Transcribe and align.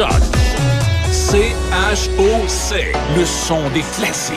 Choc. 0.00 0.08
C-H-O-C. 1.12 2.92
Le 3.18 3.24
son 3.26 3.68
des 3.74 3.82
classiques. 3.98 4.34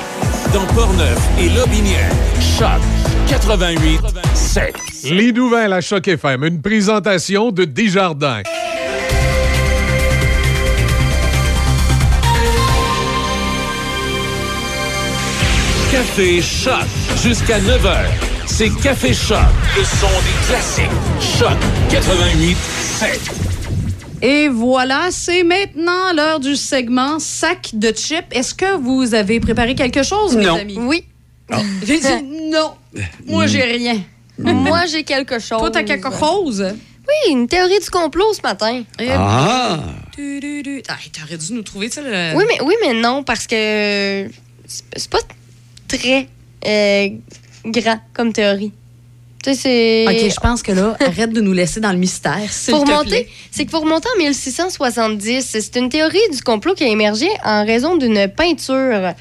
Dans 0.53 0.65
Portneuf 0.75 1.17
et 1.39 1.47
Lobinière. 1.47 2.11
Choc 2.41 2.81
88 3.29 4.01
7. 4.33 4.75
Les 5.05 5.31
nouvelles 5.31 5.71
à 5.71 5.79
Choc 5.79 6.05
FM. 6.05 6.43
Une 6.43 6.61
présentation 6.61 7.51
de 7.51 7.63
Desjardins. 7.63 8.41
Café 15.89 16.41
Choc. 16.41 16.73
Jusqu'à 17.23 17.59
9h. 17.59 17.99
C'est 18.47 18.69
Café 18.81 19.13
Choc. 19.13 19.37
Le 19.77 19.83
son 19.85 20.07
des 20.07 20.45
classiques. 20.45 21.39
Choc 21.39 21.57
88 21.89 22.57
7. 22.57 23.42
Et 24.25 24.47
voilà, 24.47 25.09
c'est 25.11 25.43
maintenant 25.43 26.13
l'heure 26.15 26.39
du 26.39 26.55
segment 26.55 27.19
sac 27.19 27.71
de 27.73 27.89
chips. 27.91 28.23
Est-ce 28.31 28.53
que 28.55 28.77
vous 28.77 29.13
avez 29.13 29.41
préparé 29.41 29.75
quelque 29.75 30.01
chose, 30.01 30.37
mes 30.37 30.45
Non. 30.45 30.55
amis? 30.55 30.77
Oui. 30.79 31.03
J'ai 31.85 31.99
dit 31.99 32.07
non. 32.49 32.71
Moi, 33.25 33.47
j'ai 33.47 33.63
rien. 33.63 34.01
Moi, 34.37 34.85
j'ai 34.85 35.03
quelque 35.03 35.39
chose. 35.39 35.59
Toi, 35.59 35.71
t'as 35.71 35.83
quelque 35.83 36.09
chose? 36.09 36.63
Oui, 37.05 37.33
une 37.33 37.47
théorie 37.47 37.79
du 37.81 37.89
complot 37.89 38.31
ce 38.33 38.41
matin. 38.41 38.83
Eh, 38.97 39.09
Ah! 39.11 39.79
du, 40.15 40.39
du, 40.39 40.63
du. 40.63 40.81
Ah, 40.87 40.95
t'aurais 41.11 41.37
dû 41.37 41.51
nous 41.51 41.61
trouver, 41.63 41.89
tu 41.89 41.99
le... 42.01 42.33
Oui, 42.37 42.45
mais, 42.47 42.61
oui, 42.63 42.75
mais 42.81 42.93
non, 42.93 43.23
parce 43.23 43.45
que 43.45 44.29
c'est 44.65 44.83
c'est 44.95 45.09
pas 45.09 45.19
très 45.89 46.29
euh, 46.65 47.09
grand 47.65 47.99
comme 48.13 48.31
théorie. 48.31 48.71
Tu 49.43 49.53
sais, 49.53 49.55
c'est. 49.55 50.05
OK, 50.25 50.31
je 50.33 50.39
pense 50.39 50.63
que 50.63 50.71
là, 50.71 50.95
arrête 50.99 51.31
de 51.31 51.41
nous 51.41 51.51
laisser 51.53 51.79
dans 51.81 51.91
le 51.91 51.97
mystère, 51.97 52.49
s'il 52.49 52.73
Pour 52.73 52.85
te 52.85 53.05
plaît. 53.05 53.27
c'est 53.51 53.65
que 53.65 53.71
pour 53.71 53.81
remonter 53.81 54.07
en 54.15 54.17
1670, 54.17 55.45
c'est 55.59 55.75
une 55.75 55.89
théorie 55.89 56.17
du 56.31 56.41
complot 56.41 56.73
qui 56.75 56.83
a 56.85 56.87
émergé 56.87 57.27
en 57.43 57.65
raison 57.65 57.97
d'une 57.97 58.27
peinture. 58.29 59.13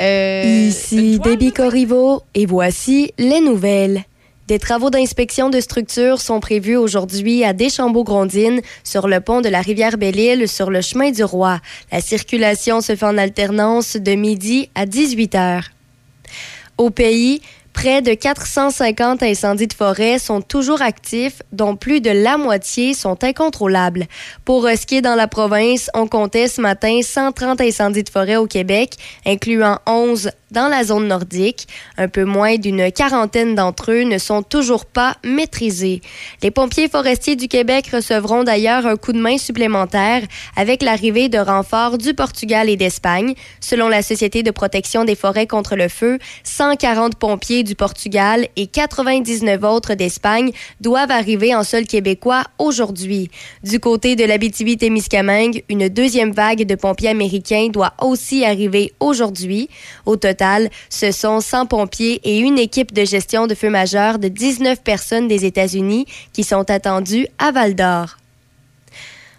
euh, 0.00 0.66
Ici 0.68 1.18
Debbie 1.20 1.52
Corriveau 1.52 2.22
et 2.34 2.46
voici 2.46 3.12
les 3.18 3.40
nouvelles. 3.40 4.04
Des 4.48 4.58
travaux 4.60 4.90
d'inspection 4.90 5.50
de 5.50 5.60
structure 5.60 6.20
sont 6.20 6.38
prévus 6.38 6.76
aujourd'hui 6.76 7.42
à 7.44 7.52
Deschambault-Grondines, 7.52 8.60
sur 8.84 9.08
le 9.08 9.20
pont 9.20 9.40
de 9.40 9.48
la 9.48 9.60
rivière 9.60 9.98
Belle-Île, 9.98 10.48
sur 10.48 10.70
le 10.70 10.80
chemin 10.82 11.10
du 11.10 11.24
Roi. 11.24 11.58
La 11.90 12.00
circulation 12.00 12.80
se 12.80 12.94
fait 12.94 13.04
en 13.06 13.18
alternance 13.18 13.96
de 13.96 14.12
midi 14.12 14.70
à 14.76 14.86
18 14.86 15.34
heures. 15.34 15.64
Au 16.78 16.90
pays, 16.90 17.40
près 17.76 18.00
de 18.00 18.14
450 18.14 19.22
incendies 19.22 19.66
de 19.66 19.74
forêt 19.74 20.18
sont 20.18 20.40
toujours 20.40 20.80
actifs, 20.80 21.42
dont 21.52 21.76
plus 21.76 22.00
de 22.00 22.08
la 22.08 22.38
moitié 22.38 22.94
sont 22.94 23.22
incontrôlables. 23.22 24.06
Pour 24.46 24.64
euh, 24.64 24.76
ce 24.76 24.86
qui 24.86 24.96
est 24.96 25.02
dans 25.02 25.14
la 25.14 25.28
province, 25.28 25.90
on 25.92 26.06
comptait 26.06 26.48
ce 26.48 26.62
matin 26.62 27.00
130 27.02 27.60
incendies 27.60 28.02
de 28.02 28.08
forêt 28.08 28.36
au 28.36 28.46
Québec, 28.46 28.94
incluant 29.26 29.78
11 29.86 30.30
dans 30.50 30.68
la 30.68 30.84
zone 30.84 31.08
nordique. 31.08 31.66
Un 31.98 32.08
peu 32.08 32.24
moins 32.24 32.56
d'une 32.56 32.90
quarantaine 32.92 33.54
d'entre 33.54 33.92
eux 33.92 34.02
ne 34.02 34.18
sont 34.18 34.42
toujours 34.42 34.86
pas 34.86 35.16
maîtrisés. 35.24 36.00
Les 36.42 36.50
pompiers 36.50 36.88
forestiers 36.88 37.36
du 37.36 37.48
Québec 37.48 37.90
recevront 37.92 38.44
d'ailleurs 38.44 38.86
un 38.86 38.96
coup 38.96 39.12
de 39.12 39.18
main 39.18 39.38
supplémentaire 39.38 40.22
avec 40.56 40.82
l'arrivée 40.82 41.28
de 41.28 41.38
renforts 41.38 41.98
du 41.98 42.14
Portugal 42.14 42.70
et 42.70 42.76
d'Espagne. 42.76 43.34
Selon 43.60 43.88
la 43.88 44.02
Société 44.02 44.42
de 44.42 44.50
protection 44.50 45.04
des 45.04 45.14
forêts 45.14 45.46
contre 45.46 45.76
le 45.76 45.88
feu, 45.88 46.18
140 46.44 47.16
pompiers 47.16 47.64
du 47.66 47.74
Portugal 47.74 48.48
et 48.56 48.66
99 48.66 49.62
autres 49.64 49.94
d'Espagne 49.94 50.52
doivent 50.80 51.10
arriver 51.10 51.54
en 51.54 51.64
sol 51.64 51.84
québécois 51.84 52.44
aujourd'hui. 52.58 53.30
Du 53.62 53.80
côté 53.80 54.16
de 54.16 54.24
l'Abitibi-Témiscamingue, 54.24 55.62
une 55.68 55.88
deuxième 55.90 56.32
vague 56.32 56.64
de 56.64 56.74
pompiers 56.74 57.10
américains 57.10 57.68
doit 57.68 57.92
aussi 58.00 58.44
arriver 58.44 58.94
aujourd'hui. 59.00 59.68
Au 60.06 60.16
total, 60.16 60.70
ce 60.88 61.12
sont 61.12 61.40
100 61.40 61.66
pompiers 61.66 62.20
et 62.24 62.38
une 62.38 62.58
équipe 62.58 62.94
de 62.94 63.04
gestion 63.04 63.46
de 63.46 63.54
feu 63.54 63.68
majeur 63.68 64.18
de 64.18 64.28
19 64.28 64.82
personnes 64.82 65.28
des 65.28 65.44
États-Unis 65.44 66.06
qui 66.32 66.44
sont 66.44 66.70
attendues 66.70 67.26
à 67.38 67.52
Val-d'Or. 67.52 68.16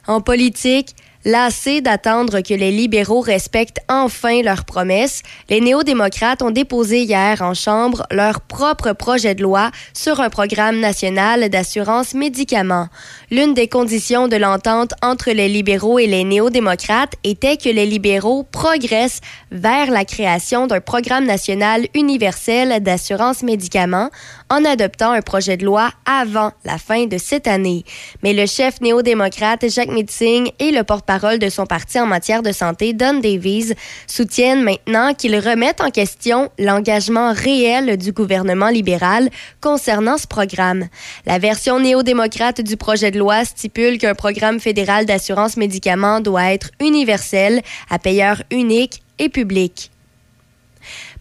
En 0.07 0.21
politique, 0.21 0.95
Lassés 1.27 1.81
d'attendre 1.81 2.39
que 2.39 2.53
les 2.53 2.71
libéraux 2.71 3.19
respectent 3.19 3.81
enfin 3.89 4.41
leurs 4.43 4.63
promesses, 4.63 5.23
les 5.49 5.59
néo-démocrates 5.59 6.41
ont 6.41 6.51
déposé 6.51 7.01
hier 7.01 7.41
en 7.41 7.53
Chambre 7.53 8.07
leur 8.11 8.39
propre 8.39 8.93
projet 8.93 9.35
de 9.35 9.43
loi 9.43 9.71
sur 9.93 10.21
un 10.21 10.29
programme 10.29 10.79
national 10.79 11.49
d'assurance 11.49 12.13
médicaments. 12.13 12.87
L'une 13.29 13.53
des 13.53 13.67
conditions 13.67 14.29
de 14.29 14.37
l'entente 14.37 14.93
entre 15.01 15.31
les 15.31 15.49
libéraux 15.49 15.99
et 15.99 16.07
les 16.07 16.23
néo-démocrates 16.23 17.15
était 17.25 17.57
que 17.57 17.67
les 17.67 17.85
libéraux 17.85 18.43
progressent 18.43 19.19
vers 19.51 19.91
la 19.91 20.05
création 20.05 20.65
d'un 20.65 20.79
programme 20.79 21.25
national 21.25 21.87
universel 21.93 22.81
d'assurance 22.81 23.43
médicaments 23.43 24.11
en 24.49 24.63
adoptant 24.65 25.11
un 25.11 25.21
projet 25.21 25.57
de 25.57 25.65
loi 25.65 25.91
avant 26.05 26.51
la 26.65 26.77
fin 26.77 27.05
de 27.05 27.17
cette 27.17 27.47
année. 27.47 27.83
Mais 28.23 28.33
le 28.33 28.45
chef 28.45 28.81
néo-démocrate 28.81 29.69
Jacques 29.69 29.91
Meeting 29.91 30.51
et 30.59 30.71
le 30.71 30.83
porte-parole 30.83 31.39
de 31.39 31.49
son 31.49 31.65
parti 31.65 31.99
en 31.99 32.05
matière 32.05 32.43
de 32.43 32.51
santé, 32.51 32.93
Don 32.93 33.19
Davies, 33.19 33.73
soutiennent 34.07 34.63
maintenant 34.63 35.13
qu'ils 35.13 35.37
remettent 35.37 35.81
en 35.81 35.91
question 35.91 36.49
l'engagement 36.57 37.33
réel 37.33 37.97
du 37.97 38.11
gouvernement 38.11 38.69
libéral 38.69 39.29
concernant 39.61 40.17
ce 40.17 40.27
programme. 40.27 40.87
La 41.25 41.39
version 41.39 41.79
néo-démocrate 41.79 42.61
du 42.61 42.77
projet 42.77 43.11
de 43.11 43.19
loi 43.19 43.45
stipule 43.45 43.97
qu'un 43.97 44.15
programme 44.15 44.59
fédéral 44.59 45.05
d'assurance 45.05 45.57
médicaments 45.57 46.21
doit 46.21 46.53
être 46.53 46.71
universel, 46.79 47.61
à 47.89 47.99
payeur 47.99 48.43
unique 48.51 49.01
et 49.19 49.29
public. 49.29 49.91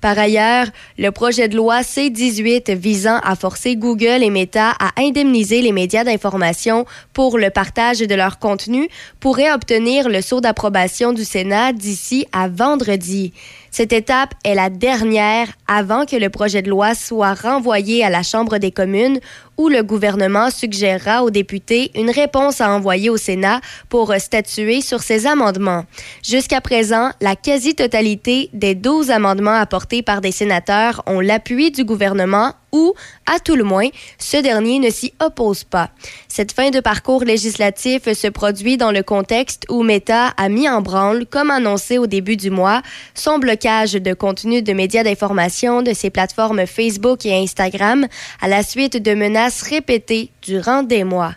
Par 0.01 0.19
ailleurs, 0.19 0.67
le 0.99 1.11
projet 1.11 1.49
de 1.49 1.57
loi 1.57 1.83
C-18 1.83 2.75
visant 2.75 3.19
à 3.23 3.35
forcer 3.35 3.77
Google 3.77 4.23
et 4.23 4.31
Meta 4.31 4.71
à 4.79 4.91
indemniser 4.99 5.63
les 5.63 5.73
médias 5.73 6.05
d'information 6.05 6.87
pour 7.13 7.39
le 7.39 7.51
partage 7.51 8.01
de 8.01 8.15
leur 8.15 8.39
contenu 8.39 8.89
pourrait 9.21 9.53
obtenir 9.53 10.09
le 10.09 10.21
sceau 10.21 10.41
d'approbation 10.41 11.13
du 11.13 11.25
Sénat 11.25 11.73
d'ici 11.73 12.27
à 12.33 12.49
vendredi. 12.49 13.33
Cette 13.77 13.93
étape 13.93 14.33
est 14.43 14.55
la 14.55 14.71
dernière 14.71 15.49
avant 15.69 16.07
que 16.07 16.17
le 16.17 16.31
projet 16.31 16.63
de 16.63 16.71
loi 16.71 16.95
soit 16.95 17.35
renvoyé 17.35 18.03
à 18.03 18.09
la 18.09 18.23
Chambre 18.23 18.57
des 18.57 18.71
communes 18.71 19.21
où 19.59 19.69
le 19.69 19.83
gouvernement 19.83 20.51
suggérera 20.51 21.23
aux 21.23 21.29
députés 21.29 21.91
une 21.95 22.09
réponse 22.09 22.63
à 22.63 22.71
envoyer 22.71 23.11
au 23.11 23.19
Sénat 23.19 23.61
pour 23.91 24.15
statuer 24.17 24.81
sur 24.81 25.03
ces 25.03 25.27
amendements. 25.27 25.85
Jusqu'à 26.23 26.63
présent, 26.63 27.11
la 27.21 27.37
quasi-totalité 27.37 28.49
des 28.55 28.75
12 28.75 29.11
amendements 29.11 29.51
apportés 29.51 30.01
par 30.01 30.23
des 30.23 30.33
sénateurs 30.33 31.03
ont 31.07 31.21
l'appui 31.21 31.71
du 31.71 31.85
gouvernement 31.85 32.55
ou, 32.73 32.95
à 33.27 33.39
tout 33.39 33.57
le 33.57 33.65
moins, 33.65 33.89
ce 34.19 34.37
dernier 34.37 34.79
ne 34.79 34.91
s'y 34.91 35.13
oppose 35.21 35.65
pas. 35.65 35.91
Cette 36.29 36.53
fin 36.53 36.71
de 36.71 36.81
parcours 36.81 37.25
législatif 37.25 38.13
se 38.13 38.29
produit 38.29 38.77
dans 38.77 38.93
le 38.93 39.03
contexte 39.03 39.65
où 39.71 39.83
Meta 39.83 40.29
a 40.37 40.49
mis 40.49 40.69
en 40.69 40.83
branle, 40.83 41.27
comme 41.27 41.51
annoncé 41.51 41.99
au 41.99 42.07
début 42.07 42.37
du 42.37 42.51
mois, 42.51 42.83
son 43.15 43.39
blocage 43.39 43.93
de 43.93 44.15
contenu 44.15 44.63
de 44.63 44.73
médias 44.73 45.05
d'information 45.05 45.83
de 45.83 45.93
ses 45.93 46.11
plateformes 46.11 46.67
Facebook 46.67 47.25
et 47.25 47.35
Instagram 47.35 48.07
à 48.41 48.49
la 48.49 48.63
suite 48.63 49.03
de 49.03 49.15
menaces 49.15 49.63
répétées 49.63 50.31
durant 50.43 50.83
des 50.83 51.05
mois. 51.05 51.35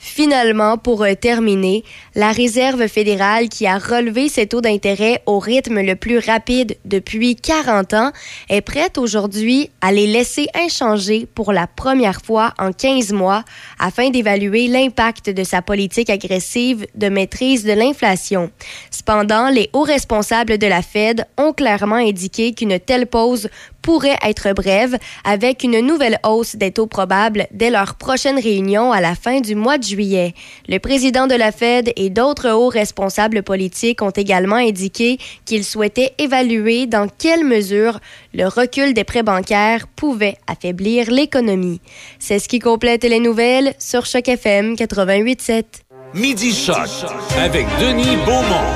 Finalement, 0.00 0.78
pour 0.78 1.02
euh, 1.02 1.14
terminer, 1.14 1.82
la 2.14 2.30
Réserve 2.30 2.86
fédérale 2.86 3.48
qui 3.48 3.66
a 3.66 3.78
relevé 3.78 4.28
ses 4.28 4.46
taux 4.46 4.60
d'intérêt 4.60 5.22
au 5.26 5.40
rythme 5.40 5.80
le 5.80 5.96
plus 5.96 6.18
rapide 6.18 6.76
depuis 6.84 7.34
40 7.34 7.94
ans 7.94 8.12
est 8.48 8.60
prête 8.60 8.96
aujourd'hui 8.96 9.70
à 9.80 9.90
les 9.90 10.06
laisser 10.06 10.46
inchangés 10.54 11.26
pour 11.34 11.52
la 11.52 11.66
première 11.66 12.22
fois 12.22 12.54
en 12.58 12.72
15 12.72 13.12
mois 13.12 13.42
afin 13.80 14.10
d'évaluer 14.10 14.68
l'impact 14.68 15.30
de 15.30 15.42
sa 15.42 15.62
politique 15.62 16.10
agressive 16.10 16.86
de 16.94 17.08
maîtrise 17.08 17.64
de 17.64 17.72
l'inflation. 17.72 18.52
Cependant, 18.92 19.50
les 19.50 19.68
hauts 19.72 19.82
responsables 19.82 20.58
de 20.58 20.66
la 20.68 20.82
Fed 20.82 21.26
ont 21.36 21.52
clairement 21.52 21.96
indiqué 21.96 22.54
qu'une 22.54 22.78
telle 22.78 23.08
pause 23.08 23.48
pourrait 23.88 24.18
être 24.22 24.52
brève, 24.52 24.98
avec 25.24 25.64
une 25.64 25.80
nouvelle 25.80 26.18
hausse 26.22 26.56
des 26.56 26.72
taux 26.72 26.86
probables 26.86 27.46
dès 27.52 27.70
leur 27.70 27.94
prochaine 27.94 28.38
réunion 28.38 28.92
à 28.92 29.00
la 29.00 29.14
fin 29.14 29.40
du 29.40 29.54
mois 29.54 29.78
de 29.78 29.82
juillet. 29.82 30.34
Le 30.68 30.76
président 30.76 31.26
de 31.26 31.34
la 31.34 31.52
Fed 31.52 31.94
et 31.96 32.10
d'autres 32.10 32.50
hauts 32.50 32.68
responsables 32.68 33.42
politiques 33.42 34.02
ont 34.02 34.10
également 34.10 34.56
indiqué 34.56 35.16
qu'ils 35.46 35.64
souhaitaient 35.64 36.12
évaluer 36.18 36.84
dans 36.84 37.08
quelle 37.08 37.46
mesure 37.46 37.98
le 38.34 38.46
recul 38.46 38.92
des 38.92 39.04
prêts 39.04 39.22
bancaires 39.22 39.86
pouvait 39.88 40.36
affaiblir 40.46 41.10
l'économie. 41.10 41.80
C'est 42.18 42.40
ce 42.40 42.48
qui 42.48 42.58
complète 42.58 43.04
les 43.04 43.20
nouvelles 43.20 43.72
sur 43.78 44.04
Choc 44.04 44.28
FM 44.28 44.74
88.7. 44.74 45.64
Midi 46.12 46.52
Choc 46.52 46.90
avec 47.38 47.64
Denis 47.80 48.18
Beaumont. 48.26 48.68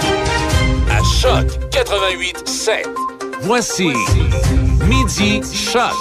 À 0.91 1.03
Choc 1.20 1.49
88 1.70 2.49
7. 2.49 2.88
Voici 3.43 3.93
Midi 4.88 5.40
Choc. 5.55 5.93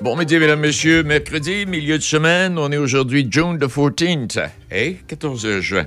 Bon 0.00 0.16
midi, 0.16 0.38
mesdames, 0.38 0.60
messieurs. 0.60 1.02
Mercredi, 1.02 1.66
milieu 1.66 1.98
de 1.98 2.02
semaine, 2.02 2.58
on 2.58 2.70
est 2.70 2.76
aujourd'hui 2.76 3.26
June 3.30 3.58
the 3.58 3.64
14th. 3.66 4.38
Hey, 4.70 4.98
14 5.08 5.60
juin. 5.60 5.86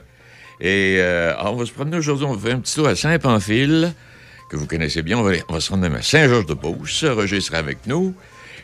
Et 0.62 0.98
euh, 1.00 1.34
on 1.42 1.56
va 1.56 1.66
se 1.66 1.72
promener 1.72 1.98
aujourd'hui, 1.98 2.26
on 2.26 2.34
va 2.34 2.40
faire 2.50 2.58
un 2.58 2.60
petit 2.60 2.76
tour 2.76 2.88
à 2.88 2.96
Saint-Pamphile, 2.96 3.94
que 4.50 4.58
vous 4.58 4.66
connaissez 4.68 5.02
bien. 5.02 5.18
On 5.18 5.24
va, 5.24 5.30
aller- 5.32 5.44
on 5.50 5.54
va 5.54 5.60
se 5.60 5.70
rendre 5.70 5.84
même 5.84 5.96
à 5.96 6.02
Saint-Georges-de-Beauce. 6.02 7.06
Roger 7.06 7.40
sera 7.42 7.58
avec 7.58 7.80
nous. 7.88 8.14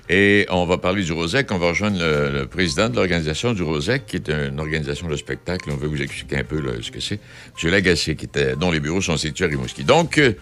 Et 0.08 0.46
on 0.52 0.66
va 0.66 0.78
parler 0.78 1.04
du 1.04 1.14
Rosec. 1.14 1.52
On 1.52 1.58
va 1.58 1.70
rejoindre 1.70 1.98
le, 2.00 2.46
président 2.46 2.90
de 2.90 2.96
l'organisation 2.96 3.54
du 3.54 3.64
Rosec, 3.64 4.06
qui 4.06 4.18
est 4.18 4.30
une 4.30 4.60
organisation 4.60 5.08
de 5.08 5.16
spectacle. 5.16 5.70
On 5.72 5.78
va 5.78 5.88
vous 5.88 6.02
expliquer 6.02 6.38
un 6.38 6.44
peu 6.44 6.62
ce 6.82 6.92
que 6.92 7.00
c'est. 7.00 7.20
M. 7.64 7.72
Lagacé, 7.72 8.16
qui 8.16 8.26
était, 8.26 8.56
dont 8.56 8.70
les 8.72 8.80
bureaux 8.80 9.02
sont 9.02 9.18
situés 9.18 9.46
à 9.46 9.48
Rimouski. 9.48 9.84
Donc, 9.84 10.18
euh, 10.20 10.34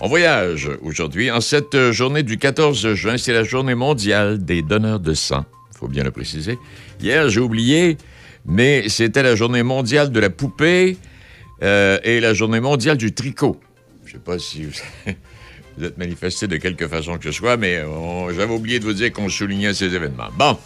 on 0.00 0.08
voyage 0.08 0.70
aujourd'hui. 0.82 1.30
En 1.30 1.40
cette 1.40 1.74
euh, 1.74 1.92
journée 1.92 2.22
du 2.22 2.38
14 2.38 2.94
juin, 2.94 3.16
c'est 3.18 3.32
la 3.32 3.44
journée 3.44 3.74
mondiale 3.74 4.42
des 4.44 4.62
donneurs 4.62 5.00
de 5.00 5.14
sang. 5.14 5.44
Il 5.74 5.78
faut 5.78 5.88
bien 5.88 6.04
le 6.04 6.10
préciser. 6.10 6.58
Hier, 7.00 7.28
j'ai 7.28 7.40
oublié, 7.40 7.96
mais 8.46 8.88
c'était 8.88 9.22
la 9.22 9.34
journée 9.36 9.62
mondiale 9.62 10.10
de 10.12 10.20
la 10.20 10.30
poupée 10.30 10.96
euh, 11.62 11.98
et 12.04 12.20
la 12.20 12.34
journée 12.34 12.60
mondiale 12.60 12.96
du 12.96 13.12
tricot. 13.12 13.58
Je 14.06 14.12
sais 14.12 14.18
pas 14.18 14.38
si 14.38 14.64
vous, 14.64 14.72
vous 15.78 15.84
êtes 15.84 15.98
manifesté 15.98 16.46
de 16.46 16.56
quelque 16.56 16.86
façon 16.88 17.18
que 17.18 17.24
ce 17.24 17.32
soit, 17.32 17.56
mais 17.56 17.82
on- 17.82 18.30
j'avais 18.32 18.52
oublié 18.54 18.78
de 18.78 18.84
vous 18.84 18.92
dire 18.94 19.12
qu'on 19.12 19.28
soulignait 19.28 19.74
ces 19.74 19.94
événements. 19.94 20.28
Bon, 20.36 20.56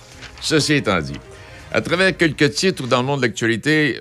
ceci 0.40 0.74
étant 0.74 1.00
dit, 1.00 1.18
à 1.72 1.80
travers 1.80 2.14
quelques 2.16 2.50
titres 2.52 2.86
dans 2.86 3.00
le 3.00 3.06
monde 3.06 3.20
de 3.20 3.26
l'actualité, 3.26 3.98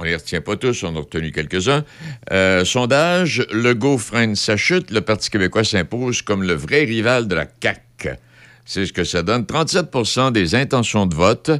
on 0.00 0.02
les 0.02 0.16
retient 0.16 0.40
pas 0.40 0.56
tous, 0.56 0.82
on 0.82 0.96
a 0.96 0.98
retenu 0.98 1.30
quelques-uns. 1.30 1.84
Euh, 2.32 2.64
sondage, 2.64 3.44
Legault 3.52 3.98
freine 3.98 4.34
sa 4.34 4.56
chute, 4.56 4.90
le 4.90 5.02
Parti 5.02 5.28
québécois 5.28 5.62
s'impose 5.62 6.22
comme 6.22 6.42
le 6.42 6.54
vrai 6.54 6.84
rival 6.84 7.28
de 7.28 7.34
la 7.34 7.46
CAQ. 7.62 8.16
C'est 8.64 8.86
ce 8.86 8.94
que 8.94 9.04
ça 9.04 9.22
donne. 9.22 9.42
37% 9.42 10.32
des 10.32 10.54
intentions 10.54 11.04
de 11.04 11.14
vote. 11.14 11.50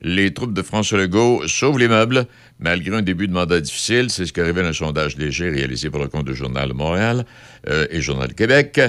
Les 0.00 0.32
troupes 0.32 0.54
de 0.54 0.62
François 0.62 0.98
Legault 0.98 1.46
sauvent 1.46 1.78
les 1.78 1.86
meubles, 1.86 2.26
malgré 2.58 2.96
un 2.96 3.02
début 3.02 3.28
de 3.28 3.34
mandat 3.34 3.60
difficile. 3.60 4.08
C'est 4.08 4.24
ce 4.24 4.32
que 4.32 4.40
révèle 4.40 4.64
un 4.64 4.72
sondage 4.72 5.18
léger 5.18 5.50
réalisé 5.50 5.90
pour 5.90 6.00
le 6.00 6.08
compte 6.08 6.24
du 6.24 6.34
Journal 6.34 6.72
Montréal 6.72 7.26
euh, 7.68 7.86
et 7.90 8.00
Journal 8.00 8.32
Québec. 8.32 8.80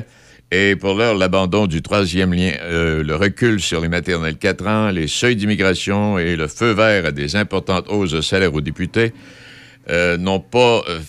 Et 0.55 0.75
pour 0.75 0.93
l'heure, 0.93 1.15
l'abandon 1.15 1.65
du 1.65 1.81
troisième 1.81 2.31
lien, 2.31 2.51
euh, 2.61 3.01
le 3.01 3.15
recul 3.15 3.59
sur 3.59 3.81
les 3.81 3.87
maternelles 3.87 4.37
4 4.37 4.67
ans, 4.67 4.91
les 4.91 5.07
seuils 5.07 5.35
d'immigration 5.35 6.19
et 6.19 6.35
le 6.35 6.47
feu 6.47 6.73
vert 6.73 7.07
à 7.07 7.11
des 7.11 7.35
importantes 7.35 7.87
hausses 7.89 8.11
de 8.11 8.21
salaire 8.21 8.53
aux 8.53 8.61
députés 8.61 9.13
euh, 9.89 10.15
n'ont 10.15 10.39
pas... 10.39 10.83
euh, 10.87 10.99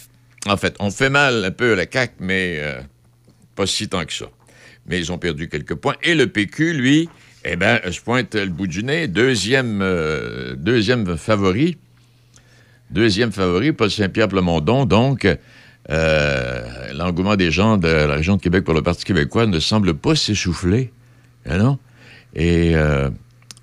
en 0.47 0.57
fait, 0.57 0.75
on 0.81 0.91
fait 0.91 1.11
mal 1.11 1.45
un 1.45 1.51
peu 1.51 1.75
à 1.75 1.77
la 1.77 1.85
CAQ, 1.85 2.15
mais 2.21 2.59
pas 3.55 3.67
si 3.67 3.87
tant 3.87 4.07
que 4.07 4.15
ça. 4.15 4.31
Mais 4.87 4.99
ils 4.99 5.13
ont 5.13 5.19
perdu 5.19 5.51
quelques 5.51 5.75
points. 5.75 5.97
Et 6.03 6.15
le 6.15 6.27
PQ, 6.27 6.73
lui, 6.73 7.11
eh 7.45 7.57
bien, 7.57 7.81
se 7.91 8.01
pointe 8.01 8.35
le 8.35 8.47
bout 8.47 8.67
du 8.67 8.83
nez. 8.83 9.09
Deuxième, 9.09 9.85
deuxième 10.57 11.19
favori. 11.19 11.77
Deuxième 12.91 13.31
favori, 13.31 13.73
Paul 13.73 13.91
Saint-Pierre 13.91 14.29
Plamondon. 14.29 14.87
Donc, 14.87 15.27
euh, 15.91 16.93
l'engouement 16.95 17.37
des 17.37 17.51
gens 17.51 17.77
de 17.77 17.89
la 17.89 18.15
région 18.15 18.37
de 18.37 18.43
Québec 18.43 18.65
pour 18.65 18.75
le 18.75 18.83
Parti 18.83 19.05
québécois 19.05 19.47
ne 19.47 19.61
semble 19.61 19.95
pas 19.95 20.15
s'essouffler. 20.15 20.93
Hein, 21.47 21.59
non? 21.59 21.79
Et 22.35 22.75
euh, 22.75 23.11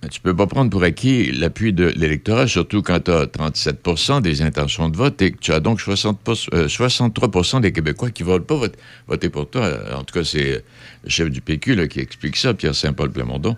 tu 0.10 0.20
peux 0.20 0.36
pas 0.36 0.48
prendre 0.48 0.72
pour 0.72 0.84
acquis 0.84 1.32
l'appui 1.32 1.74
de 1.74 1.86
l'électorat, 1.96 2.48
surtout 2.48 2.82
quand 2.82 3.02
tu 3.02 3.12
as 3.12 3.26
37% 3.26 4.22
des 4.22 4.42
intentions 4.42 4.90
de 4.90 4.98
vote 4.98 5.22
et 5.22 5.32
que 5.32 5.38
tu 5.38 5.54
as 5.54 5.60
donc 5.60 5.80
60 5.80 6.28
euh, 6.54 6.68
63% 6.68 7.62
des 7.62 7.72
Québécois 7.72 8.10
qui 8.10 8.24
ne 8.24 8.30
veulent 8.30 8.46
pas 8.46 8.60
voter, 9.08 9.30
pour 9.30 9.50
toi. 9.50 9.62
Euh, 9.62 9.96
En 9.96 10.04
tout 10.04 10.14
cas, 10.14 10.24
c'est 10.24 10.64
le 11.04 11.10
chef 11.10 11.30
du 11.30 11.42
PQ 11.42 11.88
qui 11.88 12.00
explique 12.00 12.38
ça, 12.38 12.54
Pierre 12.54 12.76
Saint-Paul 12.76 13.12
Plamondon. 13.12 13.58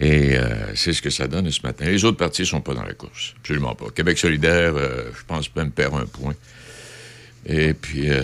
Et 0.00 0.36
euh, 0.36 0.74
c'est 0.74 0.92
ce 0.92 1.02
que 1.02 1.10
ça 1.10 1.26
donne 1.26 1.50
ce 1.50 1.60
matin. 1.62 1.84
Les 1.84 2.04
autres 2.04 2.16
partis 2.16 2.42
ne 2.42 2.46
sont 2.46 2.60
pas 2.60 2.74
dans 2.74 2.84
la 2.84 2.94
course. 2.94 3.34
Absolument 3.40 3.74
pas. 3.74 3.86
Québec 3.94 4.18
solidaire, 4.18 4.74
je 4.76 5.24
pense 5.26 5.54
même 5.56 5.70
perd 5.70 5.94
un 5.94 6.06
point. 6.06 6.34
Et 7.48 7.74
puis, 7.74 8.10
euh, 8.10 8.22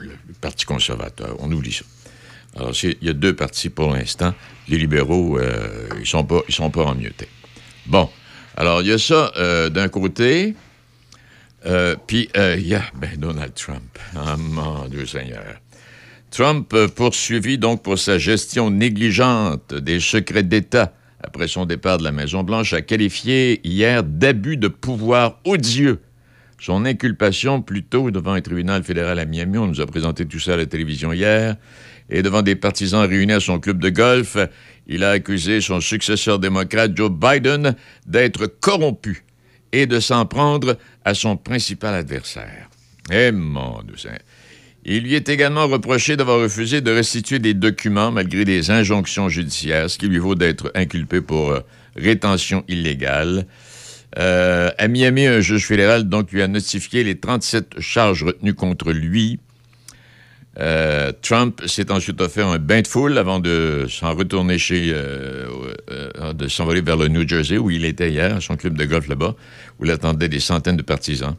le 0.00 0.34
Parti 0.40 0.66
conservateur, 0.66 1.36
on 1.40 1.50
oublie 1.50 1.72
ça. 1.72 1.84
Alors, 2.56 2.72
il 2.82 2.96
y 3.02 3.08
a 3.08 3.12
deux 3.12 3.34
partis 3.34 3.68
pour 3.68 3.92
l'instant. 3.92 4.34
Les 4.68 4.78
libéraux, 4.78 5.38
euh, 5.38 5.88
ils 5.98 6.06
sont 6.06 6.24
pas, 6.24 6.40
ils 6.48 6.54
sont 6.54 6.70
pas. 6.70 6.94
Bon. 7.86 8.08
Alors, 8.56 8.80
il 8.80 8.88
y 8.88 8.92
a 8.92 8.98
ça 8.98 9.30
euh, 9.36 9.68
d'un 9.68 9.88
côté. 9.88 10.54
Euh, 11.66 11.96
puis, 12.06 12.30
il 12.34 12.66
y 12.66 12.74
a 12.74 12.82
ben, 12.94 13.10
Donald 13.18 13.52
Trump. 13.54 13.98
Ah, 14.14 14.36
mon 14.38 14.88
Dieu 14.88 15.04
Seigneur. 15.04 15.60
Trump 16.30 16.74
poursuivi 16.94 17.58
donc 17.58 17.82
pour 17.82 17.98
sa 17.98 18.18
gestion 18.18 18.70
négligente 18.70 19.74
des 19.74 20.00
secrets 20.00 20.42
d'État 20.42 20.92
après 21.22 21.48
son 21.48 21.66
départ 21.66 21.98
de 21.98 22.04
la 22.04 22.12
Maison-Blanche 22.12 22.72
a 22.72 22.82
qualifié 22.82 23.60
hier 23.64 24.04
d'abus 24.04 24.56
de 24.56 24.68
pouvoir 24.68 25.38
odieux 25.44 26.00
son 26.58 26.84
inculpation 26.84 27.62
plus 27.62 27.82
tôt 27.82 28.10
devant 28.10 28.32
un 28.32 28.40
tribunal 28.40 28.82
fédéral 28.82 29.18
à 29.18 29.24
Miami. 29.24 29.58
On 29.58 29.66
nous 29.66 29.80
a 29.80 29.86
présenté 29.86 30.26
tout 30.26 30.40
ça 30.40 30.54
à 30.54 30.56
la 30.56 30.66
télévision 30.66 31.12
hier. 31.12 31.56
Et 32.08 32.22
devant 32.22 32.42
des 32.42 32.54
partisans 32.54 33.06
réunis 33.06 33.32
à 33.32 33.40
son 33.40 33.58
club 33.58 33.78
de 33.78 33.90
golf, 33.90 34.36
il 34.86 35.02
a 35.02 35.10
accusé 35.10 35.60
son 35.60 35.80
successeur 35.80 36.38
démocrate 36.38 36.96
Joe 36.96 37.10
Biden 37.10 37.74
d'être 38.06 38.46
corrompu 38.46 39.24
et 39.72 39.86
de 39.86 39.98
s'en 40.00 40.24
prendre 40.24 40.78
à 41.04 41.14
son 41.14 41.36
principal 41.36 41.94
adversaire. 41.94 42.68
Eh 43.10 43.32
mon 43.32 43.82
Dieu 43.82 43.96
Seigneur. 43.96 44.20
Il 44.88 45.02
lui 45.02 45.14
est 45.14 45.28
également 45.28 45.66
reproché 45.66 46.16
d'avoir 46.16 46.40
refusé 46.40 46.80
de 46.80 46.92
restituer 46.92 47.40
des 47.40 47.54
documents 47.54 48.12
malgré 48.12 48.44
des 48.44 48.70
injonctions 48.70 49.28
judiciaires, 49.28 49.90
ce 49.90 49.98
qui 49.98 50.06
lui 50.06 50.18
vaut 50.18 50.36
d'être 50.36 50.70
inculpé 50.76 51.20
pour 51.20 51.50
euh, 51.50 51.60
rétention 51.96 52.62
illégale. 52.68 53.46
Euh, 54.18 54.70
à 54.78 54.88
Miami, 54.88 55.26
un 55.26 55.40
juge 55.40 55.66
fédéral 55.66 56.04
donc 56.08 56.32
lui 56.32 56.42
a 56.42 56.48
notifié 56.48 57.04
les 57.04 57.18
37 57.18 57.80
charges 57.80 58.24
retenues 58.24 58.54
contre 58.54 58.92
lui. 58.92 59.38
Euh, 60.58 61.12
Trump 61.20 61.60
s'est 61.66 61.90
ensuite 61.90 62.18
offert 62.22 62.46
un 62.46 62.58
bain 62.58 62.80
de 62.80 62.86
foule 62.86 63.18
avant 63.18 63.40
de 63.40 63.84
s'en 63.90 64.14
retourner 64.14 64.56
chez, 64.56 64.90
euh, 64.90 66.32
de 66.32 66.48
s'envoler 66.48 66.80
vers 66.80 66.96
le 66.96 67.08
New 67.08 67.28
Jersey 67.28 67.58
où 67.58 67.70
il 67.70 67.84
était 67.84 68.10
hier, 68.10 68.40
son 68.40 68.56
club 68.56 68.78
de 68.78 68.86
golf 68.86 69.06
là-bas, 69.08 69.34
où 69.78 69.84
l'attendaient 69.84 70.30
des 70.30 70.40
centaines 70.40 70.78
de 70.78 70.82
partisans. 70.82 71.36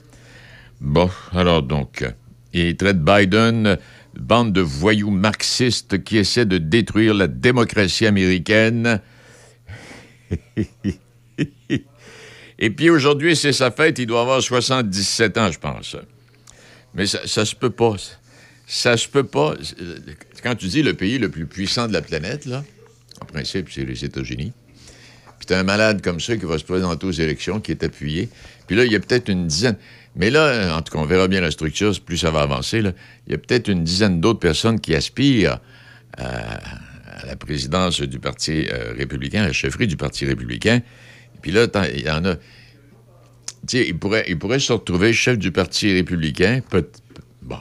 Bon, 0.81 1.09
alors 1.33 1.63
donc, 1.63 2.05
il 2.53 2.77
traite 2.77 3.03
Biden 3.03 3.79
bande 4.19 4.53
de 4.53 4.61
voyous 4.61 5.11
marxistes 5.11 6.03
qui 6.03 6.17
essaient 6.17 6.45
de 6.45 6.57
détruire 6.57 7.13
la 7.13 7.27
démocratie 7.27 8.05
américaine. 8.05 8.99
Et 12.59 12.69
puis 12.69 12.89
aujourd'hui, 12.89 13.35
c'est 13.35 13.53
sa 13.53 13.71
fête, 13.71 13.99
il 13.99 14.07
doit 14.07 14.21
avoir 14.21 14.41
77 14.41 15.37
ans, 15.37 15.51
je 15.51 15.59
pense. 15.59 15.95
Mais 16.93 17.05
ça, 17.05 17.19
ça 17.25 17.45
se 17.45 17.55
peut 17.55 17.69
pas. 17.69 17.95
Ça 18.65 18.97
se 18.97 19.07
peut 19.07 19.23
pas. 19.23 19.55
Quand 20.43 20.55
tu 20.55 20.67
dis 20.67 20.81
le 20.81 20.93
pays 20.93 21.19
le 21.19 21.29
plus 21.29 21.45
puissant 21.45 21.87
de 21.87 21.93
la 21.93 22.01
planète, 22.01 22.45
là, 22.45 22.63
en 23.21 23.25
principe, 23.25 23.69
c'est 23.71 23.85
les 23.85 24.03
États-Unis. 24.03 24.53
Puis 25.37 25.45
t'as 25.45 25.59
un 25.59 25.63
malade 25.63 26.01
comme 26.01 26.19
ça 26.19 26.35
qui 26.35 26.45
va 26.45 26.57
se 26.57 26.63
présenter 26.63 27.05
aux 27.05 27.11
élections, 27.11 27.59
qui 27.59 27.71
est 27.71 27.83
appuyé. 27.83 28.29
Puis 28.65 28.75
là, 28.75 28.85
il 28.85 28.91
y 28.91 28.95
a 28.95 28.99
peut-être 28.99 29.29
une 29.29 29.47
dizaine. 29.47 29.77
Mais 30.15 30.31
là, 30.31 30.75
en 30.75 30.81
tout 30.81 30.91
cas, 30.93 30.99
on 30.99 31.05
verra 31.05 31.27
bien 31.27 31.41
la 31.41 31.51
structure, 31.51 31.93
plus 32.03 32.17
ça 32.17 32.31
va 32.31 32.41
avancer. 32.41 32.81
Là. 32.81 32.91
Il 33.27 33.33
y 33.33 33.35
a 33.35 33.37
peut-être 33.37 33.67
une 33.67 33.83
dizaine 33.83 34.19
d'autres 34.19 34.39
personnes 34.39 34.79
qui 34.79 34.95
aspirent 34.95 35.59
à, 36.17 36.59
la 37.25 37.35
présidence 37.35 38.01
du 38.01 38.19
Parti 38.19 38.67
euh, 38.71 38.93
républicain, 38.97 39.43
à 39.43 39.47
la 39.47 39.53
chefferie 39.53 39.87
du 39.87 39.97
Parti 39.97 40.25
républicain. 40.25 40.81
Puis 41.41 41.51
là, 41.51 41.67
il 41.93 42.01
y 42.01 42.09
en 42.09 42.25
a. 42.25 42.35
Il 43.73 43.97
pourrait, 43.97 44.59
se 44.59 44.73
retrouver 44.73 45.13
chef 45.13 45.37
du 45.37 45.51
Parti 45.51 45.91
républicain, 45.93 46.61
bon, 47.41 47.57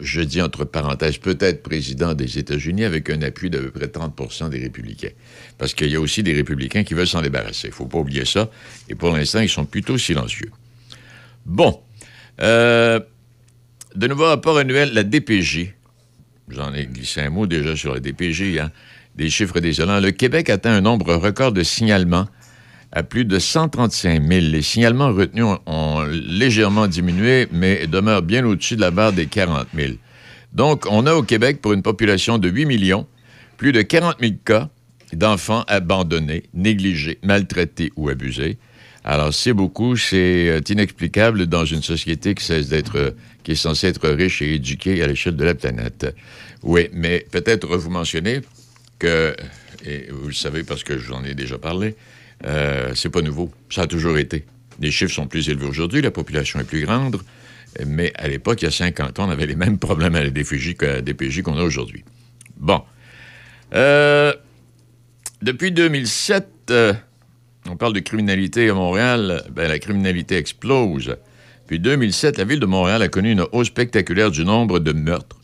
je 0.00 0.20
dis 0.20 0.40
entre 0.40 0.64
parenthèses, 0.64 1.18
peut-être 1.18 1.62
président 1.62 2.14
des 2.14 2.38
États-Unis 2.38 2.84
avec 2.84 3.10
un 3.10 3.22
appui 3.22 3.50
d'à 3.50 3.58
peu 3.58 3.70
près 3.70 3.86
30% 3.86 4.50
des 4.50 4.58
républicains. 4.58 5.10
Parce 5.56 5.74
qu'il 5.74 5.90
y 5.90 5.96
a 5.96 6.00
aussi 6.00 6.22
des 6.22 6.32
républicains 6.32 6.84
qui 6.84 6.94
veulent 6.94 7.08
s'en 7.08 7.22
débarrasser. 7.22 7.68
Il 7.68 7.70
ne 7.70 7.74
faut 7.74 7.86
pas 7.86 7.98
oublier 7.98 8.24
ça. 8.24 8.50
Et 8.88 8.94
pour 8.94 9.16
l'instant, 9.16 9.40
ils 9.40 9.48
sont 9.48 9.64
plutôt 9.64 9.98
silencieux. 9.98 10.50
Bon. 11.46 11.80
Euh, 12.40 13.00
de 13.96 14.06
nouveau 14.06 14.26
rapport 14.26 14.58
annuel, 14.58 14.92
la 14.92 15.02
DPJ. 15.02 15.74
J'en 16.48 16.72
ai 16.72 16.86
glissé 16.86 17.20
un 17.20 17.30
mot 17.30 17.46
déjà 17.46 17.74
sur 17.74 17.94
la 17.94 18.00
DPJ, 18.00 18.58
hein. 18.58 18.70
Des 19.16 19.30
chiffres 19.30 19.58
désolants. 19.58 19.98
Le 19.98 20.12
Québec 20.12 20.48
atteint 20.48 20.70
un 20.70 20.80
nombre 20.80 21.12
record 21.14 21.50
de 21.50 21.64
signalements 21.64 22.28
à 22.92 23.02
plus 23.02 23.24
de 23.24 23.38
135 23.38 24.22
000. 24.26 24.46
Les 24.46 24.62
signalements 24.62 25.12
retenus 25.12 25.44
ont, 25.66 26.04
légèrement 26.04 26.86
diminué, 26.86 27.46
mais 27.52 27.86
demeurent 27.86 28.22
bien 28.22 28.44
au-dessus 28.44 28.76
de 28.76 28.80
la 28.80 28.90
barre 28.90 29.12
des 29.12 29.26
40 29.26 29.68
000. 29.74 29.92
Donc, 30.52 30.86
on 30.90 31.06
a 31.06 31.14
au 31.14 31.22
Québec, 31.22 31.60
pour 31.60 31.72
une 31.72 31.82
population 31.82 32.38
de 32.38 32.48
8 32.48 32.64
millions, 32.66 33.06
plus 33.56 33.72
de 33.72 33.82
40 33.82 34.16
000 34.20 34.32
cas 34.44 34.70
d'enfants 35.12 35.64
abandonnés, 35.68 36.44
négligés, 36.54 37.18
maltraités 37.22 37.92
ou 37.96 38.08
abusés. 38.08 38.58
Alors, 39.04 39.32
c'est 39.32 39.52
beaucoup, 39.52 39.96
c'est 39.96 40.48
euh, 40.48 40.60
inexplicable 40.68 41.46
dans 41.46 41.64
une 41.64 41.82
société 41.82 42.34
qui 42.34 42.44
cesse 42.44 42.68
d'être, 42.68 42.96
euh, 42.96 43.10
qui 43.42 43.52
est 43.52 43.56
censée 43.56 43.86
être 43.86 44.08
riche 44.08 44.42
et 44.42 44.54
éduquée 44.54 45.02
à 45.02 45.06
l'échelle 45.06 45.36
de 45.36 45.44
la 45.44 45.54
planète. 45.54 46.14
Oui, 46.62 46.88
mais 46.92 47.24
peut-être 47.30 47.74
vous 47.76 47.90
mentionnez 47.90 48.40
que, 48.98 49.34
et 49.86 50.08
vous 50.10 50.28
le 50.28 50.34
savez 50.34 50.62
parce 50.62 50.82
que 50.82 50.98
j'en 50.98 51.24
ai 51.24 51.34
déjà 51.34 51.56
parlé, 51.56 51.94
euh, 52.46 52.92
c'est 52.94 53.10
pas 53.10 53.22
nouveau. 53.22 53.50
Ça 53.70 53.82
a 53.82 53.86
toujours 53.86 54.18
été. 54.18 54.44
Les 54.80 54.90
chiffres 54.90 55.12
sont 55.12 55.26
plus 55.26 55.48
élevés 55.48 55.66
aujourd'hui, 55.66 56.02
la 56.02 56.10
population 56.10 56.60
est 56.60 56.64
plus 56.64 56.84
grande, 56.84 57.20
mais 57.84 58.12
à 58.16 58.28
l'époque, 58.28 58.62
il 58.62 58.66
y 58.66 58.68
a 58.68 58.70
50 58.70 59.18
ans, 59.18 59.26
on 59.26 59.30
avait 59.30 59.46
les 59.46 59.56
mêmes 59.56 59.78
problèmes 59.78 60.14
à 60.14 60.22
la 60.22 60.30
DPJ 60.30 61.42
qu'on 61.42 61.58
a 61.58 61.62
aujourd'hui. 61.62 62.04
Bon. 62.56 62.82
Euh, 63.74 64.32
depuis 65.42 65.72
2007, 65.72 66.48
euh, 66.70 66.94
on 67.68 67.76
parle 67.76 67.92
de 67.92 68.00
criminalité 68.00 68.70
à 68.70 68.74
Montréal, 68.74 69.44
ben, 69.50 69.68
la 69.68 69.78
criminalité 69.78 70.36
explose. 70.36 71.16
Depuis 71.62 71.80
2007, 71.80 72.38
la 72.38 72.44
ville 72.44 72.60
de 72.60 72.66
Montréal 72.66 73.02
a 73.02 73.08
connu 73.08 73.32
une 73.32 73.44
hausse 73.52 73.66
spectaculaire 73.66 74.30
du 74.30 74.44
nombre 74.44 74.78
de 74.78 74.92
meurtres. 74.92 75.36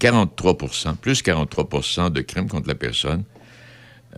43% 0.00 0.96
plus 0.96 1.22
43% 1.22 2.10
de 2.10 2.20
crimes 2.22 2.48
contre 2.48 2.68
la 2.68 2.74
personne. 2.74 3.24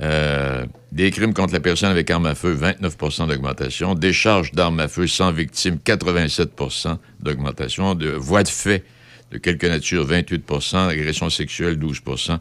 Euh, 0.00 0.64
des 0.90 1.11
crimes 1.11 1.34
contre 1.34 1.52
la 1.52 1.61
personne 1.61 1.90
avec 1.90 2.11
arme 2.11 2.26
à 2.26 2.34
feu, 2.34 2.54
29% 2.54 3.28
d'augmentation. 3.28 3.94
Des 3.94 4.12
charges 4.12 4.52
d'armes 4.52 4.80
à 4.80 4.88
feu 4.88 5.06
sans 5.06 5.32
victime, 5.32 5.78
87% 5.84 6.99
d'augmentation. 7.20 7.94
De 7.94 8.11
voies 8.11 8.42
de 8.42 8.49
fait 8.49 8.84
de 9.30 9.38
quelque 9.38 9.66
nature, 9.66 10.06
28% 10.06 10.88
Agression 10.88 11.30
sexuelle, 11.30 11.78
12% 11.78 12.38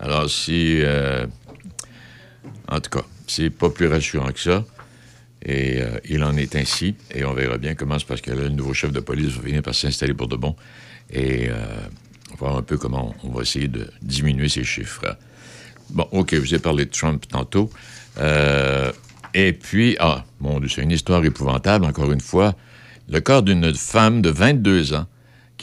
Alors, 0.00 0.28
si. 0.28 0.80
Euh, 0.82 1.26
en 2.70 2.80
tout 2.80 2.90
cas, 2.90 3.04
c'est 3.26 3.50
pas 3.50 3.70
plus 3.70 3.86
rassurant 3.86 4.32
que 4.32 4.40
ça. 4.40 4.64
Et 5.44 5.80
euh, 5.80 5.98
il 6.04 6.22
en 6.24 6.36
est 6.36 6.56
ainsi. 6.56 6.96
Et 7.14 7.24
on 7.24 7.32
verra 7.32 7.58
bien 7.58 7.74
comment 7.74 7.98
c'est 7.98 8.06
parce 8.06 8.20
que 8.20 8.30
là, 8.30 8.42
le 8.42 8.48
nouveau 8.48 8.74
chef 8.74 8.92
de 8.92 9.00
police 9.00 9.34
va 9.34 9.42
finir 9.42 9.62
par 9.62 9.74
s'installer 9.74 10.14
pour 10.14 10.28
de 10.28 10.36
bon. 10.36 10.56
Et 11.10 11.48
on 12.30 12.32
va 12.32 12.36
voir 12.38 12.56
un 12.58 12.62
peu 12.62 12.76
comment 12.76 13.14
on 13.22 13.30
va 13.30 13.42
essayer 13.42 13.68
de 13.68 13.88
diminuer 14.02 14.48
ces 14.48 14.64
chiffres. 14.64 15.16
Bon, 15.90 16.06
OK, 16.12 16.34
vous 16.34 16.54
ai 16.54 16.58
parlé 16.58 16.84
de 16.84 16.90
Trump 16.90 17.24
tantôt. 17.28 17.70
Euh, 18.18 18.92
et 19.34 19.52
puis, 19.52 19.96
ah, 20.00 20.24
mon 20.40 20.60
Dieu, 20.60 20.68
c'est 20.68 20.82
une 20.82 20.90
histoire 20.90 21.24
épouvantable, 21.24 21.84
encore 21.84 22.12
une 22.12 22.20
fois. 22.20 22.54
Le 23.08 23.20
corps 23.20 23.42
d'une 23.42 23.72
femme 23.74 24.20
de 24.20 24.30
22 24.30 24.94
ans 24.94 25.06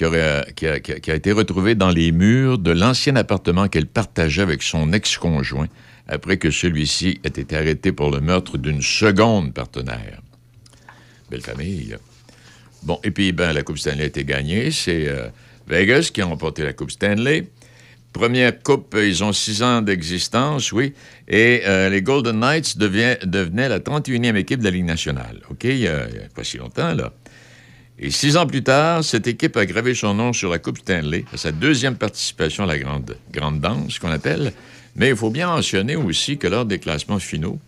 a, 0.02 0.46
qui, 0.56 0.66
a, 0.66 1.16
été 1.16 1.32
retrouvée 1.32 1.76
dans 1.76 1.90
les 1.90 2.12
murs 2.12 2.58
de 2.58 2.72
l'ancien 2.72 3.16
appartement 3.16 3.68
qu'elle 3.68 3.86
partageait 3.86 4.42
avec 4.42 4.62
son 4.62 4.92
ex-conjoint 4.92 5.68
après 6.08 6.38
que 6.38 6.52
celui-ci 6.52 7.20
ait 7.24 7.28
été 7.30 7.56
arrêté 7.56 7.92
pour 7.92 8.12
le 8.12 8.20
meurtre 8.20 8.58
d'une 8.58 8.82
seconde 8.82 9.54
partenaire. 9.54 10.22
Belle 11.30 11.42
famille. 11.42 11.98
Bon, 12.84 13.00
et 13.04 13.12
puis, 13.12 13.32
ben, 13.32 13.54
la 13.54 13.64
Coupe 13.64 13.80
Stanley 13.80 14.04
a 14.04 14.06
été 14.06 14.24
gagnée. 14.24 14.70
C'est 14.70 15.08
euh, 15.08 15.28
Vegas 15.68 16.12
qui 16.14 16.22
a 16.22 16.26
remporté 16.26 16.64
la 16.64 16.74
Coupe 16.74 16.92
Stanley. 16.92 17.48
Première 18.16 18.64
coupe, 18.64 18.96
ils 18.98 19.26
ont 19.26 19.34
six 19.34 19.62
ans 19.62 19.82
d'existence, 19.82 20.72
oui. 20.72 20.94
Et 21.28 21.64
euh, 21.66 21.90
les 21.90 22.02
Golden 22.02 22.40
Knights 22.40 22.78
devenaient 22.78 23.68
la 23.68 23.82
31e 23.82 24.38
équipe 24.38 24.60
de 24.60 24.64
la 24.64 24.72
Ligue 24.72 24.86
nationale. 24.86 25.42
OK? 25.50 25.66
Il 25.66 25.80
n'y 25.80 25.88
a, 25.90 26.08
pas 26.34 26.46
si 26.46 26.58
longtemps, 26.58 26.94
là. 26.94 27.12
Et 28.00 28.12
six 28.12 28.38
ans 28.38 28.48
plus 28.48 28.64
tard, 28.64 29.04
cette 29.04 29.28
équipe 29.28 29.58
a 29.58 29.66
gravé 29.66 29.94
son 29.96 30.14
nom 30.14 30.32
sur 30.32 30.50
la 30.50 30.60
Coupe 30.60 30.78
Stanley, 30.78 31.26
sa 31.36 31.52
deuxième 31.52 31.98
participation 31.98 32.64
à 32.64 32.68
la 32.68 32.80
grande, 32.80 33.18
grande 33.34 33.60
danse, 33.60 34.00
qu'on 34.00 34.12
appelle. 34.12 34.54
Mais 34.96 35.10
il 35.10 35.16
faut 35.18 35.30
bien 35.30 35.48
mentionner 35.48 35.98
aussi 35.98 36.38
que 36.38 36.48
lors 36.48 36.64
des 36.64 36.80
classements 36.80 37.20
finaux, 37.20 37.60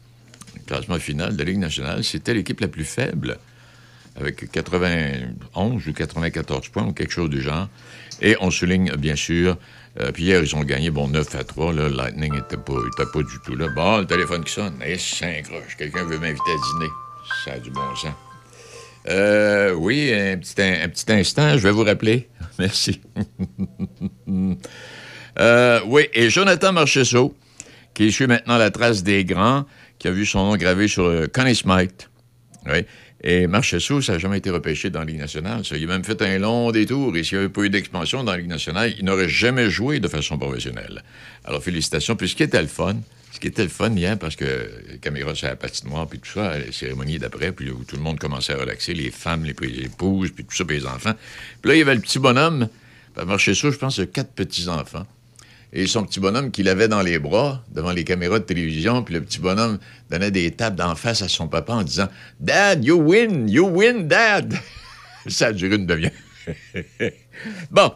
le 0.55 0.61
classement 0.61 0.97
final 0.97 1.33
de 1.33 1.39
la 1.39 1.43
Ligue 1.43 1.59
nationale, 1.59 2.05
c'était 2.05 2.33
l'équipe 2.33 2.61
la 2.61 2.69
plus 2.69 2.85
faible, 2.85 3.37
avec 4.15 4.49
91 4.49 5.85
ou 5.85 5.91
94 5.91 6.69
points 6.69 6.87
ou 6.87 6.93
quelque 6.93 7.11
chose 7.11 7.29
du 7.29 7.41
genre. 7.41 7.67
Et 8.21 8.37
on 8.39 8.49
souligne, 8.49 8.93
bien 8.95 9.17
sûr, 9.17 9.57
euh, 9.99 10.11
puis 10.11 10.23
hier, 10.23 10.41
ils 10.43 10.55
ont 10.55 10.63
gagné, 10.63 10.91
bon, 10.91 11.07
9 11.07 11.35
à 11.35 11.43
3. 11.43 11.73
Là, 11.73 11.89
Lightning 11.89 12.33
n'était 12.33 12.57
pas, 12.57 12.73
pas 13.11 13.19
du 13.19 13.39
tout 13.45 13.55
là. 13.55 13.67
Bon, 13.69 13.99
le 13.99 14.05
téléphone 14.05 14.43
qui 14.43 14.53
sonne. 14.53 14.79
Eh, 14.85 14.97
c'est 14.97 15.43
Quelqu'un 15.77 16.03
veut 16.03 16.19
m'inviter 16.19 16.51
à 16.51 16.79
dîner. 16.79 16.91
Ça 17.43 17.53
a 17.53 17.59
du 17.59 17.71
bon 17.71 17.95
sens. 17.95 18.13
Euh, 19.09 19.73
oui, 19.73 20.13
un 20.13 20.37
petit, 20.37 20.61
un, 20.61 21.15
instant, 21.15 21.57
je 21.57 21.63
vais 21.63 21.71
vous 21.71 21.83
rappeler. 21.83 22.27
Merci. 22.59 23.01
euh, 25.39 25.81
oui, 25.85 26.07
et 26.13 26.29
Jonathan 26.29 26.73
Marcheseau, 26.73 27.35
qui 27.93 28.11
suit 28.11 28.27
maintenant 28.27 28.57
la 28.57 28.69
trace 28.69 29.03
des 29.03 29.25
grands, 29.25 29.65
qui 29.97 30.07
a 30.07 30.11
vu 30.11 30.25
son 30.25 30.45
nom 30.45 30.57
gravé 30.57 30.87
sur 30.87 31.09
le 31.09 31.27
Connie 31.27 31.55
Smite. 31.55 32.09
Oui. 32.65 32.85
Et 33.23 33.47
Marchessault, 33.47 34.01
ça 34.01 34.13
n'a 34.13 34.19
jamais 34.19 34.37
été 34.37 34.49
repêché 34.49 34.89
dans 34.89 34.99
la 34.99 35.05
Ligue 35.05 35.19
nationale. 35.19 35.63
Il 35.71 35.83
a 35.83 35.87
même 35.87 36.03
fait 36.03 36.21
un 36.21 36.37
long 36.37 36.71
détour. 36.71 37.15
Et 37.17 37.23
s'il 37.23 37.37
n'y 37.37 37.45
avait 37.45 37.53
pas 37.53 37.61
eu 37.63 37.69
d'expansion 37.69 38.23
dans 38.23 38.31
la 38.31 38.37
Ligue 38.37 38.47
nationale, 38.47 38.93
il 38.97 39.05
n'aurait 39.05 39.29
jamais 39.29 39.69
joué 39.69 39.99
de 39.99 40.07
façon 40.07 40.37
professionnelle. 40.37 41.03
Alors, 41.43 41.63
félicitations. 41.63 42.15
Puis 42.15 42.29
ce 42.29 42.35
qui 42.35 42.43
était 42.43 42.61
le 42.61 42.67
fun, 42.67 42.97
ce 43.31 43.39
qui 43.39 43.47
était 43.47 43.63
le 43.63 43.69
fun 43.69 43.91
hier, 43.91 44.19
parce 44.19 44.35
que 44.35 44.69
les 44.91 44.97
caméras 44.99 45.33
sur 45.33 45.47
la 45.47 45.55
patinoire, 45.55 46.07
puis 46.07 46.19
tout 46.19 46.29
ça, 46.31 46.59
les 46.59 46.71
cérémonies 46.71 47.17
d'après, 47.17 47.51
puis 47.51 47.71
où 47.71 47.83
tout 47.83 47.95
le 47.95 48.03
monde 48.03 48.19
commençait 48.19 48.53
à 48.53 48.57
relaxer, 48.57 48.93
les 48.93 49.09
femmes, 49.09 49.43
les, 49.43 49.83
épouses, 49.83 50.31
puis 50.31 50.43
tout 50.45 50.55
ça, 50.55 50.65
puis 50.65 50.77
les 50.77 50.85
enfants. 50.85 51.13
Puis 51.61 51.69
là, 51.69 51.75
il 51.75 51.79
y 51.79 51.81
avait 51.81 51.95
le 51.95 52.01
petit 52.01 52.19
bonhomme. 52.19 52.69
Marchessault, 53.25 53.71
je 53.71 53.77
pense, 53.77 53.97
a 53.97 54.05
quatre 54.05 54.31
petits-enfants 54.33 55.07
et 55.73 55.87
son 55.87 56.03
petit 56.03 56.19
bonhomme 56.19 56.51
qu'il 56.51 56.69
avait 56.69 56.87
dans 56.87 57.01
les 57.01 57.19
bras 57.19 57.63
devant 57.73 57.91
les 57.91 58.03
caméras 58.03 58.39
de 58.39 58.45
télévision, 58.45 59.03
puis 59.03 59.13
le 59.13 59.21
petit 59.21 59.39
bonhomme 59.39 59.79
donnait 60.09 60.31
des 60.31 60.51
tapes 60.51 60.75
d'en 60.75 60.95
face 60.95 61.21
à 61.21 61.27
son 61.27 61.47
papa 61.47 61.73
en 61.73 61.83
disant 61.83 62.07
Dad, 62.39 62.83
you 62.83 62.97
win, 62.97 63.49
you 63.49 63.67
win, 63.67 64.07
Dad. 64.07 64.53
Ça 65.27 65.47
a 65.47 65.53
duré 65.53 65.75
une 65.75 65.85
demi 65.85 66.07
Bon, 67.71 67.91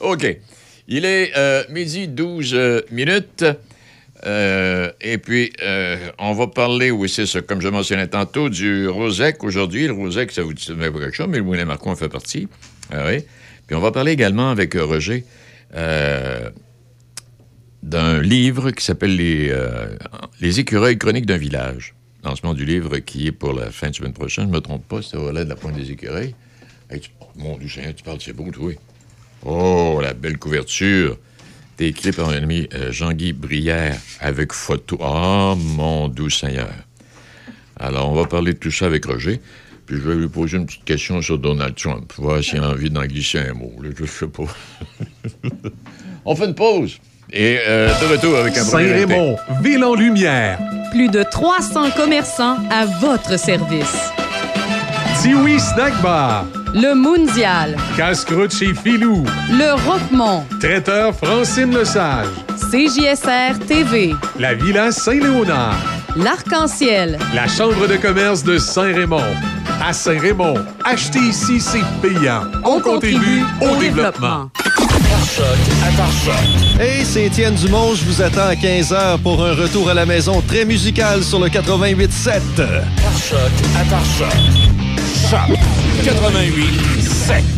OK. 0.00 0.38
Il 0.86 1.04
est 1.04 1.32
euh, 1.36 1.64
midi 1.70 2.08
12 2.08 2.54
euh, 2.54 2.80
minutes. 2.90 3.44
Euh, 4.24 4.90
et 5.00 5.18
puis, 5.18 5.52
on 6.18 6.32
va 6.32 6.46
parler, 6.46 6.90
oui, 6.90 7.08
c'est 7.08 7.26
ça, 7.26 7.40
comme 7.42 7.60
je 7.60 7.68
mentionnais 7.68 8.08
tantôt, 8.08 8.48
du 8.48 8.88
Rosec 8.88 9.44
aujourd'hui. 9.44 9.86
Le 9.86 9.92
Rosec, 9.92 10.32
ça 10.32 10.42
vous 10.42 10.54
dit 10.54 10.66
quelque 10.66 11.12
chose, 11.12 11.28
mais 11.28 11.38
le 11.38 11.44
Moulin 11.44 11.64
Marco 11.64 11.90
en 11.90 11.96
fait 11.96 12.08
partie. 12.08 12.48
Ah 12.90 13.04
oui. 13.06 13.24
Puis 13.66 13.76
on 13.76 13.80
va 13.80 13.92
parler 13.92 14.12
également 14.12 14.50
avec 14.50 14.74
Roger 14.74 15.24
d'un 17.88 18.20
livre 18.20 18.70
qui 18.70 18.84
s'appelle 18.84 19.16
les, 19.16 19.48
euh, 19.50 19.96
les 20.40 20.60
écureuils 20.60 20.98
chroniques 20.98 21.26
d'un 21.26 21.38
village. 21.38 21.94
Lancement 22.22 22.52
du 22.52 22.64
livre 22.64 22.98
qui 22.98 23.28
est 23.28 23.32
pour 23.32 23.52
la 23.54 23.70
fin 23.70 23.90
de 23.90 23.94
semaine 23.94 24.12
prochaine. 24.12 24.44
Je 24.44 24.50
ne 24.50 24.54
me 24.54 24.60
trompe 24.60 24.86
pas, 24.86 25.00
c'est 25.00 25.16
au 25.16 25.32
de 25.32 25.38
la 25.38 25.56
pointe 25.56 25.74
des 25.74 25.90
écureuils. 25.90 26.34
mon 27.36 27.56
Dieu 27.56 27.68
Seigneur, 27.68 27.94
tu 27.94 28.04
parles, 28.04 28.18
c'est 28.20 28.34
beau, 28.34 28.46
oui. 28.58 28.76
Oh, 29.44 30.00
la 30.02 30.12
belle 30.12 30.36
couverture. 30.36 31.16
T'es 31.76 31.88
écrit 31.88 32.12
par 32.12 32.28
un 32.28 32.42
ami 32.42 32.68
euh, 32.74 32.92
Jean-Guy 32.92 33.32
Brière 33.32 33.96
avec 34.20 34.52
photo. 34.52 34.98
Oh, 35.00 35.54
mon 35.56 36.08
doux 36.08 36.28
Seigneur. 36.28 36.70
Alors, 37.76 38.10
on 38.10 38.14
va 38.14 38.26
parler 38.26 38.52
de 38.52 38.58
tout 38.58 38.72
ça 38.72 38.86
avec 38.86 39.06
Roger. 39.06 39.40
Puis 39.86 39.96
je 39.96 40.02
vais 40.02 40.16
lui 40.16 40.28
poser 40.28 40.58
une 40.58 40.66
petite 40.66 40.84
question 40.84 41.22
sur 41.22 41.38
Donald 41.38 41.74
Trump. 41.76 42.12
Voir 42.18 42.42
s'il 42.42 42.58
a 42.58 42.68
envie 42.68 42.90
d'en 42.90 43.06
glisser 43.06 43.38
un 43.38 43.54
mot. 43.54 43.72
je 43.82 44.04
sais 44.04 44.26
pas. 44.26 44.44
on 46.26 46.36
fait 46.36 46.46
une 46.46 46.54
pause. 46.54 46.98
Et 47.30 47.58
euh, 47.66 47.88
de 48.00 48.06
retour 48.06 48.38
avec 48.38 48.56
un 48.56 48.64
Saint-Raymond, 48.64 49.36
ville 49.62 49.84
en 49.84 49.94
lumière. 49.94 50.58
Plus 50.90 51.08
de 51.08 51.22
300 51.22 51.90
commerçants 51.90 52.56
à 52.70 52.86
votre 52.86 53.38
service. 53.38 54.10
Tiwi 55.20 55.60
Snack 55.60 56.00
Bar. 56.00 56.46
Le 56.74 56.94
Mondial. 56.94 57.76
Casse-croûte 57.96 58.54
chez 58.54 58.72
Filou. 58.74 59.24
Le 59.50 59.74
Roquemont. 59.86 60.44
Traiteur 60.58 61.14
Francine 61.14 61.76
Lesage. 61.76 62.28
CJSR 62.70 63.58
TV. 63.66 64.14
La 64.38 64.54
Villa 64.54 64.90
Saint-Léonard. 64.90 65.76
L'Arc-en-Ciel. 66.16 67.18
La 67.34 67.46
Chambre 67.46 67.86
de 67.86 67.96
commerce 67.96 68.42
de 68.42 68.56
Saint-Raymond. 68.56 69.34
À 69.84 69.92
Saint-Raymond, 69.92 70.54
acheter 70.84 71.20
ici, 71.20 71.60
c'est 71.60 71.84
payant. 72.02 72.42
On, 72.64 72.80
contribue, 72.80 73.42
au, 73.60 73.76
développement. 73.76 74.50
Hey, 76.80 77.04
c'est 77.04 77.24
Étienne 77.24 77.54
Dumont. 77.54 77.94
Je 77.94 78.04
vous 78.04 78.22
attends 78.22 78.48
à 78.48 78.54
15h 78.54 79.18
pour 79.18 79.44
un 79.44 79.54
retour 79.54 79.88
à 79.90 79.94
la 79.94 80.06
maison 80.06 80.40
très 80.40 80.64
musical 80.64 81.22
sur 81.22 81.38
le 81.38 81.48
88.7. 81.48 82.40
Par 82.56 83.18
choc 83.18 83.38
à 83.76 83.84
par 83.90 84.04
choc. 84.04 84.28
Choc 85.30 85.58
88.7. 86.04 87.57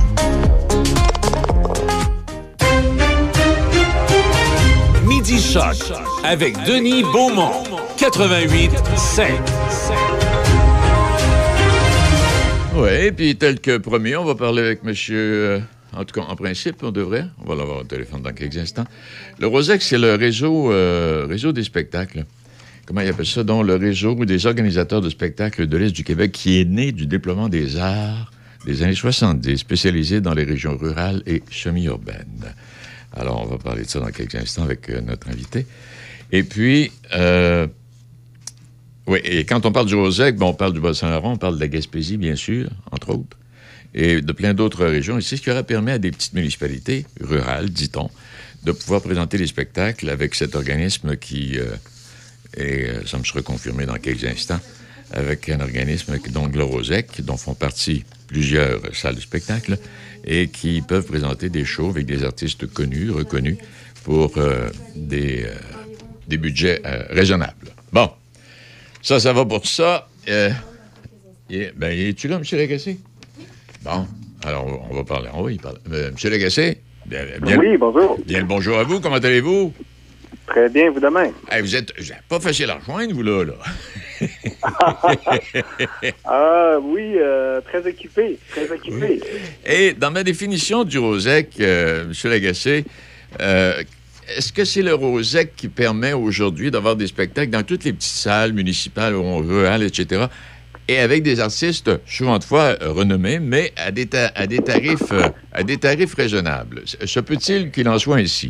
Avec 6.23 6.55
Denis 6.65 7.03
Beaumont, 7.03 7.51
88 7.97 8.71
5. 8.95 9.31
Oui, 12.77 13.11
puis 13.11 13.35
tel 13.35 13.59
que 13.59 13.77
promis, 13.77 14.15
on 14.15 14.23
va 14.23 14.35
parler 14.35 14.61
avec 14.61 14.83
monsieur. 14.83 15.17
euh, 15.17 15.59
en 15.91 16.05
tout 16.05 16.17
cas, 16.17 16.25
en 16.25 16.37
principe, 16.37 16.81
on 16.83 16.91
devrait. 16.91 17.25
On 17.43 17.49
va 17.49 17.55
l'avoir 17.55 17.79
au 17.79 17.83
téléphone 17.83 18.21
dans 18.21 18.31
quelques 18.31 18.55
instants. 18.55 18.85
Le 19.39 19.47
ROSEC, 19.47 19.81
c'est 19.81 19.97
le 19.97 20.15
réseau, 20.15 20.71
euh, 20.71 21.25
réseau 21.29 21.51
des 21.51 21.63
spectacles. 21.63 22.23
Comment 22.85 23.01
il 23.01 23.09
appelle 23.09 23.25
ça? 23.25 23.43
Donc, 23.43 23.67
le 23.67 23.75
réseau 23.75 24.15
des 24.23 24.45
organisateurs 24.45 25.01
de 25.01 25.09
spectacles 25.09 25.67
de 25.67 25.75
l'Est 25.75 25.91
du 25.91 26.05
Québec 26.05 26.31
qui 26.31 26.61
est 26.61 26.65
né 26.65 26.93
du 26.93 27.07
déploiement 27.07 27.49
des 27.49 27.77
arts 27.77 28.31
des 28.65 28.83
années 28.83 28.95
70, 28.95 29.57
spécialisé 29.57 30.21
dans 30.21 30.33
les 30.33 30.45
régions 30.45 30.77
rurales 30.77 31.23
et 31.25 31.43
semi-urbaines. 31.51 32.53
Alors, 33.13 33.41
on 33.41 33.45
va 33.45 33.57
parler 33.57 33.83
de 33.83 33.89
ça 33.89 33.99
dans 33.99 34.11
quelques 34.11 34.35
instants 34.35 34.63
avec 34.63 34.89
euh, 34.89 35.01
notre 35.01 35.29
invité. 35.29 35.65
Et 36.31 36.43
puis, 36.43 36.91
euh, 37.13 37.67
oui, 39.07 39.19
et 39.23 39.45
quand 39.45 39.65
on 39.65 39.71
parle 39.71 39.87
du 39.87 39.95
Rosec, 39.95 40.37
bon, 40.37 40.49
on 40.49 40.53
parle 40.53 40.73
du 40.73 40.79
Bas-Saint-Laurent, 40.79 41.33
on 41.33 41.37
parle 41.37 41.55
de 41.55 41.59
la 41.59 41.67
Gaspésie, 41.67 42.17
bien 42.17 42.35
sûr, 42.35 42.69
entre 42.91 43.09
autres, 43.09 43.37
et 43.93 44.21
de 44.21 44.31
plein 44.31 44.53
d'autres 44.53 44.85
régions. 44.85 45.17
Et 45.17 45.21
c'est 45.21 45.35
ce 45.35 45.41
qui 45.41 45.51
aurait 45.51 45.65
permis 45.65 45.91
à 45.91 45.97
des 45.97 46.11
petites 46.11 46.33
municipalités 46.33 47.05
rurales, 47.19 47.69
dit-on, 47.69 48.09
de 48.63 48.71
pouvoir 48.71 49.01
présenter 49.01 49.37
les 49.37 49.47
spectacles 49.47 50.09
avec 50.09 50.35
cet 50.35 50.55
organisme 50.55 51.17
qui, 51.17 51.57
et 52.57 52.89
euh, 52.89 53.05
ça 53.05 53.17
me 53.17 53.23
sera 53.23 53.41
confirmé 53.41 53.85
dans 53.85 53.97
quelques 53.97 54.25
instants, 54.25 54.59
avec 55.11 55.49
un 55.49 55.59
organisme 55.59 56.17
donc 56.29 56.55
le 56.55 56.63
Rosec, 56.63 57.21
dont 57.21 57.37
font 57.37 57.53
partie 57.53 58.05
plusieurs 58.31 58.79
salles 58.95 59.15
de 59.15 59.19
spectacle, 59.21 59.77
et 60.25 60.47
qui 60.47 60.81
peuvent 60.81 61.05
présenter 61.05 61.49
des 61.49 61.65
shows 61.65 61.89
avec 61.89 62.05
des 62.05 62.23
artistes 62.23 62.65
connus, 62.71 63.11
reconnus, 63.11 63.57
pour 64.03 64.37
euh, 64.37 64.69
des, 64.95 65.43
euh, 65.45 65.53
des 66.27 66.37
budgets 66.37 66.81
euh, 66.85 67.03
raisonnables. 67.09 67.67
Bon, 67.91 68.09
ça, 69.01 69.19
ça 69.19 69.33
va 69.33 69.45
pour 69.45 69.65
ça. 69.67 70.07
Et- 70.27 71.71
ben, 71.75 71.91
es-tu 71.91 72.27
là, 72.29 72.37
M. 72.37 72.43
Lagacé? 72.57 72.97
Bon, 73.83 74.07
alors, 74.43 74.87
on 74.89 74.95
va 74.95 75.03
parler. 75.03 75.29
On 75.33 75.43
va 75.43 75.51
y 75.51 75.57
parler. 75.57 75.79
M. 75.91 76.13
Lagacé, 76.23 76.77
bien, 77.05 77.25
bien- 77.41 77.57
Oui, 77.59 77.77
bonjour. 77.77 78.17
bien 78.25 78.39
le 78.39 78.45
bonjour 78.45 78.77
à 78.79 78.83
vous. 78.83 79.01
Comment 79.01 79.17
allez-vous? 79.17 79.73
Très 80.47 80.67
bien, 80.69 80.91
vous 80.91 80.99
de 80.99 81.07
même. 81.07 81.31
Hey, 81.49 81.61
vous 81.61 81.75
êtes 81.75 81.93
pas 82.27 82.39
facile 82.39 82.69
à 82.69 82.75
rejoindre, 82.75 83.13
vous, 83.13 83.23
là. 83.23 83.43
là. 83.45 83.53
Ah 86.25 86.77
oui, 86.81 87.13
euh, 87.17 87.61
très 87.61 87.85
occupé, 87.87 88.37
très 88.49 88.69
occupé. 88.71 89.21
Et 89.65 89.93
dans 89.93 90.11
ma 90.11 90.23
définition 90.23 90.83
du 90.83 90.99
Rosec, 90.99 91.53
euh, 91.59 92.03
M. 92.05 92.29
Lagacé, 92.29 92.85
euh, 93.39 93.81
est-ce 94.35 94.51
que 94.53 94.65
c'est 94.65 94.81
le 94.81 94.93
Rosec 94.93 95.55
qui 95.55 95.67
permet 95.69 96.13
aujourd'hui 96.13 96.69
d'avoir 96.71 96.95
des 96.95 97.07
spectacles 97.07 97.49
dans 97.51 97.63
toutes 97.63 97.83
les 97.83 97.93
petites 97.93 98.11
salles 98.13 98.53
municipales 98.53 99.15
rurales, 99.15 99.83
etc., 99.83 100.25
et 100.87 100.97
avec 100.99 101.23
des 101.23 101.39
artistes, 101.39 101.89
souvent 102.05 102.37
de 102.39 102.43
fois 102.43 102.75
euh, 102.81 102.91
renommés, 102.91 103.39
mais 103.39 103.71
à 103.77 103.91
des, 103.91 104.07
ta- 104.07 104.31
à 104.35 104.45
des 104.47 104.59
tarifs, 104.59 105.13
à 105.53 105.63
des 105.63 105.77
tarifs 105.77 106.15
raisonnables? 106.15 106.81
Se 106.85 107.05
se 107.05 107.19
peut-il 107.21 107.71
qu'il 107.71 107.87
en 107.87 107.97
soit 107.97 108.17
ainsi? 108.17 108.49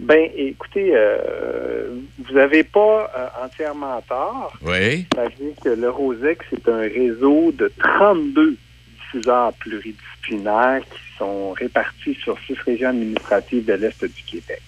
Ben, 0.00 0.30
écoutez, 0.34 0.92
euh, 0.94 1.90
vous 2.18 2.34
n'avez 2.34 2.64
pas 2.64 3.10
euh, 3.16 3.44
entièrement 3.44 4.02
tort. 4.08 4.52
Oui. 4.62 5.06
C'est-à-dire 5.12 5.54
que 5.62 5.68
le 5.68 5.90
Rosec, 5.90 6.38
c'est 6.48 6.66
un 6.68 6.80
réseau 6.80 7.52
de 7.52 7.70
32 7.78 8.56
diffuseurs 8.94 9.52
pluridisciplinaires 9.54 10.80
qui 10.90 11.18
sont 11.18 11.50
répartis 11.52 12.14
sur 12.14 12.38
six 12.46 12.58
régions 12.64 12.88
administratives 12.88 13.66
de 13.66 13.74
l'Est 13.74 14.02
du 14.02 14.22
Québec. 14.22 14.62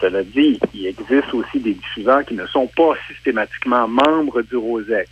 Cela 0.00 0.22
dit, 0.22 0.58
il 0.72 0.86
existe 0.86 1.34
aussi 1.34 1.60
des 1.60 1.74
diffuseurs 1.74 2.24
qui 2.24 2.32
ne 2.32 2.46
sont 2.46 2.66
pas 2.68 2.94
systématiquement 3.06 3.86
membres 3.86 4.40
du 4.40 4.56
Rosec. 4.56 5.10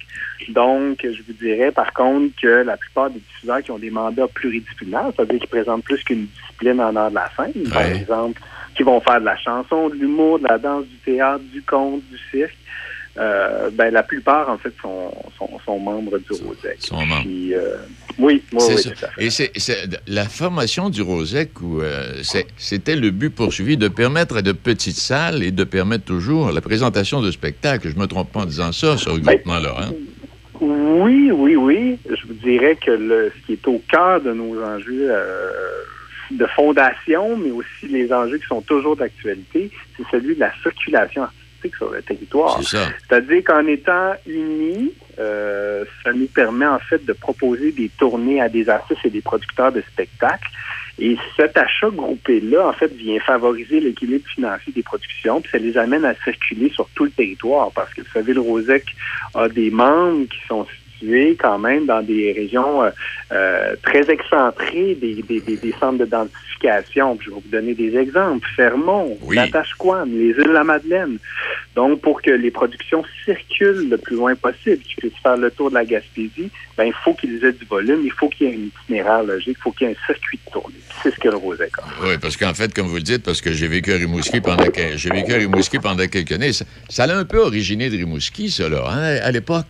Donc, 0.49 1.01
je 1.03 1.23
vous 1.27 1.35
dirais 1.35 1.73
par 1.73 1.93
contre 1.93 2.35
que 2.41 2.63
la 2.63 2.79
plupart 2.79 3.11
des 3.11 3.21
diffuseurs 3.21 3.63
qui 3.63 3.71
ont 3.71 3.79
des 3.79 3.91
mandats 3.91 4.29
pluridisciplinaires, 4.29 5.11
c'est-à-dire 5.15 5.41
qui 5.41 5.47
présentent 5.47 5.85
plus 5.85 6.03
qu'une 6.05 6.25
discipline 6.25 6.81
en 6.81 6.97
art 6.97 7.11
de 7.11 7.17
la 7.17 7.31
scène, 7.37 7.69
par 7.71 7.83
exemple, 7.83 8.41
qui 8.79 8.85
vont 8.85 9.01
faire 9.01 9.19
de 9.21 9.25
la 9.27 9.37
chanson, 9.37 9.89
de 9.89 9.95
l'humour, 9.97 10.39
de 10.39 10.45
la 10.49 10.57
danse, 10.57 10.85
du 10.87 10.97
théâtre, 11.05 11.43
du 11.53 11.61
conte, 11.63 12.01
du 12.13 12.17
cirque, 12.31 12.57
euh, 13.19 13.71
ben, 13.73 13.93
la 13.93 14.05
plupart, 14.05 14.49
en 14.49 14.57
fait, 14.57 14.73
sont, 14.81 15.11
sont, 15.37 15.51
sont 15.67 15.81
membres 15.81 16.17
du 16.19 16.33
Rosec. 16.45 16.77
sont 16.79 17.05
membres. 17.05 17.23
Puis, 17.23 17.53
euh, 17.55 17.75
oui, 18.21 18.41
C'est 18.57 18.75
oui, 18.77 18.83
ça. 18.97 19.09
Et 19.19 19.31
c'est, 19.31 19.51
c'est- 19.57 20.01
la 20.07 20.27
formation 20.27 20.91
du 20.91 21.03
Rosec, 21.03 21.51
euh, 21.61 22.23
c'était 22.57 22.95
le 22.95 23.11
but 23.11 23.31
poursuivi 23.31 23.77
de 23.77 23.89
permettre 23.89 24.37
à 24.37 24.43
de 24.43 24.53
petites 24.53 24.95
salles 24.97 25.43
et 25.43 25.51
de 25.51 25.65
permettre 25.65 26.05
toujours 26.05 26.53
la 26.53 26.61
présentation 26.61 27.21
de 27.21 27.33
spectacles. 27.33 27.89
Je 27.89 27.99
me 27.99 28.07
trompe 28.07 28.31
pas 28.33 28.41
en 28.43 28.47
disant 28.47 28.71
ça, 28.71 28.97
ce 28.97 29.09
regroupement-là. 29.11 29.75
Hein? 29.81 29.93
Oui, 30.61 31.33
oui, 31.33 31.57
oui. 31.57 31.99
Je 32.09 32.25
vous 32.29 32.35
dirais 32.35 32.77
que 32.77 32.93
le, 32.93 33.33
ce 33.35 33.47
qui 33.47 33.53
est 33.55 33.67
au 33.67 33.83
cœur 33.91 34.21
de 34.21 34.33
nos 34.33 34.63
enjeux 34.63 35.11
de 36.31 36.47
fondation, 36.47 37.37
mais 37.37 37.51
aussi 37.51 37.89
les 37.89 38.13
enjeux 38.13 38.39
qui 38.39 38.47
sont 38.47 38.63
toujours 38.63 38.97
d'actualité, 38.97 39.71
c'est 39.97 40.07
celui 40.11 40.35
de 40.35 40.41
la 40.41 40.53
circulation 40.63 41.23
artistique 41.23 41.77
sur 41.77 41.91
le 41.91 42.03
territoire. 42.03 42.59
C'est 42.63 42.77
ça. 42.77 42.89
C'est-à-dire 43.09 43.45
qu'en 43.45 43.67
étant 43.67 44.15
unis, 44.27 44.93
euh, 45.19 45.85
ça 46.05 46.13
nous 46.13 46.27
permet 46.27 46.67
en 46.67 46.79
fait 46.79 47.05
de 47.05 47.13
proposer 47.13 47.73
des 47.73 47.89
tournées 47.99 48.41
à 48.41 48.49
des 48.49 48.69
artistes 48.69 49.05
et 49.05 49.11
des 49.11 49.23
producteurs 49.23 49.73
de 49.73 49.81
spectacles. 49.93 50.49
Et 51.01 51.17
cet 51.37 51.57
achat 51.57 51.91
groupé-là, 51.91 52.69
en 52.69 52.73
fait, 52.73 52.93
vient 52.93 53.21
favoriser 53.21 53.79
l'équilibre 53.81 54.29
financier 54.29 54.73
des 54.73 54.83
productions, 54.83 55.41
puis 55.41 55.51
ça 55.53 55.59
les 55.59 55.77
amène 55.79 56.05
à 56.05 56.15
circuler 56.25 56.71
sur 56.71 56.89
tout 56.95 57.05
le 57.05 57.11
territoire, 57.11 57.71
parce 57.73 57.95
que 57.95 58.01
vous 58.01 58.11
savez, 58.13 58.33
le 58.33 58.41
Rosec 58.41 58.85
a 59.35 59.49
des 59.49 59.71
membres 59.71 60.27
qui 60.29 60.41
sont 60.49 60.67
quand 61.39 61.59
même 61.59 61.87
dans 61.87 62.03
des 62.03 62.33
régions 62.33 62.83
euh, 62.83 62.91
euh, 63.33 63.75
très 63.83 64.11
excentrées, 64.11 64.95
des, 65.01 65.23
des, 65.23 65.41
des, 65.41 65.57
des 65.57 65.75
centres 65.79 66.03
d'identification. 66.05 67.17
Puis 67.17 67.27
Je 67.29 67.35
vais 67.35 67.41
vous 67.41 67.51
donner 67.51 67.75
des 67.75 67.97
exemples. 67.97 68.47
Fermont, 68.57 69.17
Oui. 69.23 69.37
Natashquan, 69.37 70.05
les 70.07 70.29
îles 70.31 70.37
de 70.45 70.53
la 70.53 70.65
Madeleine. 70.65 71.19
Donc, 71.77 72.01
pour 72.01 72.21
que 72.23 72.31
les 72.31 72.51
productions 72.51 73.05
circulent 73.25 73.89
le 73.89 73.97
plus 73.99 74.17
loin 74.17 74.35
possible, 74.35 74.79
qu'ils 74.79 74.97
puissent 74.97 75.23
faire 75.23 75.37
le 75.37 75.51
tour 75.51 75.71
de 75.71 75.75
la 75.77 75.85
Gaspésie, 75.85 76.51
ben, 76.77 76.85
il 76.85 76.93
faut 77.05 77.15
qu'ils 77.15 77.45
aient 77.45 77.53
du 77.53 77.65
volume, 77.65 78.01
il 78.05 78.11
faut 78.13 78.29
qu'il 78.29 78.49
y 78.49 78.51
ait 78.51 78.55
un 78.55 78.59
itinéraire 78.83 79.23
logique, 79.23 79.57
il 79.59 79.63
faut 79.63 79.71
qu'il 79.71 79.87
y 79.87 79.91
ait 79.91 79.95
un 80.01 80.07
circuit 80.07 80.39
de 80.47 80.51
tournée. 80.53 80.75
C'est 81.03 81.15
ce 81.15 81.21
que 81.21 81.29
le 81.29 81.37
Rosec 81.37 81.71
a. 81.79 81.85
Oui, 82.05 82.15
parce 82.21 82.37
qu'en 82.37 82.55
fait, 82.55 82.75
comme 82.75 82.87
vous 82.89 82.97
le 82.97 83.03
dites, 83.03 83.23
parce 83.23 83.41
que 83.41 83.53
j'ai 83.53 83.69
vécu 83.69 83.93
à 83.93 83.97
Rimouski 83.97 84.41
pendant, 84.41 84.67
que- 84.67 84.97
j'ai 84.97 85.11
vécu 85.11 85.33
à 85.33 85.37
Rimouski 85.37 85.79
pendant 85.79 86.07
quelques 86.09 86.33
années, 86.33 86.53
ça, 86.53 86.65
ça 86.89 87.05
a 87.05 87.15
un 87.17 87.25
peu 87.25 87.39
originé 87.39 87.89
de 87.91 87.97
Rimouski, 87.97 88.51
ça, 88.51 88.69
là, 88.69 88.85
hein, 88.89 89.19
à 89.23 89.31
l'époque. 89.31 89.67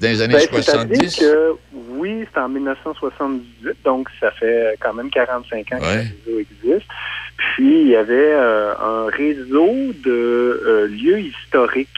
C'est 0.00 0.06
dans 0.06 0.12
les 0.12 0.22
années 0.22 0.34
Ben, 0.34 0.62
70. 0.62 1.10
C'est-à-dire 1.10 1.18
que, 1.18 1.52
oui, 1.90 2.24
c'est 2.32 2.40
en 2.40 2.48
1978, 2.48 3.76
donc 3.84 4.08
ça 4.18 4.30
fait 4.32 4.74
quand 4.80 4.94
même 4.94 5.10
45 5.10 5.72
ans 5.72 5.78
que 5.78 5.84
le 5.84 5.88
réseau 5.88 6.40
existe. 6.40 6.86
Puis, 7.36 7.80
il 7.82 7.88
y 7.88 7.96
avait 7.96 8.14
euh, 8.34 8.74
un 8.78 9.06
réseau 9.06 9.92
de 10.04 10.62
euh, 10.66 10.86
lieux 10.88 11.20
historiques, 11.20 11.88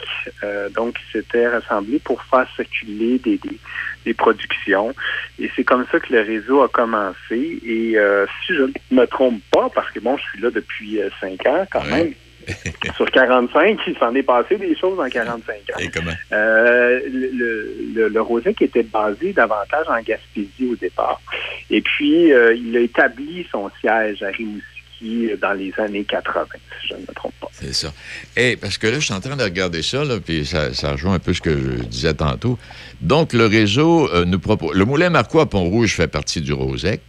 euh, 0.43 0.69
donc 0.69 0.95
qui 0.95 1.11
s'étaient 1.11 1.47
rassemblés 1.47 1.99
pour 1.99 2.21
faire 2.23 2.47
circuler 2.55 3.19
des, 3.19 3.37
des, 3.37 3.57
des 4.05 4.13
productions. 4.13 4.93
Et 5.39 5.49
c'est 5.55 5.63
comme 5.65 5.85
ça 5.91 5.99
que 5.99 6.13
le 6.13 6.21
réseau 6.21 6.61
a 6.61 6.69
commencé. 6.69 7.59
Et 7.65 7.97
euh, 7.97 8.25
si 8.45 8.53
je 8.53 8.63
ne 8.63 9.01
me 9.01 9.05
trompe 9.05 9.41
pas, 9.51 9.69
parce 9.73 9.91
que 9.91 9.99
bon, 9.99 10.15
je 10.17 10.23
suis 10.31 10.41
là 10.41 10.49
depuis 10.49 11.01
euh, 11.01 11.09
5 11.19 11.45
ans 11.45 11.65
quand 11.71 11.81
Ouais. 11.83 11.89
même, 11.91 12.13
sur 12.95 13.09
45, 13.11 13.79
il 13.87 13.97
s'en 13.97 14.13
est 14.15 14.23
passé 14.23 14.57
des 14.57 14.75
choses 14.75 14.99
en 14.99 15.09
45 15.09 15.53
ans. 15.53 15.79
Et 15.79 15.89
comment? 15.89 16.11
Euh, 16.31 16.99
le, 17.11 17.93
le, 17.93 18.07
le 18.09 18.21
Rosec 18.21 18.61
était 18.61 18.83
basé 18.83 19.33
davantage 19.33 19.85
en 19.87 20.01
Gaspésie 20.01 20.69
au 20.71 20.75
départ. 20.75 21.21
Et 21.69 21.81
puis, 21.81 22.31
euh, 22.33 22.55
il 22.55 22.75
a 22.77 22.81
établi 22.81 23.47
son 23.51 23.69
siège 23.79 24.23
à 24.23 24.27
Rimouski 24.27 25.31
dans 25.41 25.53
les 25.53 25.73
années 25.77 26.05
80, 26.05 26.45
si 26.81 26.87
je 26.89 26.93
ne 26.93 26.99
me 27.01 27.13
trompe 27.13 27.33
pas. 27.41 27.47
C'est 27.51 27.73
ça. 27.73 27.93
Et 28.37 28.55
parce 28.55 28.77
que 28.77 28.87
là, 28.87 28.99
je 28.99 29.05
suis 29.05 29.13
en 29.13 29.19
train 29.19 29.35
de 29.35 29.43
regarder 29.43 29.81
ça, 29.81 30.03
là, 30.03 30.19
puis 30.23 30.45
ça, 30.45 30.73
ça 30.73 30.93
rejoint 30.93 31.15
un 31.15 31.19
peu 31.19 31.33
ce 31.33 31.41
que 31.41 31.51
je 31.51 31.83
disais 31.83 32.13
tantôt. 32.13 32.57
Donc, 33.01 33.33
le 33.33 33.45
réseau 33.45 34.09
euh, 34.13 34.25
nous 34.25 34.39
propose. 34.39 34.75
Le 34.75 34.85
Moulin 34.85 35.09
Marquois 35.09 35.43
à 35.43 35.45
Pont-Rouge 35.45 35.93
fait 35.93 36.07
partie 36.07 36.41
du 36.41 36.53
Rosec. 36.53 37.01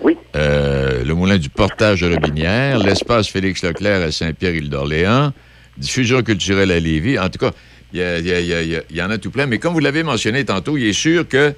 Oui. 0.00 0.16
Euh, 0.36 1.04
le 1.04 1.14
Moulin 1.14 1.38
du 1.38 1.48
Portage 1.48 2.02
de 2.02 2.12
Robinière, 2.12 2.78
l'espace 2.78 3.28
Félix 3.28 3.62
Leclerc 3.62 4.02
à 4.02 4.12
Saint-Pierre-Île 4.12 4.70
d'Orléans, 4.70 5.32
diffusion 5.76 6.22
culturelle 6.22 6.70
à 6.70 6.78
Lévis. 6.78 7.18
En 7.18 7.28
tout 7.28 7.38
cas, 7.38 7.50
il 7.92 8.84
y, 8.90 9.02
en 9.02 9.10
a 9.10 9.18
tout 9.18 9.30
plein. 9.30 9.46
Mais 9.46 9.58
comme 9.58 9.72
vous 9.72 9.80
l'avez 9.80 10.02
mentionné 10.02 10.44
tantôt, 10.44 10.76
il 10.76 10.88
est 10.88 10.92
sûr 10.92 11.26
que 11.26 11.54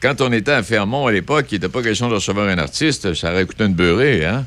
quand 0.00 0.20
on 0.20 0.32
était 0.32 0.52
à 0.52 0.62
Fermont 0.62 1.06
à 1.06 1.12
l'époque, 1.12 1.46
il 1.50 1.56
n'était 1.56 1.68
pas 1.68 1.82
question 1.82 2.08
de 2.08 2.14
recevoir 2.14 2.48
un 2.48 2.58
artiste, 2.58 3.14
ça 3.14 3.32
aurait 3.32 3.46
coûté 3.46 3.64
une 3.64 3.74
beurrée, 3.74 4.24
hein? 4.24 4.44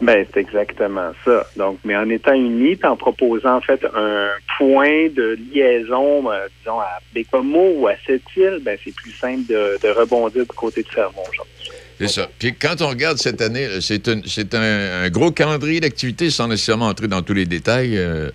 Ben, 0.00 0.26
c'est 0.32 0.40
exactement 0.40 1.12
ça. 1.24 1.46
Donc, 1.56 1.78
mais 1.84 1.96
en 1.96 2.08
étant 2.10 2.34
unis, 2.34 2.78
en 2.82 2.96
proposant 2.96 3.56
en 3.56 3.60
fait 3.60 3.84
un 3.94 4.28
point 4.58 5.08
de 5.08 5.38
liaison, 5.52 6.30
euh, 6.30 6.46
disons 6.58 6.80
à 6.80 6.98
Bécomo 7.14 7.74
ou 7.76 7.86
à 7.86 7.94
Sept-Îles, 8.04 8.58
ben 8.60 8.76
c'est 8.84 8.94
plus 8.94 9.12
simple 9.12 9.46
de, 9.48 9.78
de 9.80 9.88
rebondir 9.88 10.42
du 10.42 10.48
côté 10.48 10.82
de 10.82 10.88
Fermont. 10.88 11.22
aujourd'hui. 11.30 11.63
C'est 11.98 12.08
ça. 12.08 12.28
Puis 12.38 12.54
quand 12.54 12.80
on 12.82 12.88
regarde 12.88 13.18
cette 13.18 13.40
année, 13.40 13.68
c'est 13.80 14.08
un, 14.08 14.20
c'est 14.26 14.54
un, 14.54 15.02
un 15.04 15.10
gros 15.10 15.30
calendrier 15.30 15.80
d'activités 15.80 16.30
sans 16.30 16.48
nécessairement 16.48 16.86
entrer 16.88 17.06
dans 17.08 17.22
tous 17.22 17.34
les 17.34 17.46
détails, 17.46 17.96
euh, 17.96 18.30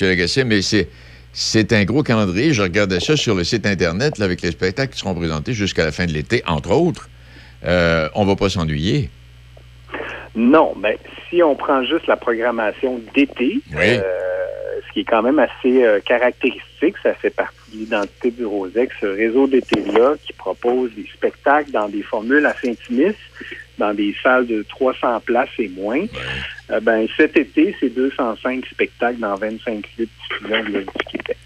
M. 0.00 0.08
Lagacé, 0.08 0.44
mais 0.44 0.62
c'est, 0.62 0.88
C'est 1.32 1.72
un 1.72 1.84
gros 1.84 2.02
calendrier. 2.02 2.52
Je 2.52 2.62
regardais 2.62 3.00
ça 3.00 3.16
sur 3.16 3.34
le 3.34 3.42
site 3.44 3.66
Internet 3.66 4.18
là, 4.18 4.26
avec 4.26 4.42
les 4.42 4.50
spectacles 4.52 4.92
qui 4.92 4.98
seront 5.00 5.14
présentés 5.14 5.52
jusqu'à 5.54 5.84
la 5.84 5.90
fin 5.92 6.06
de 6.06 6.12
l'été, 6.12 6.42
entre 6.46 6.70
autres. 6.72 7.08
Euh, 7.64 8.08
on 8.14 8.24
va 8.24 8.36
pas 8.36 8.48
s'ennuyer. 8.50 9.08
Non, 10.34 10.74
mais 10.80 10.98
si 11.28 11.42
on 11.42 11.54
prend 11.56 11.84
juste 11.84 12.06
la 12.06 12.16
programmation 12.16 13.00
d'été, 13.14 13.60
Oui. 13.74 13.78
euh, 13.80 14.00
ce 14.86 14.92
qui 14.92 15.00
est 15.00 15.04
quand 15.04 15.22
même 15.22 15.38
assez 15.38 15.84
euh, 15.84 16.00
caractéristique, 16.00 16.94
ça 17.02 17.14
fait 17.14 17.30
partie 17.30 17.56
l'identité 17.72 18.30
du 18.30 18.44
Rosec, 18.44 18.90
ce 19.00 19.06
réseau 19.06 19.46
d'été-là 19.46 20.14
qui 20.24 20.32
propose 20.32 20.90
des 20.94 21.06
spectacles 21.12 21.70
dans 21.70 21.88
des 21.88 22.02
formules 22.02 22.46
assez 22.46 22.70
intimistes, 22.70 23.18
dans 23.78 23.94
des 23.94 24.14
salles 24.22 24.46
de 24.46 24.62
300 24.68 25.20
places 25.20 25.48
et 25.58 25.68
moins. 25.68 26.04
Euh, 26.70 26.80
ben, 26.80 27.06
cet 27.16 27.36
été, 27.36 27.74
c'est 27.80 27.90
205 27.90 28.64
spectacles 28.66 29.18
dans 29.18 29.34
25 29.34 29.86
lieux 29.98 30.08
de 30.42 30.80
du 30.80 30.86
Québec. 31.10 31.38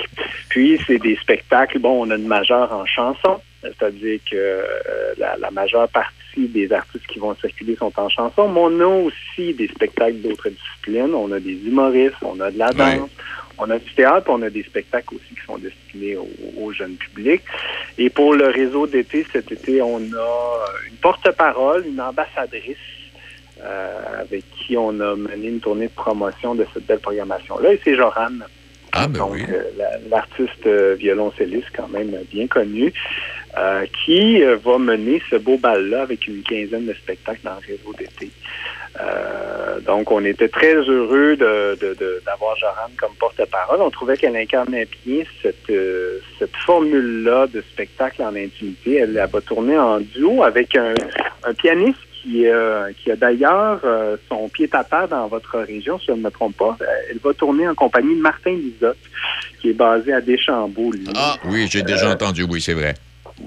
Puis, 0.49 0.81
c'est 0.87 0.99
des 0.99 1.17
spectacles, 1.17 1.79
bon, 1.79 2.07
on 2.07 2.11
a 2.11 2.17
une 2.17 2.27
majeure 2.27 2.73
en 2.73 2.87
chanson, 2.87 3.41
c'est-à-dire 3.63 4.19
que 4.31 4.37
euh, 4.37 4.65
la, 5.19 5.37
la 5.37 5.51
majeure 5.51 5.89
partie 5.89 6.13
des 6.37 6.73
artistes 6.73 7.07
qui 7.07 7.19
vont 7.19 7.35
circuler 7.37 7.77
sont 7.77 7.93
en 7.97 8.09
chanson, 8.09 8.49
mais 8.49 8.61
on 8.61 8.81
a 8.81 8.87
aussi 8.87 9.55
des 9.55 9.69
spectacles 9.69 10.17
d'autres 10.19 10.51
disciplines. 10.51 11.15
On 11.15 11.33
a 11.33 11.41
des 11.41 11.59
humoristes, 11.67 12.17
on 12.23 12.39
a 12.41 12.51
de 12.51 12.59
la 12.59 12.67
Ouais. 12.77 13.01
On 13.59 13.71
a 13.71 13.79
du 13.79 13.91
théâtre, 13.95 14.27
on 14.29 14.43
a 14.43 14.51
des 14.51 14.63
spectacles 14.63 15.15
aussi 15.15 15.35
qui 15.35 15.45
sont 15.47 15.59
destinés 15.59 16.17
au, 16.17 16.29
au 16.59 16.73
jeune 16.73 16.97
public. 16.97 17.43
Et 17.99 18.11
pour 18.11 18.35
le 18.35 18.47
réseau 18.49 18.87
d'été, 18.87 19.27
cet 19.33 19.51
été, 19.53 19.81
on 19.83 19.97
a 19.99 20.65
une 20.91 20.97
porte-parole, 21.01 21.87
une 21.87 22.01
ambassadrice 22.01 22.77
euh, 23.63 24.21
avec 24.21 24.45
qui 24.51 24.77
on 24.77 25.01
a 25.01 25.17
mené 25.17 25.49
une 25.49 25.61
tournée 25.61 25.87
de 25.87 25.93
promotion 25.93 26.55
de 26.55 26.67
cette 26.75 26.87
belle 26.87 27.01
programmation-là. 27.01 27.73
Et 27.73 27.81
c'est 27.83 27.97
Joran. 27.97 28.29
Ah, 28.93 29.07
ben 29.09 29.19
Donc, 29.19 29.33
oui. 29.33 29.45
euh, 29.51 29.63
la- 29.77 29.99
l'artiste 30.09 30.67
euh, 30.67 30.95
violoncelliste 30.99 31.69
quand 31.77 31.89
même 31.89 32.17
bien 32.33 32.47
connu, 32.47 32.93
euh, 33.59 33.85
qui 34.05 34.43
euh, 34.43 34.57
va 34.57 34.79
mener 34.79 35.21
ce 35.31 35.37
beau 35.37 35.57
bal-là 35.59 36.03
avec 36.03 36.27
une 36.27 36.43
quinzaine 36.43 36.87
de 36.87 36.95
spectacles 36.95 37.41
dans 37.45 37.55
le 37.55 37.67
réseau 37.67 37.93
d'été. 37.99 38.31
Euh, 39.01 39.81
donc, 39.81 40.11
on 40.11 40.25
était 40.25 40.49
très 40.49 40.75
heureux 40.75 41.37
de- 41.37 41.77
de- 41.81 41.95
de- 41.95 42.23
d'avoir 42.25 42.57
Joran 42.57 42.91
comme 42.99 43.13
porte-parole. 43.19 43.81
On 43.83 43.91
trouvait 43.91 44.17
qu'elle 44.17 44.37
incarnait 44.37 44.89
bien 45.05 45.23
cette, 45.43 45.69
euh, 45.71 46.19
cette 46.39 46.57
formule-là 46.65 47.47
de 47.49 47.61
spectacle 47.73 48.23
en 48.23 48.35
intimité. 48.35 48.97
Elle, 48.97 49.17
elle 49.17 49.29
va 49.31 49.41
tourner 49.41 49.79
en 49.79 50.01
duo 50.01 50.43
avec 50.43 50.75
un, 50.77 50.95
un 51.45 51.55
pianiste 51.55 51.99
qui, 52.23 52.47
euh, 52.47 52.91
qui 53.03 53.11
a 53.13 53.17
d'ailleurs 53.17 53.81
euh, 53.85 54.17
son 54.29 54.49
pied 54.49 54.69
à 54.73 54.83
terre 54.83 55.09
dans 55.09 55.29
votre 55.29 55.59
région, 55.59 55.99
si 55.99 56.07
je 56.07 56.13
ne 56.13 56.23
me 56.23 56.31
trompe 56.31 56.57
pas. 56.57 56.77
Elle 57.11 57.19
va 57.19 57.35
tourner 57.35 57.69
en 57.69 57.75
compagnie 57.75 58.17
de 58.17 58.21
Martin 58.23 58.53
Lisotte, 58.53 58.97
qui 59.61 59.71
est 59.71 59.75
basé 59.75 60.13
à 60.13 60.21
Deschambault, 60.21 60.93
lui. 60.93 61.05
Ah, 61.15 61.37
oui, 61.45 61.69
j'ai 61.71 61.83
déjà 61.83 62.11
entendu, 62.11 62.45
oui, 62.45 62.61
c'est 62.61 62.75
vrai. 62.75 62.95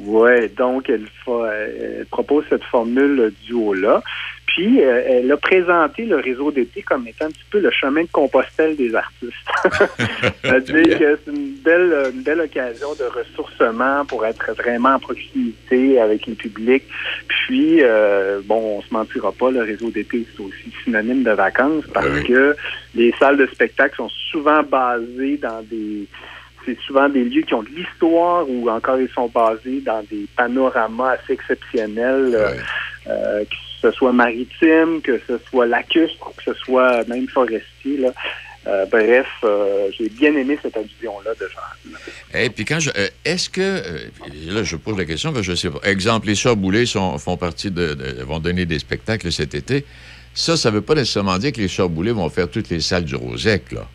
Ouais, 0.05 0.47
donc 0.49 0.87
elle, 0.87 1.07
fa- 1.25 1.51
elle 1.55 2.05
propose 2.11 2.45
cette 2.49 2.63
formule 2.63 3.33
duo-là. 3.47 4.03
Puis, 4.59 4.81
euh, 4.83 5.01
elle 5.07 5.31
a 5.31 5.37
présenté 5.37 6.03
le 6.03 6.17
réseau 6.17 6.51
d'été 6.51 6.81
comme 6.81 7.07
étant 7.07 7.27
un 7.27 7.29
petit 7.29 7.45
peu 7.49 7.61
le 7.61 7.71
chemin 7.71 8.01
de 8.01 8.09
Compostelle 8.11 8.75
des 8.75 8.93
artistes. 8.93 9.31
C'est-à-dire 10.43 10.99
que 10.99 11.19
c'est 11.23 11.31
une 11.31 11.53
belle, 11.63 12.11
une 12.13 12.23
belle 12.23 12.41
occasion 12.41 12.89
de 12.95 13.05
ressourcement 13.05 14.03
pour 14.03 14.25
être 14.25 14.51
vraiment 14.57 14.95
en 14.95 14.99
proximité 14.99 16.01
avec 16.01 16.27
le 16.27 16.33
public. 16.33 16.83
Puis, 17.29 17.77
euh, 17.81 18.41
bon, 18.43 18.79
on 18.79 18.81
se 18.81 18.93
mentira 18.93 19.31
pas, 19.31 19.49
le 19.49 19.61
réseau 19.61 19.91
d'été, 19.91 20.25
c'est 20.35 20.43
aussi 20.43 20.73
synonyme 20.83 21.23
de 21.23 21.31
vacances 21.31 21.85
parce 21.93 22.07
Oui, 22.07 22.19
oui. 22.23 22.27
que 22.27 22.55
les 22.95 23.13
salles 23.17 23.37
de 23.37 23.47
spectacle 23.47 23.95
sont 23.95 24.09
souvent 24.29 24.61
basées 24.63 25.37
dans 25.37 25.61
des 25.71 26.05
c'est 26.65 26.77
souvent 26.81 27.07
des 27.07 27.23
lieux 27.23 27.43
qui 27.43 27.53
ont 27.53 27.63
de 27.63 27.69
l'histoire 27.69 28.43
ou 28.49 28.69
encore 28.69 28.99
ils 28.99 29.07
sont 29.09 29.31
basés 29.33 29.79
dans 29.79 30.03
des 30.11 30.25
panoramas 30.35 31.11
assez 31.11 31.31
exceptionnels, 31.33 32.35
euh, 32.35 32.49
Ouais. 32.51 32.57
euh, 33.07 33.43
que 33.45 33.55
ce 33.81 33.91
soit 33.91 34.13
maritime, 34.13 35.01
que 35.03 35.19
ce 35.27 35.37
soit 35.49 35.65
lacustre, 35.67 36.31
que 36.37 36.43
ce 36.43 36.53
soit 36.53 37.07
même 37.07 37.27
forestier. 37.27 37.97
Là. 37.97 38.11
Euh, 38.67 38.85
bref, 38.87 39.27
euh, 39.45 39.87
j'ai 39.97 40.09
bien 40.09 40.33
aimé 40.35 40.59
cette 40.61 40.75
allusion-là 40.75 41.31
de 41.39 41.47
Jean. 41.47 42.37
Et 42.37 42.49
puis 42.49 42.65
quand 42.65 42.79
je. 42.79 42.89
euh, 42.95 43.07
Est-ce 43.23 43.49
que. 43.49 43.61
euh, 43.61 44.07
là, 44.47 44.63
je 44.63 44.75
pose 44.75 44.97
la 44.97 45.05
question, 45.05 45.31
parce 45.31 45.45
que 45.47 45.53
je 45.53 45.57
sais 45.57 45.69
pas. 45.69 45.79
Exemple, 45.83 46.27
les 46.27 46.35
Sœurs 46.35 46.57
Boulay 46.57 46.85
sont, 46.85 47.17
font 47.17 47.37
partie 47.37 47.71
de, 47.71 47.93
de- 47.93 48.21
vont 48.23 48.39
donner 48.39 48.65
des 48.65 48.79
spectacles 48.79 49.31
cet 49.31 49.55
été. 49.55 49.85
Ça, 50.33 50.57
ça 50.57 50.69
veut 50.71 50.81
pas 50.81 50.93
nécessairement 50.93 51.37
dire 51.37 51.53
que 51.53 51.61
les 51.61 51.67
Sœurs 51.69 51.89
Boulay 51.89 52.11
vont 52.11 52.29
faire 52.29 52.49
toutes 52.49 52.69
les 52.69 52.81
salles 52.81 53.05
du 53.05 53.15
Rosec, 53.15 53.71
là. 53.71 53.87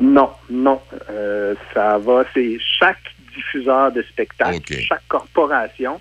Non, 0.00 0.30
non. 0.48 0.80
Ça 1.74 1.98
va, 1.98 2.24
c'est 2.32 2.58
chaque 2.78 3.00
diffuseur 3.34 3.90
de 3.90 4.02
spectacle, 4.02 4.60
chaque 4.80 5.06
corporation 5.08 6.00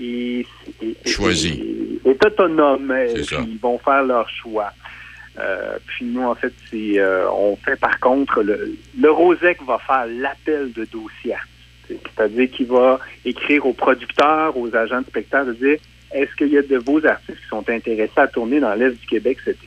est, 0.00 0.46
est- 0.82 1.08
Choisi. 1.08 2.00
est- 2.04 2.08
est 2.10 2.24
autonome. 2.26 2.92
puis 3.14 3.24
Ils 3.48 3.58
vont 3.58 3.78
faire 3.78 4.02
leur 4.04 4.28
choix. 4.28 4.70
Euh, 5.38 5.76
puis 5.86 6.04
nous, 6.04 6.22
en 6.22 6.34
fait, 6.34 6.52
c'est 6.70 6.98
euh, 6.98 7.26
on 7.30 7.56
fait 7.56 7.76
par 7.80 7.98
contre 8.00 8.42
le, 8.42 8.76
le 9.00 9.10
Rosec 9.10 9.62
va 9.66 9.78
faire 9.78 10.06
l'appel 10.06 10.72
de 10.72 10.84
dossier. 10.84 11.34
C'est-à-dire 11.88 12.50
qu'il 12.50 12.66
va 12.66 13.00
écrire 13.24 13.64
aux 13.66 13.72
producteurs, 13.72 14.56
aux 14.56 14.74
agents 14.76 15.00
de 15.00 15.06
spectacle, 15.06 15.48
de 15.48 15.52
dire 15.54 15.78
est-ce 16.12 16.34
qu'il 16.36 16.48
y 16.48 16.58
a 16.58 16.62
de 16.62 16.76
vos 16.76 17.04
artistes 17.06 17.38
qui 17.40 17.48
sont 17.48 17.64
intéressés 17.70 18.12
à 18.16 18.26
tourner 18.28 18.60
dans 18.60 18.74
l'Est 18.74 18.90
du 19.00 19.06
Québec 19.06 19.38
cet 19.44 19.56
été? 19.56 19.66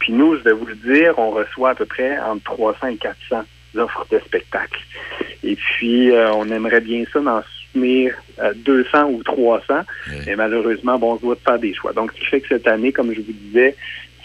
Puis 0.00 0.12
nous, 0.12 0.36
je 0.36 0.42
vais 0.42 0.52
vous 0.52 0.66
le 0.66 0.74
dire, 0.74 1.14
on 1.18 1.30
reçoit 1.30 1.70
à 1.70 1.74
peu 1.76 1.86
près 1.86 2.18
entre 2.18 2.42
300 2.44 2.88
et 2.88 2.96
400 2.96 3.44
offres 3.76 4.06
de 4.10 4.18
spectacles. 4.26 4.80
Et 5.44 5.54
puis, 5.54 6.10
euh, 6.10 6.32
on 6.32 6.48
aimerait 6.50 6.80
bien 6.80 7.04
ça 7.12 7.20
d'en 7.20 7.40
soutenir 7.78 8.14
euh, 8.40 8.52
200 8.64 9.10
ou 9.10 9.22
300. 9.22 9.64
Ouais. 9.70 9.84
Mais 10.26 10.36
malheureusement, 10.36 10.98
bon, 10.98 11.12
on 11.14 11.16
doit 11.16 11.36
faire 11.44 11.58
des 11.58 11.74
choix. 11.74 11.92
Donc, 11.92 12.12
ce 12.14 12.20
qui 12.20 12.26
fait 12.26 12.40
que 12.40 12.48
cette 12.48 12.66
année, 12.66 12.92
comme 12.92 13.12
je 13.12 13.20
vous 13.20 13.32
disais, 13.32 13.74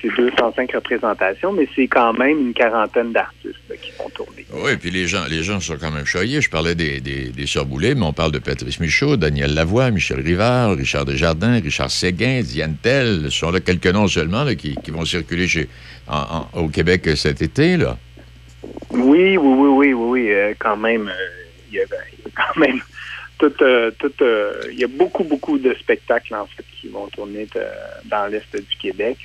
c'est 0.01 0.09
205 0.17 0.69
représentations, 0.73 1.53
mais 1.53 1.67
c'est 1.75 1.87
quand 1.87 2.11
même 2.13 2.37
une 2.47 2.53
quarantaine 2.53 3.13
d'artistes 3.13 3.55
qui 3.81 3.91
vont 3.97 4.09
tourner. 4.09 4.45
Oui, 4.53 4.75
puis 4.75 4.91
les 4.91 5.07
gens, 5.07 5.23
les 5.29 5.43
gens 5.43 5.59
sont 5.61 5.77
quand 5.79 5.91
même 5.91 6.05
choyés. 6.05 6.41
Je 6.41 6.49
parlais 6.49 6.75
des, 6.75 6.99
des, 6.99 7.29
des 7.29 7.47
Sœurs 7.47 7.65
Boulay, 7.65 7.95
mais 7.95 8.03
on 8.03 8.11
parle 8.11 8.33
de 8.33 8.39
Patrice 8.39 8.79
Michaud, 8.81 9.15
Daniel 9.15 9.53
Lavoie, 9.53 9.91
Michel 9.91 10.19
Rivard, 10.19 10.75
Richard 10.75 11.05
Desjardins, 11.05 11.59
Richard 11.61 11.89
Séguin, 11.89 12.41
Diane 12.41 12.75
Tell. 12.81 13.21
Ce 13.25 13.29
sont 13.39 13.51
là 13.51 13.61
quelques 13.61 13.87
noms 13.87 14.07
seulement 14.09 14.43
là, 14.43 14.55
qui, 14.55 14.75
qui 14.83 14.91
vont 14.91 15.05
circuler 15.05 15.47
chez, 15.47 15.69
en- 16.07 16.47
en- 16.53 16.59
au 16.63 16.67
Québec 16.67 17.09
cet 17.15 17.41
été, 17.41 17.77
là. 17.77 17.97
Oui, 18.91 19.37
oui, 19.37 19.37
oui, 19.37 19.67
oui, 19.69 19.93
oui, 19.93 19.93
oui. 19.93 20.31
euh, 20.33 20.53
quand 20.59 20.77
même, 20.77 21.07
euh, 21.07 21.11
a, 21.11 21.15
il 21.71 21.75
y 21.77 21.79
a 21.81 21.85
quand 22.35 22.59
même 22.59 22.81
tout, 23.37 23.53
euh, 23.61 23.91
tout, 23.99 24.13
euh, 24.21 24.53
il 24.71 24.79
y 24.79 24.83
a 24.83 24.87
beaucoup, 24.87 25.23
beaucoup 25.23 25.57
de 25.57 25.73
spectacles 25.75 26.35
en 26.35 26.45
fait 26.45 26.63
qui 26.79 26.87
vont 26.89 27.07
tourner 27.07 27.47
dans 28.05 28.27
l'est 28.27 28.55
du 28.55 28.77
Québec. 28.77 29.17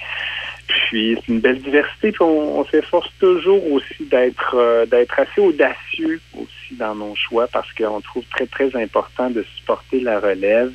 Puis 0.69 1.17
c'est 1.17 1.33
une 1.33 1.41
belle 1.41 1.61
diversité. 1.61 2.13
Puis 2.13 2.23
on, 2.23 2.65
s'efforce 2.67 3.11
toujours 3.19 3.73
aussi 3.73 4.05
d'être 4.11 4.55
euh, 4.55 4.85
d'être 4.85 5.19
assez 5.19 5.41
audacieux 5.41 6.21
aussi 6.35 6.75
dans 6.75 6.95
nos 6.95 7.15
choix 7.15 7.47
parce 7.47 7.73
qu'on 7.73 8.01
trouve 8.03 8.25
très 8.27 8.47
très 8.47 8.77
important 8.77 9.31
de 9.31 9.43
supporter 9.57 10.01
la 10.01 10.21
relève. 10.21 10.73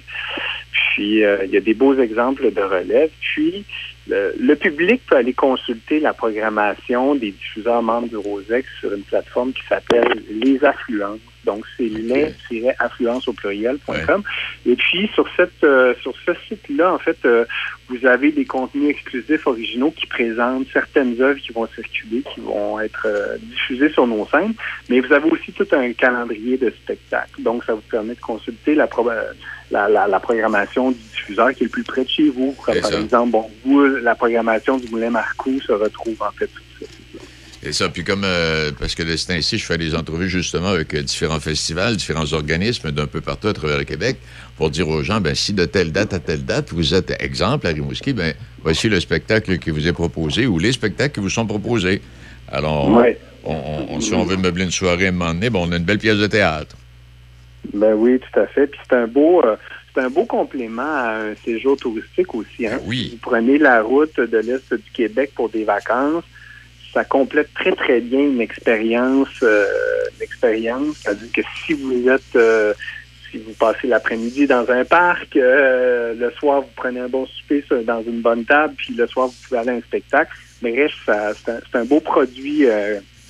Puis 0.71 1.23
euh, 1.23 1.45
il 1.45 1.51
y 1.51 1.57
a 1.57 1.61
des 1.61 1.75
beaux 1.75 1.95
exemples 1.95 2.51
de 2.51 2.61
relève. 2.61 3.11
Puis 3.21 3.65
le, 4.07 4.33
le 4.39 4.55
public 4.55 5.01
peut 5.07 5.15
aller 5.15 5.33
consulter 5.33 5.99
la 5.99 6.13
programmation 6.13 7.13
des 7.13 7.31
diffuseurs 7.31 7.83
membres 7.83 8.07
du 8.07 8.17
Rosex 8.17 8.67
sur 8.79 8.93
une 8.93 9.03
plateforme 9.03 9.53
qui 9.53 9.63
s'appelle 9.67 10.23
Les 10.31 10.63
Affluences. 10.65 11.19
Donc, 11.45 11.65
c'est 11.77 11.89
les-affluence 12.51 13.27
au 13.27 13.33
pluriel.com. 13.33 14.23
Et 14.65 14.75
puis, 14.75 15.09
sur 15.13 15.27
cette 15.35 15.63
euh, 15.63 15.93
sur 16.01 16.13
ce 16.25 16.31
site-là, 16.47 16.93
en 16.93 16.99
fait, 16.99 17.17
euh, 17.25 17.45
vous 17.89 18.05
avez 18.05 18.31
des 18.31 18.45
contenus 18.45 18.89
exclusifs 18.89 19.45
originaux 19.45 19.91
qui 19.91 20.05
présentent 20.07 20.67
certaines 20.71 21.21
œuvres 21.21 21.39
qui 21.39 21.51
vont 21.51 21.67
circuler, 21.67 22.23
qui 22.33 22.39
vont 22.41 22.79
être 22.79 23.05
euh, 23.07 23.37
diffusées 23.41 23.89
sur 23.91 24.07
nos 24.07 24.25
scènes. 24.27 24.53
Mais 24.89 24.99
vous 24.99 25.11
avez 25.13 25.29
aussi 25.29 25.51
tout 25.51 25.67
un 25.73 25.91
calendrier 25.93 26.57
de 26.57 26.69
spectacles. 26.69 27.41
Donc, 27.41 27.63
ça 27.65 27.73
vous 27.73 27.81
permet 27.81 28.15
de 28.15 28.19
consulter 28.21 28.75
la, 28.75 28.87
pro- 28.87 29.09
la, 29.71 29.89
la, 29.89 30.07
la 30.07 30.19
programmation 30.19 30.91
du 30.91 30.97
diffuseur 30.97 31.53
qui 31.53 31.63
est 31.63 31.65
le 31.65 31.69
plus 31.71 31.83
près 31.83 32.03
de 32.03 32.09
chez 32.09 32.29
vous. 32.29 32.55
Comme 32.65 32.75
par 32.81 32.91
exemple, 32.99 33.31
bon, 33.31 33.49
vous, 33.65 33.85
la 33.85 34.15
programmation 34.15 34.77
du 34.77 34.87
Moulin 34.89 35.09
Marcoux 35.09 35.59
se 35.61 35.71
retrouve 35.73 36.21
en 36.21 36.31
fait. 36.31 36.49
Et 37.65 37.71
ça, 37.71 37.87
puis 37.87 38.03
comme, 38.03 38.23
euh, 38.25 38.71
parce 38.77 38.93
que 38.93 39.03
de 39.03 39.15
ce 39.15 39.27
temps-ci, 39.27 39.57
je 39.57 39.65
fais 39.65 39.77
des 39.77 39.95
entrevues 39.95 40.27
justement 40.29 40.69
avec 40.69 40.93
euh, 40.93 41.01
différents 41.01 41.39
festivals, 41.39 41.95
différents 41.95 42.33
organismes 42.33 42.91
d'un 42.91 43.07
peu 43.07 43.21
partout 43.21 43.47
à 43.47 43.53
travers 43.53 43.77
le 43.77 43.85
Québec 43.85 44.17
pour 44.57 44.69
dire 44.69 44.87
aux 44.89 45.01
gens, 45.01 45.21
ben 45.21 45.33
si 45.33 45.53
de 45.53 45.63
telle 45.65 45.91
date 45.93 46.13
à 46.13 46.19
telle 46.19 46.43
date, 46.43 46.71
vous 46.73 46.93
êtes 46.93 47.15
exemple 47.21 47.65
à 47.67 47.69
Rimouski, 47.69 48.11
ben 48.11 48.33
voici 48.63 48.89
le 48.89 48.99
spectacle 48.99 49.57
qui 49.59 49.69
vous 49.69 49.87
est 49.87 49.93
proposé 49.93 50.45
ou 50.45 50.59
les 50.59 50.73
spectacles 50.73 51.13
qui 51.15 51.19
vous 51.21 51.29
sont 51.29 51.45
proposés. 51.45 52.01
Alors, 52.51 52.89
Ouais. 52.91 53.17
on, 53.45 53.53
on- 53.53 53.95
on- 53.95 54.01
si 54.01 54.13
on 54.13 54.25
veut 54.25 54.35
meubler 54.37 54.65
une 54.65 54.71
soirée 54.71 55.05
à 55.05 55.09
un 55.09 55.11
moment 55.13 55.33
donné, 55.33 55.49
ben, 55.49 55.59
on 55.59 55.71
a 55.71 55.77
une 55.77 55.85
belle 55.85 55.99
pièce 55.99 56.17
de 56.17 56.27
théâtre. 56.27 56.75
Ben 57.73 57.93
oui, 57.93 58.19
tout 58.19 58.39
à 58.41 58.45
fait. 58.47 58.67
Puis 58.67 58.79
c'est 58.89 58.95
un 58.97 59.07
beau, 59.07 59.41
euh, 59.45 59.55
c'est 59.95 60.01
un 60.01 60.09
beau 60.09 60.25
complément 60.25 60.81
à 60.83 61.15
un 61.31 61.35
séjour 61.45 61.77
touristique 61.77 62.35
aussi. 62.35 62.67
Hein? 62.67 62.77
Ben 62.79 62.81
oui. 62.85 63.09
Vous 63.13 63.29
prenez 63.29 63.57
la 63.57 63.81
route 63.81 64.19
de 64.19 64.37
l'est 64.39 64.73
du 64.73 64.91
Québec 64.93 65.31
pour 65.33 65.47
des 65.49 65.63
vacances. 65.63 66.25
Ça 66.93 67.03
complète 67.03 67.53
très, 67.55 67.71
très 67.71 67.99
bien 68.01 68.19
une 68.19 68.41
expérience, 68.41 69.29
euh, 69.41 69.65
expérience. 70.21 70.97
C'est-à-dire 71.01 71.31
que 71.33 71.41
si 71.65 71.73
vous 71.73 72.07
êtes, 72.07 72.35
euh, 72.35 72.73
si 73.31 73.37
vous 73.39 73.53
passez 73.53 73.87
l'après-midi 73.87 74.45
dans 74.47 74.69
un 74.69 74.85
parc, 74.85 75.35
euh, 75.35 76.13
le 76.13 76.31
soir, 76.31 76.61
vous 76.61 76.69
prenez 76.75 76.99
un 76.99 77.07
bon 77.09 77.25
souper 77.25 77.63
sur- 77.67 77.83
dans 77.83 78.01
une 78.03 78.21
bonne 78.21 78.45
table, 78.45 78.75
puis 78.77 78.93
le 78.93 79.07
soir, 79.07 79.27
vous 79.27 79.35
pouvez 79.47 79.59
aller 79.61 79.71
à 79.71 79.73
un 79.73 79.81
spectacle. 79.81 80.31
Bref, 80.61 80.91
ça- 81.05 81.31
c'est 81.43 81.77
un, 81.77 81.83
beau 81.85 81.99
produit 81.99 82.65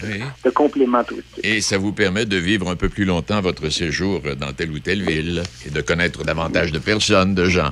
Oui. 0.03 0.19
de 0.43 0.49
complément 0.49 1.03
touristique. 1.03 1.39
Et 1.45 1.61
ça 1.61 1.77
vous 1.77 1.93
permet 1.93 2.25
de 2.25 2.35
vivre 2.37 2.69
un 2.69 2.75
peu 2.75 2.89
plus 2.89 3.05
longtemps 3.05 3.39
votre 3.41 3.69
séjour 3.69 4.21
dans 4.37 4.51
telle 4.51 4.71
ou 4.71 4.79
telle 4.79 5.01
ville 5.03 5.41
et 5.65 5.69
de 5.69 5.81
connaître 5.81 6.23
davantage 6.25 6.71
de 6.73 6.79
personnes, 6.79 7.33
de 7.33 7.45
gens. 7.45 7.71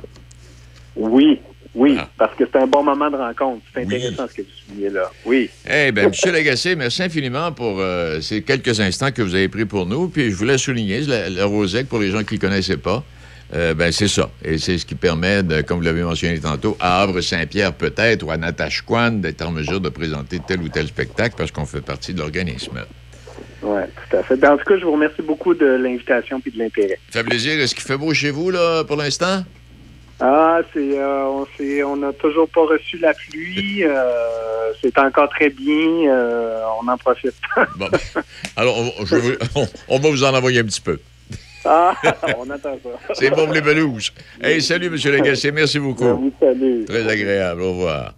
Oui, 0.96 1.40
oui, 1.76 1.96
Ah. 2.00 2.10
parce 2.18 2.36
que 2.36 2.44
c'est 2.52 2.60
un 2.60 2.68
bon 2.68 2.84
moment 2.84 3.10
de 3.10 3.16
rencontre. 3.18 3.62
C'est 3.74 3.86
Oui. 3.86 3.96
intéressant 3.96 4.28
ce 4.28 4.34
que 4.36 4.42
vous 4.42 4.48
soulignez 4.68 4.90
là. 4.90 5.12
Oui. 5.26 5.50
Eh 5.70 5.92
bien, 5.92 6.04
M. 6.06 6.12
Lagacé, 6.34 6.76
merci 6.76 7.04
infiniment 7.04 7.52
pour 7.52 7.78
euh, 7.80 8.20
ces 8.22 8.42
quelques 8.42 8.80
instants 8.80 9.12
que 9.12 9.22
vous 9.22 9.36
avez 9.36 9.48
pris 9.50 9.66
pour 9.66 9.86
nous. 9.86 10.08
Puis 10.10 10.32
je 10.32 10.36
voulais 10.36 10.58
souligner, 10.58 11.02
le, 11.02 11.36
le 11.36 11.46
Rosec, 11.46 11.88
pour 11.88 12.00
les 12.00 12.12
gens 12.12 12.24
qui 12.24 12.36
ne 12.36 12.40
connaissaient 12.40 12.78
pas, 12.78 13.04
euh, 13.54 13.74
ben 13.74 13.92
c'est 13.92 14.08
ça. 14.08 14.30
Et 14.46 14.58
c'est 14.58 14.78
ce 14.78 14.86
qui 14.86 14.96
permet, 14.96 15.44
de, 15.44 15.62
comme 15.62 15.78
vous 15.80 15.84
l'avez 15.84 16.04
mentionné 16.04 16.40
tantôt, 16.40 16.78
à 16.80 17.02
Havre-Saint-Pierre 17.02 17.74
peut-être 17.74 18.24
ou 18.24 18.32
à 18.32 18.38
Natashquan 18.38 19.12
d'être 19.22 19.42
en 19.42 19.52
mesure 19.52 19.82
de 19.82 19.90
présenter 19.90 20.40
tel 20.48 20.62
ou 20.62 20.70
tel 20.70 20.88
spectacle 20.88 21.36
parce 21.38 21.52
qu'on 21.52 21.66
fait 21.66 21.82
partie 21.82 22.14
de 22.14 22.20
l'organisme. 22.20 22.80
Oui, 23.64 23.82
tout 24.10 24.18
à 24.18 24.24
fait. 24.24 24.38
Ben, 24.38 24.54
en 24.54 24.58
tout 24.58 24.64
cas, 24.66 24.78
je 24.80 24.84
vous 24.86 24.94
remercie 24.94 25.22
beaucoup 25.22 25.54
de 25.54 25.66
l'invitation 25.66 26.42
et 26.46 26.50
de 26.50 26.58
l'intérêt. 26.58 26.98
Ça 27.12 27.20
fait 27.20 27.30
plaisir. 27.30 27.60
Est-ce 27.60 27.76
qu'il 27.76 27.84
fait 27.84 27.98
beau 27.98 28.14
chez 28.14 28.32
vous, 28.32 28.50
là, 28.50 28.84
pour 28.86 28.96
l'instant? 28.98 29.44
Ah, 30.24 30.60
c'est, 30.72 31.00
euh, 31.00 31.24
on 31.26 31.48
s'est, 31.58 31.84
on 31.84 31.96
n'a 31.98 32.14
toujours 32.14 32.48
pas 32.48 32.62
reçu 32.62 32.98
la 33.00 33.14
pluie. 33.14 33.84
euh, 33.84 34.72
c'est 34.82 34.98
encore 35.00 35.30
très 35.30 35.50
bien. 35.50 36.08
euh, 36.08 36.62
on 36.82 36.88
en 36.88 36.98
profite. 36.98 37.34
Bon, 37.78 37.88
alors, 38.56 38.78
on, 39.00 39.06
je 39.06 39.16
vais 39.16 39.22
vous- 39.22 39.38
on- 39.56 39.68
on 39.88 40.00
va 40.00 40.10
vous 40.10 40.24
en 40.24 40.34
envoyer 40.36 40.60
un 40.60 40.64
petit 40.66 40.82
peu. 40.82 41.00
ah, 41.66 41.96
on 42.38 42.48
attend 42.52 42.78
ça. 42.84 43.14
C'est 43.16 43.32
bon, 43.32 43.50
les 43.52 43.62
belouches. 43.62 44.14
Hey, 44.42 44.62
salut, 44.62 44.88
M. 44.88 45.12
Lagacé. 45.12 45.52
Merci 45.52 45.80
beaucoup. 45.80 46.04
vous 46.06 46.34
salue. 46.40 46.86
Très 46.86 47.08
agréable. 47.08 47.62
Au 47.64 47.72
revoir. 47.72 48.14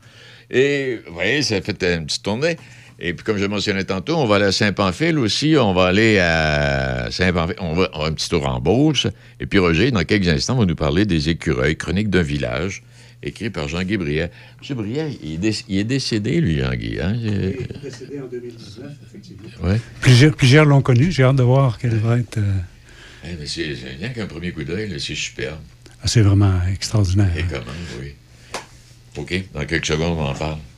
Et, 0.52 1.00
vous 1.08 1.14
voyez, 1.14 1.42
ça 1.42 1.62
fait 1.62 1.82
une 1.96 2.06
petite 2.06 2.22
tournée. 2.24 2.58
Et 3.06 3.14
puis, 3.14 3.26
comme 3.26 3.38
je 3.38 3.46
mentionnais 3.46 3.84
tantôt, 3.84 4.16
on 4.16 4.26
va 4.26 4.38
aller 4.38 4.46
à 4.46 4.52
Saint-Pamphile 4.54 5.20
aussi. 5.20 5.56
On 5.60 5.74
va 5.74 5.88
aller 5.88 6.20
à 6.20 7.10
Saint-Pamphile. 7.12 7.58
On 7.60 7.74
va, 7.74 7.90
on 7.94 8.06
un 8.06 8.14
petit 8.14 8.30
tour 8.30 8.48
en 8.48 8.62
Beauce. 8.62 9.08
Et 9.42 9.46
puis, 9.46 9.60
Roger, 9.60 9.92
dans 9.92 10.04
quelques 10.06 10.30
instants, 10.30 10.56
va 10.56 10.66
nous 10.66 10.76
parler 10.76 11.06
des 11.06 11.28
écureuils, 11.28 11.76
chronique 11.76 12.10
d'un 12.10 12.22
village, 12.22 12.82
écrit 13.22 13.50
par 13.50 13.68
Jean-Guy 13.68 13.98
Brière. 13.98 14.30
M. 14.70 14.78
Brière, 14.78 15.08
il 15.22 15.34
est, 15.34 15.38
déc- 15.38 15.66
il 15.68 15.78
est 15.80 15.84
décédé, 15.84 16.40
lui, 16.40 16.60
Jean-Guy. 16.60 17.00
Hein? 17.02 17.14
Décédé 17.84 18.22
en 18.22 18.28
2019, 18.28 18.92
effectivement. 19.10 19.50
Ouais. 19.70 19.82
Plusieurs, 20.00 20.34
plusieurs 20.36 20.64
l'ont 20.66 20.82
connu. 20.82 21.12
J'ai 21.12 21.24
hâte 21.24 21.36
de 21.36 21.44
voir 21.44 21.78
quelle 21.80 21.96
va 21.98 22.18
être. 22.20 22.38
euh, 22.38 22.54
Eh, 23.26 23.36
mais 23.38 23.46
c'est 23.46 23.76
rien 24.00 24.10
qu'un 24.10 24.28
premier 24.28 24.52
coup 24.54 24.64
d'œil, 24.64 24.90
c'est 25.00 25.14
superbe. 25.16 25.60
ah, 26.02 26.08
c'est 26.08 26.22
vraiment 26.22 26.58
extraordinaire. 26.72 27.32
Et 27.38 27.44
comment, 27.44 27.66
oui. 28.02 28.14
OK, 29.18 29.44
dans 29.54 29.66
quelques 29.66 29.86
secondes, 29.88 30.18
on 30.18 30.24
en 30.26 30.34
parle. 30.34 30.58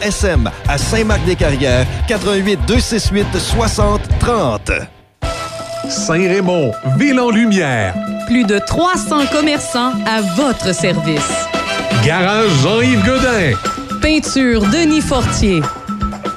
SM 0.00 0.50
à 0.68 0.78
Saint-Marc-des-Carrières, 0.78 1.86
88 2.08 2.60
268 2.66 3.26
60 3.38 4.00
30. 4.20 4.70
Saint-Raymond, 5.88 6.72
ville 6.96 7.20
en 7.20 7.30
lumière. 7.30 7.94
Plus 8.26 8.44
de 8.44 8.58
300 8.58 9.26
commerçants 9.30 9.92
à 10.06 10.20
votre 10.36 10.74
service. 10.74 11.46
Garage 12.04 12.50
Jean-Yves 12.62 13.04
Godin. 13.04 13.52
Peinture 14.00 14.62
Denis 14.70 15.02
Fortier. 15.02 15.60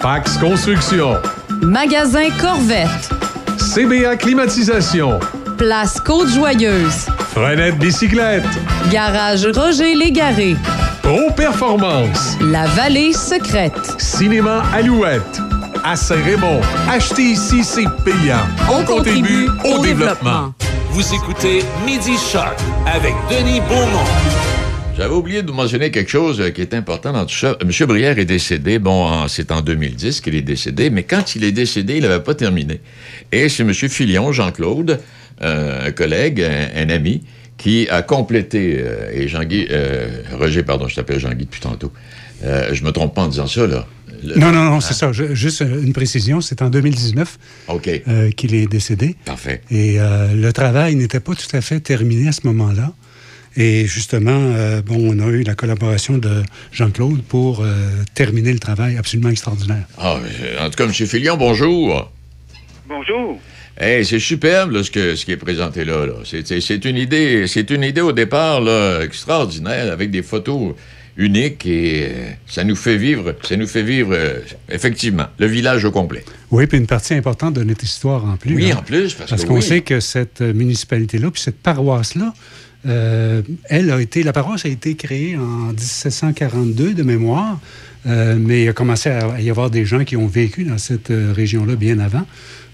Pax 0.02 0.38
Construction. 0.38 1.16
Magasin 1.62 2.30
Corvette. 2.40 3.10
CBA 3.58 4.18
Climatisation. 4.18 5.20
Place 5.58 6.00
Côte-Joyeuse. 6.00 7.08
Frenette 7.34 7.78
Bicyclette. 7.78 8.46
Garage 8.92 9.46
Roger 9.56 9.96
Légaré. 9.96 10.56
Pro 11.08 11.32
Performance. 11.32 12.38
La 12.42 12.66
Vallée 12.66 13.14
Secrète. 13.14 13.96
Cinéma 13.98 14.64
Alouette. 14.74 15.40
À 15.82 15.96
Saint-Raymond. 15.96 16.60
Acheter 16.90 17.22
ici, 17.22 17.64
c'est 17.64 17.86
payant. 18.04 18.44
On 18.70 18.84
contribue 18.84 19.48
au 19.64 19.82
développement. 19.82 20.54
Vous 20.90 21.14
écoutez 21.14 21.64
Midi 21.86 22.18
Shark 22.18 22.60
avec 22.86 23.14
Denis 23.30 23.62
Beaumont. 23.62 24.04
J'avais 24.98 25.14
oublié 25.14 25.44
de 25.44 25.48
vous 25.48 25.54
mentionner 25.56 25.92
quelque 25.92 26.12
chose 26.12 26.42
euh, 26.42 26.50
qui 26.50 26.60
est 26.60 26.74
important 26.74 27.14
dans 27.14 27.26
tout 27.26 27.36
ça. 27.36 27.56
M. 27.62 27.72
Brière 27.88 28.20
est 28.20 28.26
décédé, 28.26 28.78
bon, 28.78 29.30
c'est 29.30 29.54
en 29.54 29.62
2010 29.62 30.20
qu'il 30.20 30.36
est 30.36 30.42
décédé, 30.42 30.90
mais 30.90 31.04
quand 31.04 31.38
il 31.38 31.46
est 31.46 31.54
décédé, 31.54 31.96
il 31.96 32.02
n'avait 32.02 32.20
pas 32.22 32.36
terminé. 32.36 32.82
Et 33.32 33.48
c'est 33.48 33.64
M. 33.64 33.74
Filion, 33.74 34.34
Jean-Claude, 34.34 35.00
euh, 35.42 35.88
un 35.88 35.92
collègue, 35.92 36.42
un, 36.42 36.84
un 36.84 36.90
ami, 36.90 37.22
qui 37.58 37.88
a 37.90 38.02
complété, 38.02 38.78
euh, 38.80 39.12
et 39.14 39.28
Jean-Guy, 39.28 39.68
euh, 39.72 40.22
Roger, 40.34 40.64
pardon, 40.64 40.88
je 40.88 40.96
t'appelle 40.96 41.20
Jean-Guy 41.20 41.46
depuis 41.46 41.60
tantôt. 41.62 41.92
Euh, 42.44 42.70
je 42.74 42.84
me 42.84 42.92
trompe 42.92 43.16
pas 43.16 43.24
en 43.24 43.28
disant 43.28 43.48
ça, 43.48 43.66
là. 43.66 43.88
Le- 44.24 44.36
Non, 44.40 44.52
non, 44.52 44.64
non, 44.66 44.80
c'est 44.80 44.94
ça. 44.94 45.12
Je- 45.12 45.36
juste 45.36 45.62
une 45.62 45.94
précision. 45.94 46.42
C'est 46.42 46.62
en 46.64 46.70
2019 46.70 47.38
OK, 47.68 47.88
euh, 48.08 48.32
qu'il 48.32 48.56
est 48.56 48.66
décédé. 48.68 49.16
parfait. 49.26 49.62
Et 49.70 50.00
euh, 50.00 50.34
le 50.34 50.52
travail 50.54 50.96
n'était 50.96 51.20
pas 51.20 51.34
tout 51.36 51.56
à 51.56 51.62
fait 51.62 51.80
terminé 51.80 52.28
à 52.28 52.32
ce 52.32 52.42
moment-là. 52.46 52.94
Et 53.56 53.86
justement, 53.88 54.32
euh, 54.56 54.82
bon, 54.84 54.98
on 55.00 55.20
a 55.20 55.28
eu 55.32 55.42
la 55.44 55.56
collaboration 55.56 56.18
de 56.20 56.44
Jean-Claude 56.72 57.24
pour 57.24 57.62
euh, 57.62 57.90
terminer 58.14 58.54
le 58.54 58.60
travail 58.60 58.98
absolument 58.98 59.30
extraordinaire. 59.30 59.84
Ah, 59.98 60.18
en 60.62 60.70
tout 60.70 60.76
cas, 60.78 60.86
M. 60.86 60.94
Filion, 60.94 61.38
bonjour. 61.38 62.12
Bonjour. 62.88 63.40
Hey, 63.80 64.04
c'est 64.04 64.20
superbe 64.20 64.72
là, 64.72 64.84
ce, 64.84 64.90
que, 64.90 65.16
ce 65.16 65.24
qui 65.24 65.32
est 65.32 65.38
présenté 65.38 65.86
là. 65.86 66.08
là. 66.08 66.14
C'est, 66.24 66.86
une 66.86 66.98
idée, 66.98 67.46
c'est 67.46 67.70
une 67.70 67.84
idée 67.84 68.02
au 68.02 68.12
départ 68.12 68.60
là, 68.60 69.02
extraordinaire 69.02 69.92
avec 69.92 70.10
des 70.10 70.24
photos 70.24 70.74
uniques 71.16 71.66
et 71.68 72.06
euh, 72.06 72.30
ça 72.48 72.64
nous 72.64 72.76
fait 72.76 72.98
vivre, 72.98 73.36
ça 73.44 73.56
nous 73.56 73.68
fait 73.68 73.84
vivre 73.84 74.10
euh, 74.14 74.40
effectivement 74.70 75.28
le 75.38 75.46
village 75.46 75.86
au 75.86 75.92
complet. 75.92 76.24
Oui, 76.50 76.66
puis 76.66 76.80
une 76.80 76.88
partie 76.88 77.14
importante 77.14 77.54
de 77.54 77.64
notre 77.64 77.84
histoire 77.84 78.26
en 78.26 78.36
plus. 78.36 78.56
Oui, 78.56 78.72
hein. 78.72 78.78
en 78.80 78.84
plus 78.84 79.14
parce, 79.14 79.30
Parce 79.30 79.46
qu'on 79.46 79.56
oui. 79.56 79.62
sait 79.62 79.82
que 79.82 80.00
cette 80.00 80.42
euh, 80.42 80.54
municipalité-là, 80.54 81.30
puis 81.30 81.42
cette 81.42 81.60
paroisse-là, 81.62 82.34
euh, 82.88 83.44
elle 83.66 83.92
a 83.92 84.02
été, 84.02 84.24
la 84.24 84.34
paroisse 84.34 84.66
a 84.66 84.70
été 84.70 84.96
créée 84.96 85.38
en 85.38 85.74
1742 85.74 86.94
de 86.94 87.04
mémoire, 87.04 87.60
mais 88.06 88.64
il 88.64 88.70
a 88.70 88.74
commencé 88.74 89.10
à 89.10 89.42
y 89.42 89.50
avoir 89.50 89.70
des 89.70 89.84
gens 89.84 90.06
qui 90.06 90.16
ont 90.16 90.28
vécu 90.28 90.64
dans 90.64 90.78
cette 90.78 91.12
région-là 91.12 91.76
bien 91.76 92.00
avant. 92.00 92.26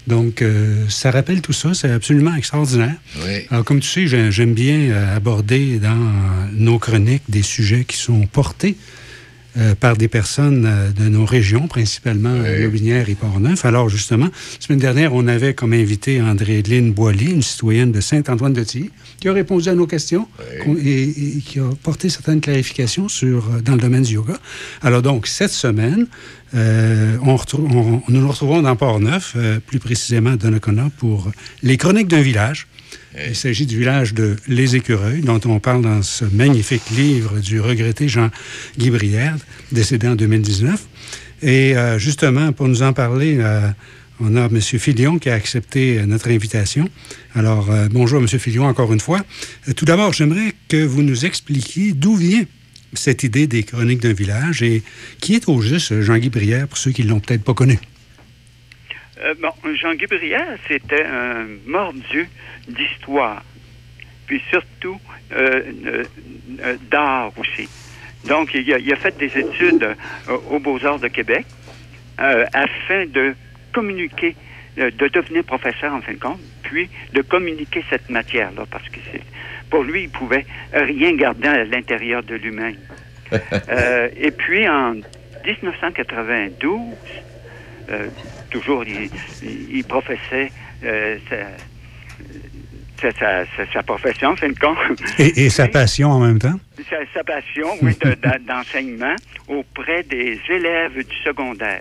Donc, 0.06 0.42
euh, 0.42 0.84
ça 0.88 1.10
rappelle 1.10 1.40
tout 1.40 1.52
ça, 1.54 1.72
c'est 1.74 1.90
absolument 1.90 2.34
extraordinaire. 2.34 2.94
Oui. 3.24 3.46
Alors, 3.50 3.64
comme 3.64 3.80
tu 3.80 3.88
sais, 3.88 4.06
j'ai- 4.06 4.30
j'aime 4.30 4.52
bien 4.54 4.76
euh, 4.90 5.16
aborder 5.16 5.78
dans 5.78 6.12
nos 6.52 6.78
chroniques 6.78 7.22
des 7.28 7.42
sujets 7.42 7.84
qui 7.84 7.96
sont 7.96 8.26
portés 8.26 8.76
euh, 9.56 9.74
par 9.74 9.96
des 9.96 10.08
personnes 10.08 10.64
euh, 10.66 10.90
de 10.90 11.08
nos 11.08 11.24
régions, 11.24 11.68
principalement 11.68 12.32
Oui. 12.34 12.46
euh, 12.46 12.62
Lobinière 12.64 13.08
et 13.08 13.14
Portneuf. 13.14 13.64
Alors, 13.64 13.88
justement, 13.88 14.26
la 14.26 14.60
semaine 14.66 14.78
dernière, 14.80 15.14
on 15.14 15.26
avait 15.28 15.54
comme 15.54 15.72
invité 15.72 16.20
André-Lynne 16.20 16.92
Boilly, 16.92 17.30
une 17.32 17.42
citoyenne 17.42 17.92
de 17.92 18.00
Saint-Antoine-de-Tilly, 18.00 18.90
qui 19.20 19.28
a 19.28 19.32
répondu 19.32 19.68
à 19.68 19.74
nos 19.74 19.86
questions 19.86 20.26
Oui. 20.66 20.78
et, 20.84 21.02
et 21.36 21.40
qui 21.40 21.60
a 21.60 21.70
porté 21.82 22.08
certaines 22.08 22.40
clarifications 22.40 23.08
sur, 23.08 23.44
dans 23.64 23.72
le 23.76 23.80
domaine 23.80 24.02
du 24.02 24.14
yoga. 24.14 24.34
Alors, 24.82 25.02
donc, 25.02 25.26
cette 25.26 25.52
semaine, 25.52 26.06
euh, 26.54 27.16
on 27.22 27.36
retrouve, 27.36 27.64
on- 27.74 28.02
nous 28.08 28.20
nous 28.20 28.28
retrouvons 28.28 28.62
dans 28.62 28.76
Portneuf, 28.76 29.34
euh, 29.36 29.60
plus 29.64 29.78
précisément 29.78 30.30
à 30.30 30.36
Donnacona, 30.36 30.90
pour 30.98 31.30
les 31.62 31.76
chroniques 31.76 32.08
d'un 32.08 32.22
village. 32.22 32.66
Il 33.16 33.36
s'agit 33.36 33.66
du 33.66 33.78
village 33.78 34.12
de 34.12 34.36
Les 34.48 34.74
Écureuils, 34.74 35.20
dont 35.20 35.40
on 35.44 35.60
parle 35.60 35.82
dans 35.82 36.02
ce 36.02 36.24
magnifique 36.24 36.90
livre 36.90 37.38
du 37.38 37.60
regretté 37.60 38.08
Jean-Guy 38.08 38.90
décédé 39.70 40.08
en 40.08 40.16
2019. 40.16 40.84
Et 41.42 41.76
euh, 41.76 41.98
justement, 41.98 42.52
pour 42.52 42.66
nous 42.66 42.82
en 42.82 42.92
parler, 42.92 43.36
euh, 43.38 43.68
on 44.20 44.36
a 44.36 44.46
M. 44.46 44.60
Filion 44.60 45.18
qui 45.18 45.30
a 45.30 45.34
accepté 45.34 45.98
euh, 45.98 46.06
notre 46.06 46.28
invitation. 46.28 46.88
Alors, 47.34 47.70
euh, 47.70 47.88
bonjour 47.90 48.20
M. 48.20 48.26
Filion 48.26 48.64
encore 48.64 48.92
une 48.92 49.00
fois. 49.00 49.20
Euh, 49.68 49.72
tout 49.72 49.84
d'abord, 49.84 50.12
j'aimerais 50.12 50.52
que 50.68 50.84
vous 50.84 51.02
nous 51.02 51.24
expliquiez 51.24 51.92
d'où 51.92 52.16
vient 52.16 52.44
cette 52.92 53.24
idée 53.24 53.46
des 53.46 53.64
chroniques 53.64 54.00
d'un 54.00 54.12
village 54.12 54.62
et 54.62 54.82
qui 55.20 55.34
est 55.34 55.48
au 55.48 55.60
juste 55.60 56.00
Jean-Guy 56.00 56.30
Brière 56.30 56.68
pour 56.68 56.78
ceux 56.78 56.92
qui 56.92 57.04
ne 57.04 57.10
l'ont 57.10 57.20
peut-être 57.20 57.42
pas 57.42 57.54
connu? 57.54 57.78
Euh, 59.20 59.34
bon, 59.40 59.50
Jean-Guy 59.74 60.06
c'était 60.68 61.04
un 61.04 61.46
mordu 61.66 62.28
d'histoire, 62.68 63.42
puis 64.26 64.42
surtout 64.50 64.98
euh, 65.32 66.04
euh, 66.60 66.76
d'art 66.90 67.32
aussi. 67.38 67.68
Donc, 68.26 68.54
il 68.54 68.72
a, 68.72 68.78
il 68.78 68.92
a, 68.92 68.96
fait 68.96 69.16
des 69.18 69.36
études 69.38 69.96
aux 70.50 70.58
Beaux-Arts 70.58 70.98
de 70.98 71.08
Québec 71.08 71.44
afin 72.16 73.04
de 73.06 73.34
communiquer, 73.72 74.34
de 74.78 75.08
devenir 75.08 75.44
professeur 75.44 75.92
en 75.92 76.00
fin 76.00 76.12
de 76.14 76.18
compte, 76.18 76.40
puis 76.62 76.88
de 77.12 77.20
communiquer 77.20 77.84
cette 77.90 78.08
matière-là, 78.08 78.64
parce 78.70 78.88
que 78.88 78.98
c'est, 79.12 79.20
pour 79.68 79.82
lui, 79.82 80.04
il 80.04 80.08
pouvait 80.08 80.46
rien 80.72 81.14
garder 81.16 81.48
à 81.48 81.64
l'intérieur 81.64 82.22
de 82.22 82.36
lui-même. 82.36 82.76
et 84.16 84.30
puis, 84.30 84.66
en 84.66 84.94
1992, 85.44 86.80
euh, 87.90 88.08
toujours, 88.50 88.84
il, 88.84 89.10
il, 89.70 89.84
professait 89.84 90.50
euh, 90.84 91.18
sa, 91.28 91.36
sa, 93.00 93.10
sa, 93.12 93.72
sa, 93.72 93.82
profession, 93.82 94.34
de 94.34 94.58
compte. 94.58 94.78
Et, 95.18 95.44
et 95.44 95.50
sa 95.50 95.68
passion 95.68 96.10
en 96.10 96.20
même 96.20 96.38
temps? 96.38 96.58
Sa, 96.90 96.96
sa 97.14 97.24
passion, 97.24 97.68
oui, 97.82 97.96
d'enseignement 98.46 99.14
auprès 99.48 100.02
des 100.02 100.38
élèves 100.50 101.06
du 101.06 101.16
secondaire. 101.24 101.80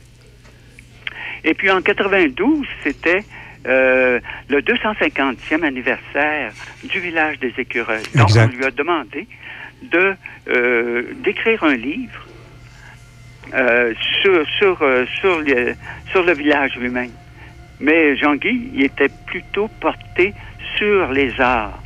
Et 1.44 1.54
puis 1.54 1.70
en 1.70 1.82
92, 1.82 2.66
c'était 2.84 3.24
euh, 3.66 4.20
le 4.50 4.62
250e 4.62 5.64
anniversaire 5.64 6.54
du 6.84 7.00
village 7.00 7.40
des 7.40 7.54
écureuils. 7.58 8.04
Donc, 8.16 8.30
exact. 8.30 8.52
on 8.54 8.58
lui 8.58 8.66
a 8.66 8.72
demandé 8.72 9.28
de 9.84 10.16
euh, 10.50 11.04
d'écrire 11.24 11.64
un 11.64 11.76
livre 11.76 12.26
euh, 13.54 13.94
sur, 14.22 14.46
sur, 14.58 14.78
sur, 15.20 15.44
sur 16.12 16.24
le 16.24 16.34
village 16.34 16.76
lui-même. 16.78 17.12
Mais 17.84 18.16
Jean-Guy, 18.16 18.82
était 18.82 19.12
plutôt 19.26 19.68
porté 19.68 20.34
sur 20.78 21.12
les 21.12 21.40
arts. 21.42 21.84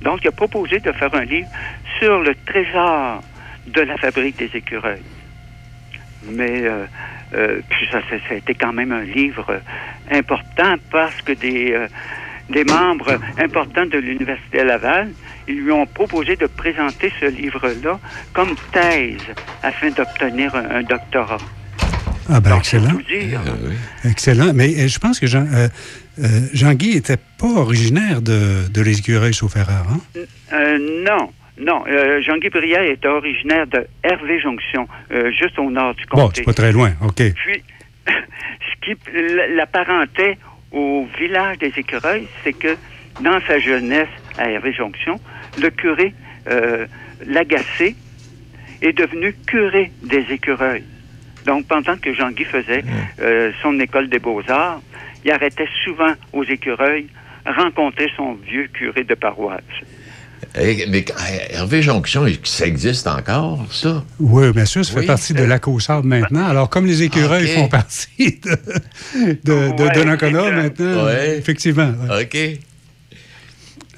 Donc, 0.00 0.20
il 0.22 0.28
a 0.28 0.32
proposé 0.32 0.78
de 0.78 0.92
faire 0.92 1.12
un 1.12 1.24
livre 1.24 1.48
sur 1.98 2.20
le 2.20 2.36
trésor 2.46 3.20
de 3.66 3.80
la 3.80 3.96
fabrique 3.96 4.36
des 4.36 4.50
écureuils. 4.54 5.02
Mais 6.30 6.62
euh, 6.62 6.84
euh, 7.34 7.60
puis 7.68 7.88
ça, 7.90 7.98
a 8.30 8.34
été 8.34 8.54
quand 8.54 8.72
même 8.72 8.92
un 8.92 9.02
livre 9.02 9.60
important 10.12 10.76
parce 10.88 11.20
que 11.20 11.32
des, 11.32 11.72
euh, 11.72 12.64
membres 12.68 13.18
importants 13.38 13.86
de 13.86 13.98
l'Université 13.98 14.62
Laval, 14.62 15.10
lui 15.48 15.72
ont 15.72 15.86
proposé 15.86 16.36
de 16.36 16.46
présenter 16.46 17.12
ce 17.18 17.26
livre-là 17.26 17.98
comme 18.32 18.54
thèse 18.70 19.26
afin 19.64 19.90
d'obtenir 19.90 20.54
un, 20.54 20.82
doctorat. 20.82 21.38
Ah 22.30 22.40
ben 22.40 22.50
Donc, 22.50 22.60
excellent. 22.60 22.92
Dire, 23.08 23.40
euh, 23.46 23.68
oui. 23.68 24.10
Excellent. 24.10 24.52
Mais 24.54 24.88
je 24.88 24.98
pense 24.98 25.18
que 25.18 25.26
Jean, 25.26 25.46
euh, 25.52 25.68
euh, 26.20 26.26
Jean-Guy 26.52 26.94
n'était 26.94 27.16
pas 27.38 27.48
originaire 27.48 28.22
de, 28.22 28.68
de 28.68 28.82
les 28.82 28.98
écureuils 28.98 29.34
sauf 29.34 29.56
erreur, 29.56 29.86
hein? 29.90 30.00
non. 31.06 31.30
Non, 31.60 31.84
euh, 31.86 32.22
Jean-Guy 32.22 32.48
Brière 32.48 32.80
est 32.82 33.04
originaire 33.04 33.66
de 33.66 33.86
Hervé-Jonction, 34.02 34.88
euh, 35.12 35.30
juste 35.30 35.58
au 35.58 35.70
nord 35.70 35.94
du 35.94 36.06
comté. 36.06 36.22
Bon, 36.22 36.30
c'est 36.34 36.42
pas 36.42 36.54
très 36.54 36.72
loin, 36.72 36.92
OK. 37.02 37.16
Puis, 37.16 37.62
ce 38.06 38.80
qui 38.80 38.98
l'apparentait 39.54 40.38
au 40.72 41.06
village 41.18 41.58
des 41.58 41.72
écureuils, 41.76 42.26
c'est 42.42 42.54
que 42.54 42.76
dans 43.20 43.38
sa 43.46 43.58
jeunesse 43.58 44.08
à 44.38 44.48
Hervé-Jonction, 44.50 45.20
le 45.60 45.68
curé 45.68 46.14
euh, 46.48 46.86
Lagacé 47.26 47.94
est 48.80 48.96
devenu 48.96 49.34
curé 49.46 49.92
des 50.02 50.24
écureuils. 50.30 50.84
Donc, 51.50 51.66
pendant 51.66 51.96
que 51.96 52.14
Jean-Guy 52.14 52.44
faisait 52.44 52.84
euh, 53.20 53.50
son 53.60 53.80
école 53.80 54.08
des 54.08 54.20
beaux-arts, 54.20 54.80
il 55.24 55.32
arrêtait 55.32 55.66
souvent 55.84 56.12
aux 56.32 56.44
écureuils 56.44 57.08
rencontrer 57.44 58.06
son 58.16 58.34
vieux 58.34 58.68
curé 58.72 59.02
de 59.02 59.14
paroisse. 59.14 59.60
Mais 60.56 61.04
Hervé 61.50 61.82
Jonction, 61.82 62.24
ça 62.44 62.66
existe 62.66 63.08
encore, 63.08 63.66
ça? 63.72 64.04
Oui, 64.20 64.52
bien 64.52 64.64
sûr, 64.64 64.84
ça 64.84 64.94
oui, 64.94 65.00
fait 65.00 65.06
partie 65.08 65.34
de 65.34 65.42
la 65.42 65.58
Caussade 65.58 66.04
maintenant. 66.04 66.46
Alors, 66.46 66.70
comme 66.70 66.86
les 66.86 67.02
écureuils 67.02 67.46
okay. 67.46 67.54
font 67.54 67.68
partie 67.68 68.38
de, 68.44 68.56
de, 69.42 69.52
ouais, 69.52 69.72
de 69.72 69.92
Donnacona 69.92 70.50
maintenant, 70.52 71.06
ouais. 71.06 71.36
effectivement. 71.36 71.92
Ouais. 72.08 72.22
OK. 72.22 72.60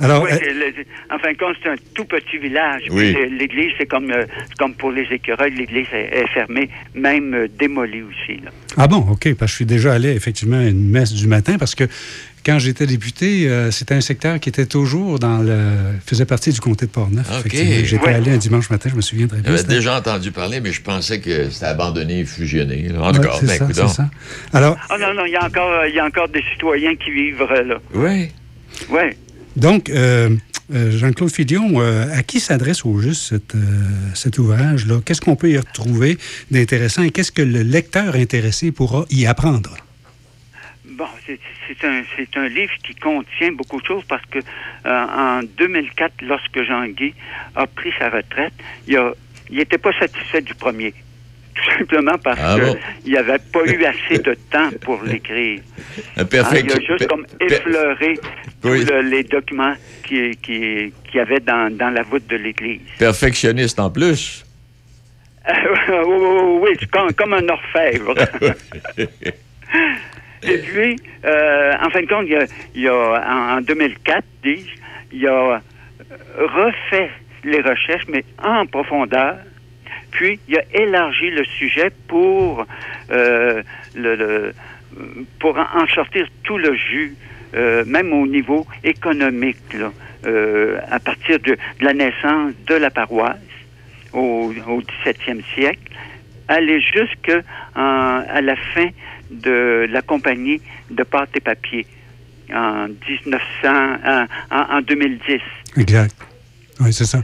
Alors, 0.01 0.25
oui, 0.25 0.31
euh, 0.33 1.15
en 1.15 1.19
fin 1.19 1.33
de 1.33 1.39
compte, 1.39 1.57
c'est 1.63 1.69
un 1.69 1.77
tout 1.95 2.05
petit 2.05 2.39
village. 2.39 2.83
Oui. 2.91 3.15
L'église, 3.39 3.73
c'est 3.79 3.87
comme, 3.87 4.11
euh, 4.11 4.25
comme 4.59 4.75
pour 4.75 4.91
les 4.91 5.07
écureuils, 5.11 5.55
l'église 5.55 5.87
est, 5.93 6.17
est, 6.17 6.27
fermée, 6.29 6.71
même 6.95 7.35
euh, 7.35 7.49
démolie 7.59 8.03
aussi. 8.03 8.41
Là. 8.43 8.51
Ah 8.77 8.87
bon, 8.87 9.07
OK, 9.11 9.35
parce 9.35 9.39
que 9.39 9.47
je 9.47 9.55
suis 9.57 9.67
déjà 9.67 9.93
allé 9.93 10.11
effectivement 10.11 10.59
à 10.59 10.65
une 10.65 10.89
messe 10.89 11.13
du 11.13 11.27
matin 11.27 11.59
parce 11.59 11.75
que 11.75 11.85
quand 12.45 12.59
j'étais 12.59 12.87
député, 12.87 13.49
euh, 13.49 13.71
c'était 13.71 13.95
un 13.95 14.01
secteur 14.01 14.41
qui 14.41 14.49
était 14.49 14.67
toujours 14.67 15.19
dans 15.19 15.39
le. 15.39 15.59
faisait 16.05 16.25
partie 16.25 16.51
du 16.51 16.61
comté 16.61 16.87
de 16.87 16.91
Portneuf. 16.91 17.29
Okay. 17.47 17.85
J'étais 17.85 18.05
ouais. 18.05 18.15
allé 18.15 18.33
un 18.33 18.37
dimanche 18.37 18.69
matin, 18.71 18.89
je 18.91 18.97
me 18.97 19.01
souviens 19.01 19.29
très 19.29 19.39
bien. 19.39 19.57
J'avais 19.57 19.75
déjà 19.75 19.97
entendu 19.97 20.33
parler, 20.33 20.61
mais 20.61 20.73
je 20.73 20.83
pensais 20.83 21.21
que 21.21 21.51
c'était 21.51 21.67
abandonné 21.67 22.21
et 22.21 22.25
fusionné. 22.25 22.89
En 22.99 23.13
tout 23.13 23.21
ouais, 23.21 23.59
cas, 23.59 23.67
ben, 23.69 23.89
ça. 23.89 24.11
Alors. 24.53 24.77
Oh 24.91 24.95
non, 24.99 25.15
non, 25.15 25.25
il 25.25 25.33
y, 25.33 25.37
a 25.37 25.45
encore, 25.45 25.87
il 25.87 25.95
y 25.95 26.01
a 26.01 26.05
encore 26.05 26.29
des 26.29 26.43
citoyens 26.53 26.97
qui 26.97 27.11
vivent 27.11 27.45
là. 27.45 27.79
Oui. 27.95 28.31
Oui. 28.89 29.03
Donc, 29.57 29.91
euh, 29.91 30.31
euh, 30.73 30.91
Jean-Claude 30.91 31.31
Fidion, 31.31 31.81
euh, 31.81 32.07
à 32.17 32.23
qui 32.23 32.41
s'adresse 32.41 32.85
au 32.85 32.99
juste 32.99 33.23
cet, 33.23 33.55
cet 34.15 34.39
ouvrage-là? 34.39 35.01
Qu'est-ce 35.05 35.21
qu'on 35.21 35.37
peut 35.37 35.51
y 35.51 35.59
retrouver 35.59 36.17
d'intéressant 36.51 37.03
et 37.03 37.11
qu'est-ce 37.11 37.33
que 37.33 37.43
le 37.43 37.63
lecteur 37.63 38.15
intéressé 38.15 38.73
pourra 38.73 39.05
y 39.11 39.27
apprendre? 39.27 39.77
Bon, 40.85 41.07
c'est 41.27 42.37
un, 42.37 42.49
livre 42.49 42.73
qui 42.85 42.95
contient 42.95 43.53
beaucoup 43.53 43.81
de 43.81 43.87
choses 43.87 44.05
parce 44.09 44.25
que 44.27 44.39
euh, 44.39 45.41
en 45.41 45.43
2004, 45.43 46.23
lorsque 46.23 46.63
Jean-Guy 46.63 47.15
a 47.55 47.67
pris 47.67 47.93
sa 47.99 48.11
retraite, 48.11 48.53
il 48.87 48.99
n'était 49.51 49.79
pas 49.79 49.93
satisfait 49.99 50.43
du 50.43 50.55
premier. 50.55 50.95
Tout 51.55 51.79
simplement 51.79 52.17
parce 52.23 52.41
ah 52.43 52.57
bon? 52.59 52.77
qu'il 53.03 53.13
n'avait 53.13 53.39
pas 53.39 53.65
eu 53.67 53.85
assez 53.85 54.19
de 54.19 54.35
temps 54.51 54.71
pour 54.81 55.03
l'écrire. 55.03 55.61
Perfect. 56.31 56.47
Ah, 56.51 56.59
il 56.59 56.73
a 56.73 56.81
juste 56.81 57.07
comme 57.07 57.27
effleuré 57.41 58.19
oui. 58.65 58.85
le, 58.85 59.03
les 59.03 59.23
documents 59.23 59.75
qu'il 60.05 60.37
qui, 60.37 60.93
qui 61.11 61.17
y 61.17 61.21
avait 61.21 61.41
dans, 61.41 61.71
dans 61.77 61.91
la 61.91 62.03
voûte 62.03 62.27
de 62.29 62.37
l'Église. 62.37 62.81
Perfectionniste 62.99 63.79
en 63.81 63.91
plus. 63.91 64.47
oui, 65.49 66.59
oui 66.63 66.71
comme, 66.91 67.13
comme 67.13 67.35
un 67.35 67.49
orfèvre. 67.49 68.15
Et 70.45 70.59
puis, 70.59 70.97
euh, 71.25 71.73
en 71.81 71.91
fin 71.91 72.03
de 72.03 72.07
compte, 72.07 72.25
il 72.27 72.33
y 72.33 72.37
a, 72.37 72.45
il 72.75 72.83
y 72.83 72.89
a 72.89 72.95
en, 72.95 73.59
en 73.59 73.61
2004, 73.61 74.25
dis 74.43 74.67
il 75.13 75.27
a 75.27 75.61
refait 76.39 77.11
les 77.45 77.61
recherches, 77.61 78.07
mais 78.09 78.25
en 78.43 78.67
profondeur. 78.67 79.37
Puis, 80.13 80.39
il 80.47 80.57
a 80.57 80.63
élargi 80.73 81.31
le 81.31 81.45
sujet 81.45 81.91
pour 82.07 82.67
euh, 83.11 83.63
le, 83.95 84.15
le, 84.15 84.55
pour 85.41 85.57
en 85.59 85.87
sortir 85.89 86.27
tout 86.45 86.59
le 86.59 86.75
jus, 86.75 87.17
euh, 87.55 87.85
même 87.87 88.13
au 88.13 88.27
niveau 88.27 88.67
économique, 88.85 89.73
là, 89.75 89.91
euh, 90.27 90.79
à 90.91 91.01
partir 91.01 91.41
de, 91.41 91.53
de, 91.53 91.59
la 91.81 91.95
naissance 91.95 92.53
de 92.67 92.75
la 92.75 92.91
paroisse 92.91 93.37
au, 94.13 94.53
au 94.69 94.83
17e 95.05 95.43
siècle, 95.55 95.91
aller 96.49 96.81
jusqu'à 96.81 97.41
à 97.75 98.41
la 98.43 98.57
fin 98.57 98.89
de 99.31 99.87
la 99.89 100.03
compagnie 100.03 100.61
de 100.91 101.03
pâte 101.05 101.31
et 101.35 101.41
papier 101.41 101.87
en 102.53 102.89
1900, 103.09 103.41
en, 103.65 104.27
en, 104.51 104.77
en 104.77 104.81
2010. 104.83 105.41
Exact. 105.79 106.15
Oui, 106.81 106.93
c'est 106.93 107.07
ça. 107.07 107.23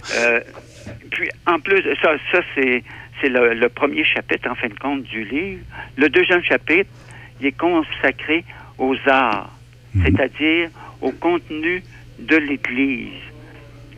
Puis, 1.11 1.29
en 1.47 1.59
plus, 1.59 1.83
ça, 2.03 2.17
ça 2.33 2.41
c'est, 2.55 2.83
c'est 3.21 3.29
le, 3.29 3.55
le, 3.55 3.69
premier 3.69 4.05
chapitre, 4.05 4.51
en 4.51 4.55
fin 4.55 4.69
de 4.69 4.79
compte, 4.79 5.03
du 5.03 5.25
livre. 5.25 5.63
Le 5.97 6.09
deuxième 6.09 6.43
chapitre, 6.43 6.91
il 7.41 7.47
est 7.47 7.57
consacré 7.57 8.45
aux 8.79 8.97
arts, 9.07 9.51
mmh. 9.95 10.05
c'est-à-dire 10.05 10.71
au 11.01 11.13
contenu 11.13 11.83
de 12.19 12.37
l'Église. 12.37 13.13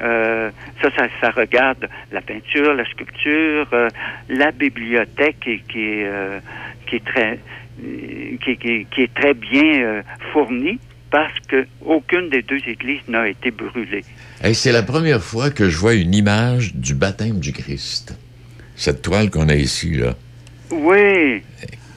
Euh, 0.03 0.51
ça, 0.80 0.91
ça, 0.97 1.09
ça, 1.20 1.30
regarde 1.30 1.88
la 2.11 2.22
peinture, 2.22 2.74
la 2.74 2.86
sculpture, 2.86 3.66
euh, 3.72 3.88
la 4.30 4.51
bibliothèque 4.51 5.41
qui, 5.41 5.61
qui, 5.61 5.82
est, 5.82 6.07
euh, 6.07 6.41
qui 6.86 6.97
est 6.97 7.05
très 7.05 7.38
qui, 8.43 8.57
qui, 8.57 8.86
qui, 8.91 9.03
est 9.03 9.14
très 9.14 9.34
bien 9.34 9.82
euh, 9.82 10.03
fournie 10.32 10.78
parce 11.11 11.39
que 11.49 11.67
aucune 11.85 12.29
des 12.29 12.43
deux 12.43 12.61
églises 12.67 13.01
n'a 13.09 13.29
été 13.29 13.51
brûlée. 13.51 14.05
Hey, 14.43 14.55
c'est 14.55 14.73
la 14.73 14.83
première 14.83 15.23
fois 15.23 15.51
que 15.51 15.69
je 15.69 15.77
vois 15.77 15.95
une 15.95 16.15
image 16.15 16.75
du 16.75 16.95
baptême 16.95 17.41
du 17.41 17.53
Christ. 17.53 18.17
Cette 18.77 19.03
toile 19.03 19.31
qu'on 19.31 19.49
a 19.49 19.55
ici, 19.55 19.91
là. 19.97 20.15
Oui. 20.71 21.43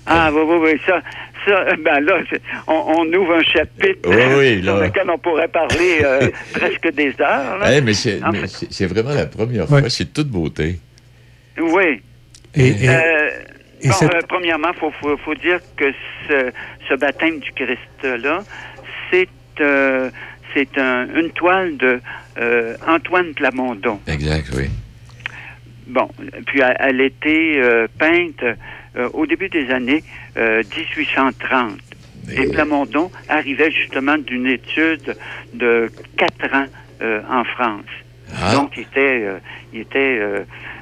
Ah, 0.06 0.30
oui, 0.34 0.42
oui, 0.46 0.58
oui. 0.62 0.82
Ça, 0.86 1.02
ça 1.46 1.76
ben 1.78 2.00
là, 2.02 2.20
on, 2.68 2.74
on, 2.74 3.14
ouvre 3.14 3.36
un 3.36 3.44
chapitre 3.44 4.10
oui, 4.10 4.36
oui, 4.58 4.64
sur 4.64 4.78
lequel 4.78 5.10
on 5.10 5.18
pourrait 5.18 5.48
parler 5.48 6.00
euh, 6.04 6.30
presque 6.54 6.92
des 6.94 7.14
heures. 7.22 7.58
Là. 7.60 7.72
Hey, 7.72 7.82
mais 7.82 7.94
c'est, 7.94 8.20
fait... 8.20 8.86
vraiment 8.88 9.14
la 9.14 9.28
première 9.28 9.68
fois. 9.68 9.80
Oui. 9.82 9.90
C'est 9.92 10.12
toute 10.12 10.28
beauté. 10.28 10.80
Oui. 11.58 12.02
Et, 12.56 12.68
et- 12.68 12.90
Euh, 12.90 13.30
et 13.82 13.88
bon, 13.90 13.94
cette- 13.96 14.14
euh, 14.14 14.22
premièrement, 14.28 14.70
il 14.74 14.80
faut, 14.80 14.92
faut, 15.02 15.18
faut 15.18 15.36
dire 15.36 15.60
que 15.78 15.92
ce, 16.28 16.52
ce 16.90 16.94
baptême 16.96 17.40
du 17.40 17.52
Christ-là, 17.52 18.44
c'est 19.12 19.28
euh, 19.62 20.10
c'est 20.54 20.78
un- 20.78 21.08
une 21.16 21.30
toile 21.32 21.78
de 21.78 22.00
euh, 22.38 22.76
Antoine 22.88 23.34
Plamondon. 23.34 24.00
Exact, 24.08 24.50
oui. 24.56 24.70
Bon, 25.88 26.08
puis 26.48 26.62
elle, 26.62 26.78
elle 26.80 27.02
était 27.02 27.54
euh, 27.58 27.88
peinte 28.00 28.44
au 29.14 29.26
début 29.26 29.50
des 29.50 29.70
années 29.72 30.04
euh, 30.38 30.64
1830. 30.78 31.78
Et 32.32 32.48
Plamondon 32.48 33.12
arrivait 33.28 33.70
justement 33.72 34.18
d'une 34.18 34.48
étude 34.48 35.16
de 35.54 35.92
quatre 36.18 36.54
ans 36.56 36.68
en 37.30 37.44
France. 37.44 37.84
Ah. 38.42 38.54
Donc, 38.56 38.72
il 38.78 38.84
était, 38.84 39.28
il 39.74 39.82
était 39.82 40.22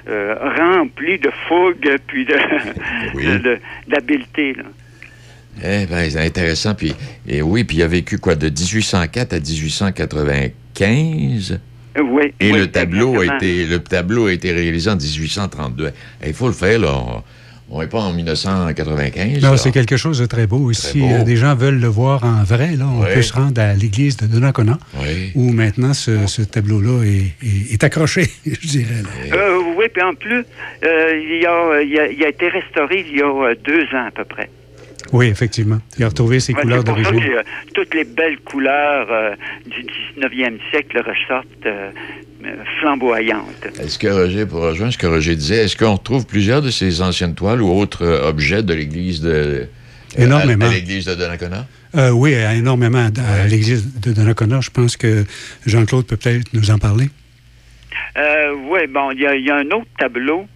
rempli 0.07 1.17
de 1.17 1.31
fougue 1.47 1.97
puis 2.07 2.25
de, 2.25 2.35
Oui. 3.15 3.25
de- 3.25 3.37
de- 3.39 3.59
d'habileté. 3.87 4.53
là. 4.53 4.63
Eh 5.63 5.85
bien, 5.85 6.09
c'est 6.09 6.25
intéressant. 6.25 6.73
Puis, 6.75 6.93
et 7.27 7.41
oui, 7.41 7.63
puis 7.63 7.77
il 7.77 7.83
a 7.83 7.87
vécu 7.87 8.17
quoi, 8.17 8.35
de 8.35 8.47
1804 8.49 9.33
à 9.33 9.39
1895? 9.39 11.59
Euh, 11.97 12.01
Oui. 12.03 12.33
Et 12.39 12.51
oui, 12.51 12.59
le 12.59 12.67
tableau 12.71 13.19
a 13.19 13.35
été 13.35 13.65
le 13.65 13.79
tableau 13.79 14.27
a 14.27 14.33
été 14.33 14.51
réalisé 14.51 14.89
en 14.89 14.95
1832. 14.95 15.91
Eh, 16.23 16.27
Il 16.29 16.33
faut 16.33 16.47
le 16.47 16.53
faire, 16.53 16.79
là. 16.79 17.23
On 17.73 17.79
n'est 17.81 17.87
pas 17.87 18.01
en 18.01 18.11
1995. 18.11 19.41
Non, 19.41 19.55
c'est 19.55 19.71
quelque 19.71 19.95
chose 19.95 20.19
de 20.19 20.25
très 20.25 20.45
beau. 20.45 20.71
Très 20.73 20.89
Si 20.91 20.99
beau. 20.99 21.07
euh, 21.09 21.23
des 21.23 21.37
gens 21.37 21.55
veulent 21.55 21.79
le 21.79 21.87
voir 21.87 22.21
en 22.25 22.43
vrai, 22.43 22.75
là, 22.75 22.85
on 22.85 22.99
Oui. 23.01 23.07
peut 23.13 23.21
se 23.21 23.31
rendre 23.31 23.61
à 23.61 23.73
l'église 23.73 24.17
de 24.17 24.25
Donnacona, 24.25 24.77
Oui. 25.01 25.31
où 25.35 25.53
maintenant 25.53 25.93
ce, 25.93 26.27
ce 26.27 26.41
tableau-là 26.41 27.03
est, 27.05 27.31
est- 27.45 27.71
est 27.73 27.83
accroché, 27.85 28.29
je 28.45 28.67
dirais. 28.67 29.03
là. 29.03 29.09
Euh, 29.37 29.59
oui, 29.77 29.85
puis 29.93 30.03
en 30.03 30.13
plus, 30.13 30.43
euh, 30.83 30.85
il, 31.15 31.45
a, 31.45 31.81
il, 31.81 31.97
a, 31.99 32.07
il 32.11 32.23
a 32.25 32.29
été 32.29 32.49
restauré 32.49 33.05
il 33.09 33.17
y 33.17 33.21
a 33.21 33.55
deux 33.55 33.83
ans 33.95 34.07
à 34.07 34.11
peu 34.11 34.25
près. 34.25 34.49
Oui, 35.11 35.27
effectivement. 35.27 35.79
Il 35.97 36.03
a 36.03 36.07
retrouvé 36.09 36.39
ses 36.39 36.53
Ouais, 36.53 36.61
couleurs 36.61 36.83
d'origine. 36.83 37.21
euh, 37.21 37.43
toutes 37.73 37.93
les 37.93 38.03
belles 38.03 38.39
couleurs 38.39 39.07
euh, 39.11 39.35
du 39.65 39.83
19e 39.83 40.57
siècle 40.69 40.97
ressortent 40.99 41.47
euh, 41.65 41.91
euh, 42.45 42.55
flamboyantes. 42.79 43.67
Est-ce 43.79 43.99
que 43.99 44.07
Roger, 44.07 44.45
pour 44.45 44.61
rejoindre 44.61 44.93
ce 44.93 44.97
que 44.97 45.07
Roger 45.07 45.35
disait, 45.35 45.65
est-ce 45.65 45.75
qu'on 45.75 45.93
retrouve 45.93 46.25
plusieurs 46.25 46.61
de 46.61 46.69
ces 46.69 47.01
anciennes 47.01 47.35
toiles 47.35 47.61
ou 47.61 47.69
autres 47.71 48.03
euh, 48.05 48.27
objets 48.29 48.63
de 48.63 48.73
l'église 48.73 49.21
de. 49.21 49.29
euh, 49.29 49.65
Énormément. 50.17 50.65
À, 50.65 50.69
à 50.69 50.71
l'église 50.73 51.05
de 51.05 51.15
Donnacona? 51.15 51.67
Euh, 51.95 52.09
oui, 52.11 52.31
énormément. 52.33 53.09
À 53.17 53.47
l'église 53.47 53.99
de 53.99 54.13
Donnacona, 54.13 54.61
je 54.61 54.69
pense 54.69 54.95
que 54.97 55.25
Jean-Claude 55.65 56.05
peut 56.05 56.17
peut-être 56.17 56.53
nous 56.53 56.71
en 56.71 56.77
parler. 56.77 57.09
Euh, 58.17 58.53
oui, 58.69 58.87
bon, 58.89 59.11
il 59.11 59.21
y, 59.21 59.25
a- 59.27 59.35
il 59.35 59.45
y 59.45 59.49
a 59.49 59.55
un 59.57 59.67
autre 59.71 59.87
tableau 59.97 60.47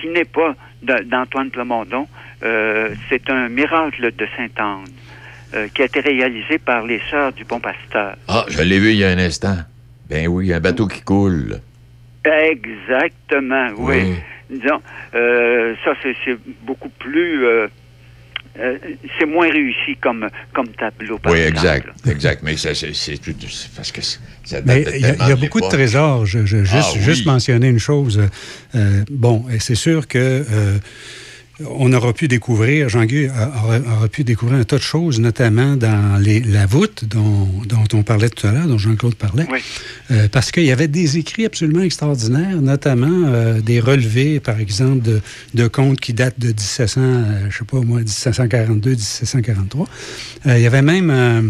qui 0.00 0.08
n'est 0.08 0.24
pas 0.24 0.54
de- 0.82 1.04
d'Antoine 1.04 1.50
Plamondon. 1.50 2.06
Euh, 2.42 2.94
c'est 3.08 3.28
un 3.30 3.48
miracle 3.48 4.12
de 4.16 4.26
Sainte-Anne 4.36 4.84
euh, 5.54 5.68
qui 5.74 5.82
a 5.82 5.84
été 5.86 6.00
réalisé 6.00 6.58
par 6.58 6.86
les 6.86 7.00
sœurs 7.10 7.32
du 7.32 7.44
Bon 7.44 7.60
Pasteur. 7.60 8.16
Ah, 8.28 8.44
je 8.48 8.62
l'ai 8.62 8.78
vu 8.78 8.90
il 8.90 8.96
y 8.96 9.04
a 9.04 9.08
un 9.10 9.18
instant. 9.18 9.58
Ben 10.08 10.26
oui, 10.28 10.52
un 10.52 10.60
bateau 10.60 10.86
qui 10.86 11.02
coule. 11.02 11.60
Exactement, 12.24 13.68
oui. 13.78 14.14
Disons, 14.50 14.82
euh, 15.14 15.74
ça, 15.84 15.92
c'est 16.02 16.36
beaucoup 16.62 16.88
plus... 16.88 17.44
euh, 17.46 17.68
euh, 18.58 18.76
c'est 19.18 19.26
moins 19.26 19.48
réussi 19.48 19.96
comme, 20.02 20.28
comme 20.52 20.66
tableau, 20.70 21.18
par 21.18 21.32
Oui, 21.32 21.38
exemple. 21.38 21.68
exact. 21.68 21.88
Exact. 22.08 22.40
Mais 22.42 22.56
ça, 22.56 22.74
c'est 22.74 23.16
tout- 23.18 23.32
parce 23.76 23.92
que 23.92 24.00
ça 24.02 24.60
date 24.60 24.88
il 24.92 25.00
y 25.02 25.04
a, 25.04 25.30
y 25.30 25.34
beaucoup 25.40 25.60
de 25.60 25.68
trésors. 25.68 26.26
Je, 26.26 26.44
je- 26.46 26.64
juste, 26.64 26.74
Ah, 26.74 26.92
oui. 26.96 27.00
juste 27.00 27.26
mentionner 27.26 27.68
une 27.68 27.78
chose. 27.78 28.20
Euh, 28.74 29.04
bon, 29.08 29.44
et 29.52 29.60
c'est 29.60 29.76
sûr 29.76 30.08
que 30.08 30.18
euh, 30.18 30.78
on 31.68 31.92
aura 31.92 32.12
pu 32.12 32.26
découvrir, 32.28 32.88
Jean-Guy 32.88 33.28
aura, 33.28 33.78
aura 33.80 34.08
pu 34.08 34.24
découvrir 34.24 34.58
un 34.58 34.64
tas 34.64 34.76
de 34.78 34.82
choses, 34.82 35.20
notamment 35.20 35.76
dans 35.76 36.16
les, 36.20 36.40
la 36.40 36.66
voûte 36.66 37.04
dont, 37.04 37.48
dont 37.66 37.84
on 37.92 38.02
parlait 38.02 38.30
tout 38.30 38.46
à 38.46 38.52
l'heure, 38.52 38.66
dont 38.66 38.78
Jean-Claude 38.78 39.14
parlait. 39.14 39.46
Oui. 39.50 39.58
Euh, 40.10 40.28
parce 40.30 40.50
qu'il 40.52 40.64
y 40.64 40.72
avait 40.72 40.88
des 40.88 41.18
écrits 41.18 41.44
absolument 41.44 41.82
extraordinaires, 41.82 42.60
notamment 42.62 43.26
euh, 43.26 43.60
des 43.60 43.80
relevés, 43.80 44.40
par 44.40 44.58
exemple, 44.60 45.02
de, 45.02 45.20
de 45.54 45.66
contes 45.68 46.00
qui 46.00 46.12
datent 46.14 46.38
de 46.40 46.48
1700, 46.48 47.00
euh, 47.02 47.46
je 47.50 47.58
sais 47.58 47.64
pas 47.64 47.80
moi, 47.80 47.98
1742, 48.00 48.90
1743. 48.90 49.88
Euh, 50.46 50.56
il 50.58 50.62
y 50.62 50.66
avait 50.66 50.82
même 50.82 51.10
un, 51.10 51.44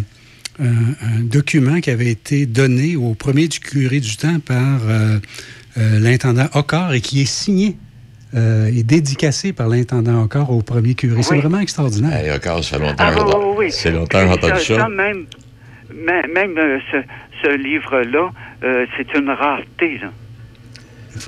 un- 0.59 1.21
document 1.23 1.81
qui 1.81 1.91
avait 1.91 2.11
été 2.11 2.47
donné 2.47 2.97
au 2.97 3.15
premier 3.15 3.49
du 3.49 3.61
curé 3.61 4.01
du 4.01 4.17
temps 4.17 4.41
par 4.41 4.81
euh, 4.89 5.19
euh, 5.79 6.01
l'intendant 6.01 6.49
Ocar 6.55 6.93
et 6.95 7.01
qui 7.01 7.23
est 7.23 7.31
signé 7.31 7.77
euh, 8.35 8.71
et 8.75 8.83
dédicacé 8.83 9.53
par 9.53 9.69
l'intendant 9.69 10.23
Ocar 10.23 10.51
au 10.51 10.63
premier 10.63 10.95
curé. 10.95 11.23
C'est 11.23 11.39
vraiment 11.39 11.61
extraordinaire. 11.61 12.25
Hey, 12.25 12.31
encore, 12.33 12.63
ça 12.65 12.79
fait 12.79 12.85
longtemps. 12.85 13.05
Ah, 13.07 13.39
oui. 13.57 13.71
C'est 13.71 13.91
longtemps 13.91 14.21
que 14.21 14.33
j'ai 14.33 14.39
Puis 14.39 14.47
entendu 14.47 14.65
ça. 14.65 14.89
même 14.89 15.27
même, 15.95 16.33
même, 16.33 16.59
euh, 16.59 16.79
ce, 16.91 16.97
ce 17.43 17.57
livre-là, 17.57 18.31
euh, 18.65 18.87
c'est 18.97 19.15
une 19.19 19.31
rareté. 19.31 19.99
Là. 19.99 20.11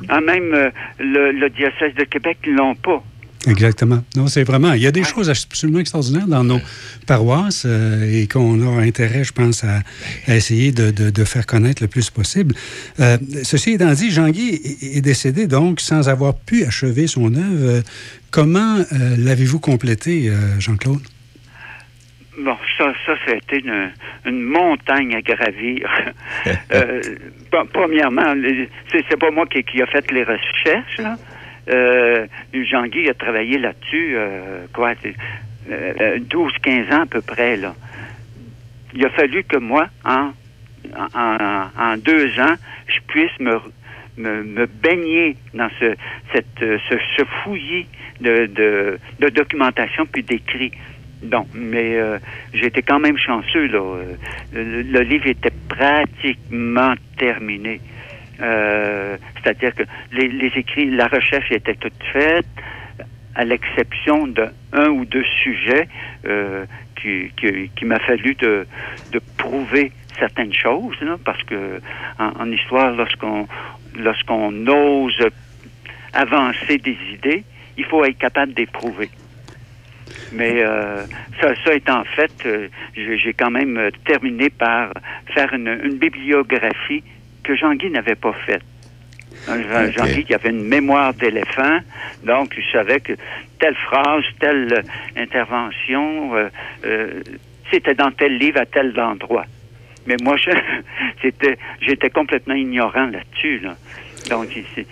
Ah, 0.08 0.20
même 0.20 0.52
euh, 0.54 0.70
le, 0.98 1.32
le 1.32 1.50
diocèse 1.50 1.94
de 1.94 2.04
Québec 2.04 2.38
ne 2.46 2.52
l'ont 2.52 2.74
pas. 2.74 3.02
Exactement. 3.48 4.04
Non, 4.16 4.28
c'est 4.28 4.44
vraiment. 4.44 4.72
Il 4.74 4.82
y 4.82 4.86
a 4.86 4.92
des 4.92 5.02
choses 5.04 5.28
absolument 5.28 5.80
extraordinaires 5.80 6.28
dans 6.28 6.44
nos 6.44 6.60
paroisses 7.06 7.64
euh, 7.66 8.08
et 8.22 8.28
qu'on 8.28 8.60
a 8.78 8.80
intérêt, 8.82 9.24
je 9.24 9.32
pense, 9.32 9.64
à, 9.64 9.80
à 10.28 10.36
essayer 10.36 10.70
de, 10.70 10.90
de- 10.92 11.10
de 11.10 11.24
faire 11.24 11.44
connaître 11.46 11.82
le 11.82 11.88
plus 11.88 12.08
possible. 12.10 12.54
Euh, 13.00 13.18
ceci 13.42 13.72
étant 13.72 13.92
dit, 13.92 14.10
Jean-Guy 14.12 14.60
est, 14.82 14.96
est 14.98 15.00
décédé 15.00 15.46
donc 15.48 15.80
sans 15.80 16.08
avoir 16.08 16.34
pu 16.36 16.64
achever 16.64 17.06
son 17.08 17.34
œuvre. 17.34 17.82
Comment 18.30 18.76
euh, 18.78 18.84
l'avez-vous 19.18 19.58
complété, 19.60 20.28
euh, 20.28 20.60
Jean-Claude? 20.60 21.00
Bon, 22.38 22.56
ça, 22.78 22.92
ça, 23.04 23.12
ça 23.26 23.32
a 23.32 23.36
été 23.36 23.58
une, 23.58 23.90
une 24.24 24.42
montagne 24.42 25.14
à 25.16 25.20
gravir. 25.20 25.88
Euh, 26.74 27.00
bon, 27.52 27.66
premièrement, 27.72 28.34
c'est 28.90 29.16
pas 29.18 29.30
moi 29.30 29.46
qui, 29.46 29.62
qui 29.62 29.80
a 29.82 29.86
fait 29.86 30.10
les 30.10 30.24
recherches. 30.24 30.98
là. 30.98 31.16
Euh, 31.68 32.26
Jean-Guy 32.52 33.08
a 33.08 33.14
travaillé 33.14 33.58
là-dessus, 33.58 34.14
euh, 34.16 34.66
quoi, 34.72 34.94
c'est, 35.02 35.14
euh, 35.70 36.18
12-15 36.18 36.92
ans 36.92 37.02
à 37.02 37.06
peu 37.06 37.20
près. 37.20 37.56
Là. 37.56 37.74
Il 38.94 39.04
a 39.04 39.10
fallu 39.10 39.44
que 39.44 39.56
moi, 39.56 39.88
en, 40.04 40.32
deux 41.98 42.38
ans, 42.40 42.54
je 42.86 42.98
puisse 43.06 43.38
me, 43.38 44.66
baigner 44.66 45.36
dans 45.54 45.70
ce, 45.80 45.94
cette, 46.32 46.62
euh, 46.62 46.78
ce, 46.88 47.24
fouillis 47.24 47.86
de, 48.20 48.98
documentation 49.30 50.06
puis 50.06 50.22
d'écrits. 50.22 50.72
Mais 51.54 51.96
euh, 51.96 52.18
j'étais 52.52 52.82
quand 52.82 52.98
même 52.98 53.16
chanceux. 53.16 53.66
Là. 53.66 53.78
Euh, 53.78 54.14
le 54.52 55.00
livre 55.00 55.28
était 55.28 55.52
pratiquement 55.68 56.94
terminé. 57.16 57.80
Euh, 58.42 59.16
C'est-à-dire 59.36 59.74
que 59.74 59.84
les, 60.12 60.52
écrits, 60.56 60.90
la 60.90 61.06
recherche 61.08 61.50
était 61.50 61.74
toute 61.74 62.02
faite, 62.12 62.46
à 63.34 63.44
l'exception 63.44 64.26
d'un 64.26 64.88
ou 64.88 65.04
deux 65.04 65.24
sujets 65.42 65.88
euh, 66.26 66.66
qui, 67.00 67.30
qui, 67.36 67.70
qui 67.74 67.84
m'a 67.84 67.98
fallu 68.00 68.34
de, 68.34 68.66
de 69.12 69.20
prouver 69.38 69.92
certaines 70.18 70.52
choses, 70.52 71.00
là, 71.00 71.16
parce 71.24 71.42
que 71.44 71.80
en, 72.18 72.32
en 72.40 72.52
histoire, 72.52 72.92
lorsqu'on 72.92 73.48
lorsqu'on 73.96 74.66
ose 74.66 75.18
avancer 76.12 76.78
des 76.78 76.96
idées, 77.12 77.44
il 77.76 77.84
faut 77.84 78.04
être 78.04 78.18
capable 78.18 78.52
de 78.54 78.60
les 78.60 78.66
prouver. 78.66 79.10
Mais 80.32 80.62
euh, 80.62 81.04
ça, 81.40 81.54
ça 81.64 81.74
étant 81.74 82.04
fait, 82.04 82.32
euh, 82.46 82.68
j'ai 82.94 83.32
quand 83.34 83.50
même 83.50 83.90
terminé 84.04 84.50
par 84.50 84.92
faire 85.34 85.52
une, 85.52 85.68
une 85.84 85.96
bibliographie 85.96 87.02
que 87.42 87.54
Jean-Guy 87.56 87.90
n'avait 87.90 88.14
pas 88.14 88.32
faite. 88.46 88.62
Euh, 89.48 89.62
Jean- 89.68 89.88
Ok. 89.88 89.92
Jean-Guy 90.08 90.24
qui 90.24 90.34
avait 90.34 90.50
une 90.50 90.64
mémoire 90.66 91.14
d'éléphant, 91.14 91.78
donc 92.24 92.54
il 92.56 92.64
savait 92.72 93.00
que 93.00 93.14
telle 93.58 93.74
phrase, 93.76 94.22
telle 94.40 94.72
euh, 94.72 94.82
intervention, 95.20 96.34
euh, 96.36 96.48
euh, 96.84 97.22
c'était 97.70 97.94
dans 97.94 98.10
tel 98.12 98.38
livre 98.38 98.60
à 98.60 98.66
tel 98.66 98.98
endroit. 99.00 99.46
Mais 100.06 100.16
moi, 100.22 100.36
c'était, 101.22 101.58
j'étais 101.80 102.10
complètement 102.10 102.54
ignorant 102.54 103.06
là-dessus. 103.06 103.60
Là. 103.60 103.76
Donc, 104.30 104.48
c'est, 104.74 104.86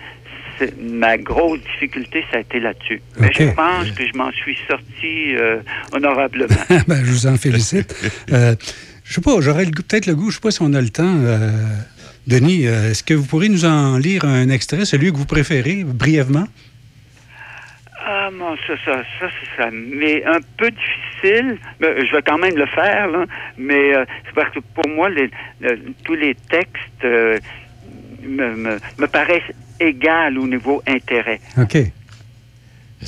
ma 0.79 1.17
grosse 1.17 1.59
difficulté, 1.61 2.23
ça 2.31 2.37
a 2.37 2.41
été 2.41 2.59
là-dessus. 2.59 3.01
Mais 3.19 3.31
je 3.33 3.45
pense 3.53 3.89
que 3.91 4.05
je 4.05 4.15
m'en 4.15 4.31
suis 4.31 4.57
sorti 4.69 5.35
euh, 5.35 5.59
honorablement. 5.91 6.55
Ben, 6.87 7.03
je 7.03 7.11
vous 7.11 7.27
en 7.27 7.35
félicite. 7.37 7.95
Je 8.27 9.13
sais 9.13 9.21
pas, 9.21 9.41
j'aurais 9.41 9.65
peut-être 9.65 10.05
le 10.05 10.15
goût, 10.15 10.29
je 10.29 10.35
sais 10.35 10.41
pas 10.41 10.51
si 10.51 10.61
on 10.61 10.73
a 10.73 10.81
le 10.81 10.89
temps. 10.89 11.15
Denis, 12.27 12.67
euh, 12.67 12.91
est-ce 12.91 13.03
que 13.03 13.13
vous 13.13 13.25
pourriez 13.25 13.49
nous 13.49 13.65
en 13.65 13.97
lire 13.97 14.25
un 14.25 14.49
extrait, 14.49 14.85
celui 14.85 15.11
que 15.11 15.17
vous 15.17 15.25
préférez, 15.25 15.83
brièvement? 15.83 16.47
Ah, 18.05 18.29
mon, 18.31 18.55
ça, 18.57 18.73
ça, 18.85 19.03
ça, 19.19 19.27
ça, 19.27 19.29
ça 19.57 19.71
m'est 19.71 20.23
un 20.25 20.39
peu 20.57 20.69
difficile. 20.71 21.57
Mais 21.79 22.05
je 22.05 22.11
vais 22.11 22.21
quand 22.21 22.37
même 22.37 22.55
le 22.55 22.65
faire, 22.67 23.07
là. 23.07 23.25
Mais 23.57 23.95
euh, 23.95 24.05
c'est 24.25 24.33
parce 24.33 24.53
que 24.53 24.59
pour 24.59 24.87
moi, 24.89 25.09
les, 25.09 25.29
tous 26.03 26.15
les 26.15 26.35
textes, 26.49 27.03
euh, 27.03 27.39
me, 28.23 28.55
me, 28.55 28.79
me 28.97 29.07
paraissent 29.07 29.51
égales 29.79 30.37
au 30.37 30.47
niveau 30.47 30.81
intérêt. 30.87 31.41
OK. 31.57 31.77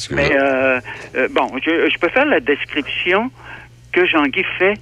Mais 0.10 0.32
euh, 0.36 0.80
euh, 1.16 1.28
bon, 1.30 1.52
je, 1.64 1.88
je 1.88 2.00
peux 2.00 2.10
faire 2.10 2.26
la 2.26 2.40
description 2.40 3.32
que 3.92 4.08
Jean-Guy 4.08 4.44
fait 4.58 4.74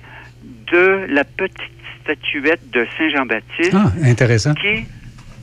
de 0.72 1.06
la 1.10 1.26
petite 1.26 1.81
statuette 2.04 2.70
de 2.72 2.86
Saint-Jean-Baptiste 2.98 3.74
Ah, 3.74 3.92
intéressant. 4.04 4.54
qui 4.56 4.86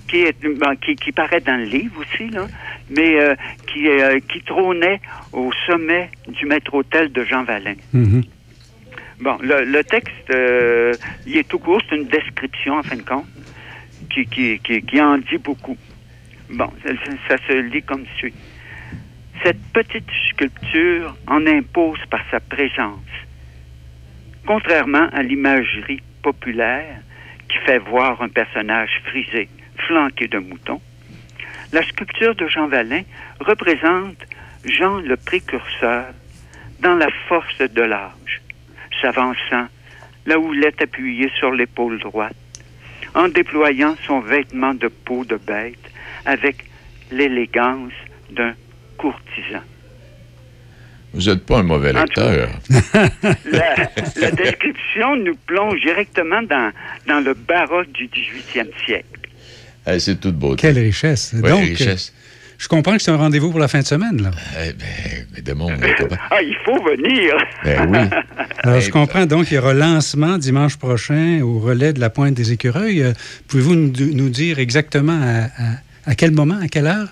qui, 0.08 0.22
est, 0.22 0.42
bon, 0.42 0.74
qui 0.76 0.96
qui 0.96 1.12
paraît 1.12 1.40
dans 1.40 1.56
le 1.58 1.64
livre 1.66 2.00
aussi 2.00 2.30
là, 2.30 2.46
mais 2.88 3.20
euh, 3.20 3.34
qui 3.66 3.86
euh, 3.88 4.18
qui 4.30 4.40
trônait 4.42 5.00
au 5.32 5.50
sommet 5.66 6.10
du 6.28 6.46
maître-autel 6.46 7.12
de 7.12 7.24
Jean 7.24 7.44
Valin. 7.44 7.74
Mhm. 7.92 8.22
Bon, 9.20 9.36
le, 9.42 9.64
le 9.64 9.82
texte, 9.84 10.30
euh, 10.32 10.94
il 11.26 11.36
est 11.36 11.48
tout 11.48 11.58
court, 11.58 11.82
c'est 11.90 11.96
une 11.96 12.06
description 12.06 12.74
en 12.78 12.82
fin 12.82 12.96
de 12.96 13.02
compte 13.02 13.26
qui 14.10 14.24
qui 14.26 14.58
qui, 14.60 14.80
qui 14.82 15.00
en 15.00 15.18
dit 15.18 15.38
beaucoup. 15.42 15.76
Bon, 16.50 16.70
ça- 16.82 16.94
ça 17.28 17.36
se 17.46 17.52
lit 17.72 17.82
comme 17.82 18.04
suit. 18.16 18.32
Cette 19.44 19.60
petite 19.74 20.08
sculpture 20.30 21.14
en 21.26 21.46
impose 21.46 21.98
par 22.10 22.22
sa 22.30 22.40
présence. 22.40 23.04
Contrairement 24.46 25.08
à 25.12 25.22
l'imagerie 25.22 26.00
populaire 26.22 27.00
qui 27.48 27.58
fait 27.58 27.78
voir 27.78 28.20
un 28.22 28.28
personnage 28.28 29.00
frisé, 29.06 29.48
flanqué 29.76 30.28
de 30.28 30.38
moutons, 30.38 30.80
la 31.72 31.82
sculpture 31.82 32.34
de 32.34 32.46
Jean 32.46 32.66
Valin 32.66 33.02
représente 33.40 34.16
Jean 34.64 35.00
le 35.00 35.16
précurseur 35.16 36.06
dans 36.80 36.94
la 36.94 37.08
force 37.28 37.58
de 37.58 37.82
l'âge, 37.82 38.42
s'avançant 39.00 39.66
la 40.26 40.38
houlette 40.38 40.80
appuyée 40.82 41.30
sur 41.38 41.52
l'épaule 41.52 41.98
droite, 41.98 42.36
en 43.14 43.28
déployant 43.28 43.96
son 44.06 44.20
vêtement 44.20 44.74
de 44.74 44.88
peau 44.88 45.24
de 45.24 45.36
bête 45.36 45.90
avec 46.24 46.64
l'élégance 47.10 47.92
d'un 48.30 48.54
courtisan. 48.96 49.62
Vous 51.14 51.22
n'êtes 51.30 51.44
pas 51.46 51.58
un 51.58 51.62
mauvais 51.62 51.92
lecteur. 51.92 52.48
La, 52.70 53.74
la 54.20 54.30
description 54.30 55.16
nous 55.16 55.36
plonge 55.46 55.80
directement 55.80 56.42
dans, 56.42 56.70
dans 57.06 57.20
le 57.24 57.34
baroque 57.34 57.90
du 57.92 58.04
18e 58.08 58.66
siècle. 58.84 59.06
Eh, 59.86 59.98
c'est 60.00 60.16
toute 60.20 60.36
beauté. 60.36 60.60
Quelle 60.62 60.78
richesse. 60.78 61.34
Ouais, 61.42 61.48
Donc, 61.50 61.62
richesse. 61.64 62.12
euh, 62.14 62.54
je 62.58 62.68
comprends 62.68 62.96
que 62.96 63.02
c'est 63.02 63.10
un 63.10 63.16
rendez-vous 63.16 63.50
pour 63.50 63.60
la 63.60 63.68
fin 63.68 63.80
de 63.80 63.86
semaine. 63.86 64.20
Là. 64.22 64.30
Eh 64.62 64.72
ben, 64.74 65.26
mais 65.34 65.40
de 65.40 65.52
mon 65.54 65.68
copain. 65.68 66.18
Ah, 66.30 66.42
il 66.42 66.56
faut 66.64 66.76
venir! 66.84 67.34
Ben 67.64 67.88
oui. 67.90 68.18
Alors, 68.64 68.80
je 68.80 68.90
comprends. 68.90 69.24
Donc, 69.24 69.50
il 69.50 69.54
y 69.54 69.58
aura 69.58 69.72
lancement 69.72 70.36
dimanche 70.36 70.76
prochain 70.76 71.40
au 71.42 71.58
relais 71.58 71.92
de 71.94 72.00
la 72.00 72.10
Pointe 72.10 72.34
des 72.34 72.52
Écureuils. 72.52 73.02
Euh, 73.02 73.12
Pouvez-vous 73.46 73.74
nous, 73.76 73.92
nous 74.12 74.28
dire 74.28 74.58
exactement 74.58 75.18
à, 75.22 75.44
à- 75.44 75.76
à 76.06 76.14
quel 76.14 76.32
moment, 76.32 76.58
à 76.62 76.68
quelle 76.68 76.86
heure? 76.86 77.08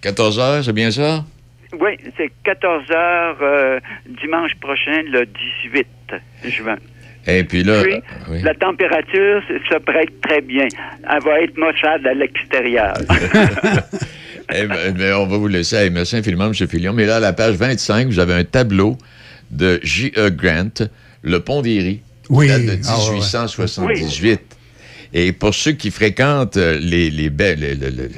14 0.00 0.38
heures, 0.38 0.64
c'est 0.64 0.72
bien 0.72 0.90
ça? 0.90 1.24
Oui, 1.72 1.98
c'est 2.16 2.30
14 2.44 2.90
heures 2.90 3.36
euh, 3.42 3.80
dimanche 4.22 4.52
prochain, 4.60 5.02
le 5.10 5.26
18 5.26 5.86
juin. 6.50 6.76
Et 7.26 7.44
puis 7.44 7.62
là, 7.62 7.82
Puis, 7.82 7.94
euh, 7.94 8.00
oui. 8.30 8.42
la 8.42 8.54
température 8.54 9.42
se 9.70 9.78
prête 9.78 10.18
très 10.22 10.40
bien. 10.40 10.66
Elle 11.10 11.22
va 11.22 11.40
être 11.42 11.56
maussade 11.58 12.06
à 12.06 12.14
l'extérieur. 12.14 12.94
Eh 14.50 14.64
ben, 14.66 14.92
ben, 14.96 15.12
on 15.16 15.26
va 15.26 15.36
vous 15.36 15.46
laisser. 15.46 15.76
Hey, 15.76 15.90
merci 15.90 16.16
infiniment, 16.16 16.46
M. 16.46 16.54
Filion. 16.54 16.94
Mais 16.94 17.04
là, 17.04 17.16
à 17.16 17.20
la 17.20 17.34
page 17.34 17.56
25, 17.56 18.06
vous 18.08 18.18
avez 18.18 18.32
un 18.32 18.44
tableau 18.44 18.96
de 19.50 19.78
J.E. 19.82 20.30
Grant, 20.30 20.88
Le 21.22 21.40
Pont 21.40 21.60
d'Erie, 21.60 22.00
Oui. 22.30 22.46
qui 22.46 22.52
date 22.52 22.64
de 22.64 22.70
Ah, 22.88 22.96
ouais, 22.96 23.04
ouais. 23.08 23.12
1878. 23.16 24.40
Et 25.12 25.32
pour 25.32 25.54
ceux 25.54 25.72
qui 25.72 25.90
fréquentent 25.90 26.56
euh, 26.56 26.78
les, 26.80 27.10
les 27.10 27.28
belles, 27.28 27.60
le, 27.60 27.74
le- 27.74 27.90
le- 27.94 28.08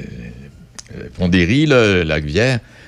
le 1.03 1.09
Pont 1.09 1.27
d'Erie, 1.27 1.65
là, 1.65 2.05
la 2.05 2.15
rivière, 2.15 2.59
euh, 2.59 2.80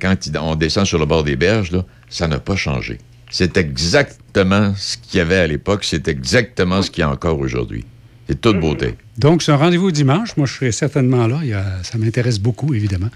quand 0.00 0.14
on 0.40 0.54
descend 0.54 0.84
sur 0.86 0.98
le 0.98 1.06
bord 1.06 1.24
des 1.24 1.36
berges, 1.36 1.70
là, 1.72 1.84
ça 2.08 2.26
n'a 2.28 2.38
pas 2.38 2.56
changé. 2.56 2.98
C'est 3.30 3.56
exactement 3.58 4.72
ce 4.76 4.96
qu'il 4.96 5.18
y 5.18 5.20
avait 5.20 5.36
à 5.36 5.46
l'époque, 5.46 5.84
c'est 5.84 6.08
exactement 6.08 6.80
ce 6.82 6.90
qu'il 6.90 7.02
y 7.02 7.04
a 7.04 7.10
encore 7.10 7.38
aujourd'hui. 7.38 7.84
C'est 8.28 8.40
toute 8.40 8.60
beauté. 8.60 8.94
Donc, 9.16 9.42
c'est 9.42 9.52
un 9.52 9.56
rendez-vous 9.56 9.90
dimanche. 9.90 10.36
Moi, 10.36 10.46
je 10.46 10.52
serai 10.54 10.72
certainement 10.72 11.26
là. 11.26 11.38
Il 11.42 11.48
y 11.48 11.52
a- 11.54 11.82
ça 11.82 11.96
m'intéresse 11.98 12.38
beaucoup, 12.38 12.74
évidemment. 12.74 13.08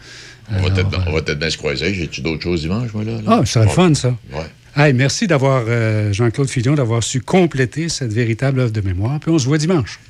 On 0.51 0.61
va 0.63 0.71
peut-être 0.71 0.91
peut-être 0.91 1.39
bien 1.39 1.51
se 1.51 1.57
croiser. 1.59 1.95
J'ai-tu 1.95 2.21
d'autres 2.23 2.43
choses 2.43 2.63
dimanche, 2.63 2.93
moi, 2.95 3.05
là? 3.05 3.13
là? 3.13 3.21
Ah, 3.27 3.41
ce 3.45 3.53
serait 3.53 3.65
le 3.65 3.71
Ouais. 3.71 3.75
fun, 3.75 3.95
ça. 3.95 4.15
Ouais. 4.33 4.47
Hey, 4.75 4.95
merci 4.95 5.27
d'avoir, 5.27 5.65
euh, 5.69 6.13
Jean-Claude 6.15 6.49
Fillon, 6.49 6.75
d'avoir 6.75 7.03
su 7.03 7.21
compléter 7.21 7.89
cette 7.91 8.13
véritable 8.13 8.61
œuvre 8.61 8.73
de 8.73 8.81
mémoire. 8.81 9.21
Puis 9.21 9.31
on 9.31 9.39
se 9.39 9.47
voit 9.47 9.59
dimanche. 9.59 10.01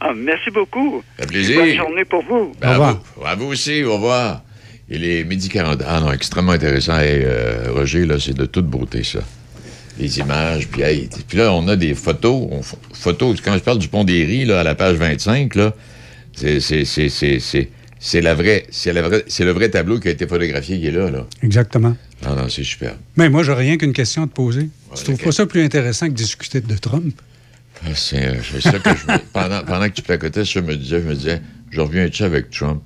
Ah, 0.00 0.12
merci 0.16 0.50
beaucoup. 0.50 1.02
Ça 1.18 1.22
fait 1.24 1.28
plaisir. 1.28 1.58
Bonne 1.60 1.74
journée 1.76 2.04
pour 2.04 2.22
vous. 2.24 2.52
Ben, 2.60 2.68
à 2.68 2.78
vous. 2.92 3.24
À 3.24 3.34
vous 3.34 3.46
aussi, 3.46 3.82
au 3.84 3.94
revoir. 3.94 4.42
Il 4.88 5.04
est 5.04 5.24
midi 5.24 5.48
40. 5.48 5.82
Ah 5.86 6.00
non, 6.00 6.12
extrêmement 6.12 6.52
intéressant. 6.52 6.98
Hey, 6.98 7.22
euh, 7.24 7.72
Roger, 7.72 8.04
là, 8.04 8.16
c'est 8.20 8.34
de 8.34 8.44
toute 8.46 8.66
beauté, 8.66 9.02
ça. 9.02 9.20
Les 9.98 10.18
images, 10.18 10.68
puis 10.68 10.82
hey, 10.82 11.08
puis 11.28 11.38
là, 11.38 11.52
on 11.52 11.66
a 11.68 11.76
des 11.76 11.94
photos. 11.94 12.48
on- 12.50 12.60
photos, 12.92 13.40
quand 13.40 13.54
je 13.54 13.60
parle 13.62 13.78
du 13.78 13.88
pont 13.88 14.04
d'Erie, 14.04 14.44
là, 14.44 14.60
à 14.60 14.62
la 14.64 14.74
page 14.74 14.96
25, 14.96 15.54
là, 15.54 15.72
c'est, 16.34 16.58
c'est, 16.60 16.84
c'est, 16.84 17.08
c'est, 17.08 17.38
c'est, 17.38 17.68
c'est 18.00 18.20
la 18.20 18.34
vraie, 18.34 18.66
c'est, 18.70 18.92
la 18.92 19.02
vraie, 19.02 19.24
c'est 19.28 19.44
le 19.44 19.52
vrai 19.52 19.68
tableau 19.70 20.00
qui 20.00 20.08
a 20.08 20.10
été 20.10 20.26
photographié 20.26 20.78
qui 20.80 20.86
est 20.88 20.90
là, 20.90 21.10
là. 21.10 21.26
Exactement. 21.42 21.96
Non, 22.26 22.34
non, 22.34 22.48
c'est 22.48 22.64
super. 22.64 22.96
Mais 23.16 23.28
moi, 23.30 23.42
j'aurais 23.44 23.62
rien 23.62 23.76
qu'une 23.76 23.92
question 23.92 24.24
à 24.24 24.26
te 24.26 24.32
poser. 24.32 24.68
tu 24.96 25.04
trouves 25.04 25.16
pas 25.18 25.32
ça 25.32 25.46
plus 25.46 25.62
intéressant 25.62 26.08
que 26.08 26.12
discuter 26.12 26.60
de 26.60 26.76
Trump? 26.76 27.14
Ah, 27.84 27.90
C'est, 27.94 28.26
euh, 28.26 28.34
c'est 28.52 28.60
ça 28.62 28.78
que 28.80 28.90
je 28.96 29.06
me- 29.06 29.18
pendant, 29.32 29.62
pendant 29.62 29.86
que 29.88 29.94
tu 29.94 30.02
pacotais, 30.02 30.44
je 30.44 30.58
me 30.58 30.74
disais, 30.76 31.00
je 31.00 31.06
me 31.08 31.14
disais, 31.14 31.40
je 31.70 31.80
reviens-tu 31.80 32.24
avec 32.24 32.50
Trump? 32.50 32.82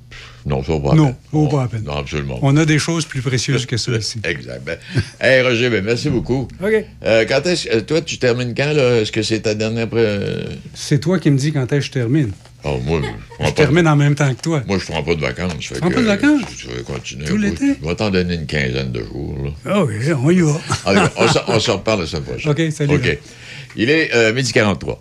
Non, 0.49 0.63
ça 0.65 0.73
va 0.73 0.81
pas. 0.91 0.95
Non, 0.95 1.05
la 1.05 1.11
peine. 1.11 1.17
vaut 1.33 1.47
pas 1.49 1.63
la 1.63 1.69
peine. 1.69 1.85
Non, 1.85 1.93
absolument. 1.97 2.39
On 2.43 2.57
a 2.57 2.65
des 2.65 2.79
choses 2.79 3.05
plus 3.05 3.21
précieuses 3.23 3.67
que 3.67 3.77
ça 3.77 3.93
ici. 3.93 4.19
Exact. 4.25 4.63
Ben, 4.65 4.79
hey, 5.21 5.43
Roger, 5.43 5.69
ben, 5.71 5.85
merci 5.85 6.09
beaucoup. 6.09 6.49
OK. 6.63 6.73
Euh, 7.05 7.25
quand 7.29 7.47
est-ce 7.47 7.69
euh, 7.69 7.81
toi, 7.83 8.01
tu 8.01 8.19
termines 8.19 8.55
quand, 8.57 8.73
là? 8.73 9.01
Est-ce 9.01 9.13
que 9.13 9.23
c'est 9.23 9.41
ta 9.41 9.55
dernière. 9.55 9.89
pré- 9.89 10.47
C'est 10.75 10.99
toi 11.01 11.19
qui 11.19 11.31
me 11.31 11.37
dis 11.39 11.53
quand 11.53 11.65
est-ce 11.73 11.77
que 11.81 11.87
je 11.87 11.91
termine. 11.91 12.31
Oh, 12.65 12.79
moi, 12.85 13.01
je 13.01 13.07
Je 13.07 13.13
prends 13.37 13.45
pas, 13.45 13.53
termine 13.53 13.87
en 13.87 13.95
même 13.95 14.15
temps 14.17 14.35
que 14.35 14.41
toi. 14.43 14.63
moi, 14.67 14.79
je 14.79 14.85
prends 14.91 15.03
pas 15.03 15.15
de 15.15 15.21
vacances. 15.21 15.53
Tu 15.61 15.75
prends 15.75 15.91
pas 15.91 16.01
de 16.01 16.07
vacances? 16.07 16.43
Tu 16.59 16.67
vas 16.67 16.83
continuer. 16.83 17.25
Tout 17.27 17.37
l'été? 17.37 17.77
Je 17.81 17.87
vais 17.89 17.95
t'en 17.95 18.11
donner 18.11 18.35
une 18.35 18.47
quinzaine 18.47 18.91
de 18.91 19.01
jours, 19.05 19.37
là. 19.45 19.51
Ah 19.67 19.85
oui, 19.85 19.95
on 20.13 20.31
y 20.31 20.41
va. 20.41 20.59
Allez, 20.87 21.01
on, 21.17 21.29
se- 21.29 21.39
on 21.47 21.61
se 21.61 21.71
reparle 21.71 22.01
la 22.01 22.07
semaine 22.07 22.25
prochaine. 22.25 22.51
OK, 22.51 22.63
salut. 22.73 22.95
OK. 22.97 23.19
Il 23.77 23.91
est 23.91 24.13
euh, 24.15 24.33
midi 24.33 24.53
43. 24.53 25.01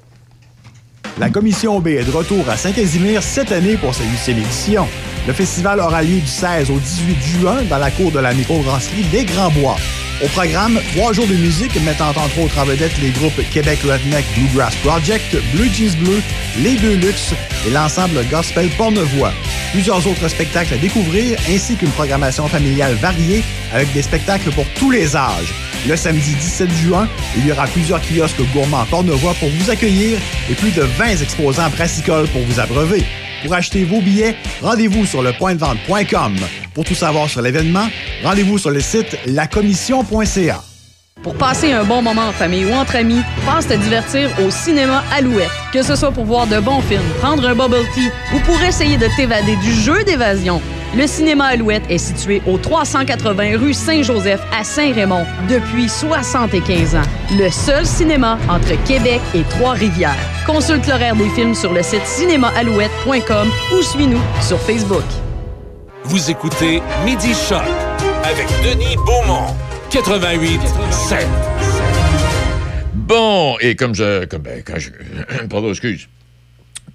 La 1.19 1.31
Commission 1.31 1.79
B 1.79 1.87
est 1.87 2.03
de 2.03 2.11
retour 2.11 2.47
à 2.47 2.57
Saint-Casimir 2.57 3.23
cette 3.23 3.51
année 3.51 3.75
pour 3.75 3.95
sa 3.95 4.03
huitième 4.03 4.37
édition. 4.37 4.87
Le 5.27 5.33
festival 5.33 5.81
aura 5.81 6.03
lieu 6.03 6.21
du 6.21 6.27
16 6.27 6.71
au 6.71 6.79
18 6.79 7.21
juin 7.21 7.57
dans 7.69 7.79
la 7.79 7.91
cour 7.91 8.11
de 8.13 8.19
la 8.19 8.33
microbrasserie 8.33 9.03
Les 9.11 9.25
Grands 9.25 9.51
Bois. 9.51 9.75
Au 10.23 10.27
programme, 10.29 10.79
trois 10.95 11.11
jours 11.11 11.27
de 11.27 11.35
musique 11.35 11.75
mettant 11.83 12.11
entre 12.11 12.39
autres 12.39 12.57
en 12.57 12.63
vedette 12.63 12.97
les 13.01 13.11
groupes 13.11 13.41
Québec 13.51 13.79
Redneck 13.83 14.25
Bluegrass 14.37 14.73
Project, 14.77 15.35
Blue 15.53 15.69
Jeans 15.73 15.97
Bleu, 15.99 16.21
Les 16.63 16.77
Deux 16.77 16.95
Luxe 16.95 17.33
et 17.67 17.71
l'ensemble 17.71 18.25
gospel 18.31 18.69
Pornevoix. 18.77 19.33
Plusieurs 19.73 20.07
autres 20.07 20.29
spectacles 20.29 20.75
à 20.75 20.77
découvrir 20.77 21.37
ainsi 21.49 21.75
qu'une 21.75 21.91
programmation 21.91 22.47
familiale 22.47 22.93
variée 22.95 23.43
avec 23.73 23.91
des 23.91 24.03
spectacles 24.03 24.51
pour 24.51 24.65
tous 24.79 24.91
les 24.91 25.17
âges. 25.17 25.53
Le 25.89 25.97
samedi 25.97 26.35
17 26.35 26.71
juin, 26.71 27.09
il 27.35 27.45
y 27.45 27.51
aura 27.51 27.67
plusieurs 27.67 28.01
kiosques 28.01 28.41
gourmands 28.53 28.85
Pornevoix 28.85 29.33
pour 29.33 29.49
vous 29.49 29.69
accueillir 29.69 30.19
et 30.49 30.53
plus 30.53 30.71
de 30.71 30.83
20 30.83 31.21
exposants 31.21 31.69
brassicoles 31.69 32.29
pour 32.29 32.43
vous 32.43 32.61
abreuver. 32.61 33.03
Pour 33.43 33.53
acheter 33.53 33.83
vos 33.83 34.01
billets, 34.01 34.35
rendez-vous 34.61 35.05
sur 35.05 35.21
lepointdevente.com. 35.21 36.35
Pour 36.73 36.83
tout 36.83 36.95
savoir 36.95 37.29
sur 37.29 37.41
l'événement, 37.41 37.87
rendez-vous 38.23 38.57
sur 38.57 38.71
le 38.71 38.79
site 38.79 39.17
lacommission.ca. 39.25 40.63
Pour 41.23 41.35
passer 41.35 41.71
un 41.71 41.83
bon 41.83 42.01
moment 42.01 42.27
en 42.27 42.31
famille 42.31 42.65
ou 42.65 42.73
entre 42.73 42.95
amis, 42.95 43.21
passe 43.45 43.67
te 43.67 43.73
divertir 43.73 44.29
au 44.45 44.51
cinéma 44.51 45.03
Alouette. 45.15 45.49
Que 45.73 45.81
ce 45.81 45.95
soit 45.95 46.11
pour 46.11 46.25
voir 46.25 46.47
de 46.47 46.59
bons 46.59 46.81
films, 46.81 47.01
prendre 47.19 47.47
un 47.47 47.55
bubble 47.55 47.85
tea 47.93 48.09
ou 48.35 48.39
pour 48.41 48.61
essayer 48.61 48.97
de 48.97 49.07
t'évader 49.15 49.55
du 49.57 49.73
jeu 49.73 50.03
d'évasion, 50.03 50.61
le 50.95 51.07
cinéma 51.07 51.45
Alouette 51.45 51.83
est 51.89 51.97
situé 51.97 52.41
au 52.47 52.57
380 52.57 53.57
rue 53.57 53.73
Saint-Joseph 53.73 54.41
à 54.57 54.63
Saint-Raymond 54.63 55.25
depuis 55.49 55.89
75 55.89 56.95
ans. 56.95 57.01
Le 57.37 57.49
seul 57.49 57.85
cinéma 57.85 58.37
entre 58.49 58.81
Québec 58.85 59.21
et 59.33 59.43
Trois-Rivières. 59.43 60.15
Consulte 60.45 60.87
l'horaire 60.87 61.15
des 61.15 61.29
films 61.29 61.55
sur 61.55 61.73
le 61.73 61.83
site 61.83 62.05
cinémaalouette.com 62.05 63.47
ou 63.77 63.81
suis-nous 63.81 64.21
sur 64.41 64.59
Facebook. 64.59 65.03
Vous 66.03 66.31
écoutez 66.31 66.81
Midi 67.05 67.33
Choc 67.33 67.63
avec 68.23 68.47
Denis 68.63 68.95
Beaumont. 69.05 69.53
88 69.89 70.61
7. 70.91 71.27
Bon, 72.93 73.57
et 73.61 73.75
comme 73.75 73.95
je. 73.95 74.25
Comme, 74.25 74.41
ben, 74.41 74.61
quand 74.65 74.79
je 74.79 74.89
pardon, 75.49 75.69
excuse. 75.69 76.07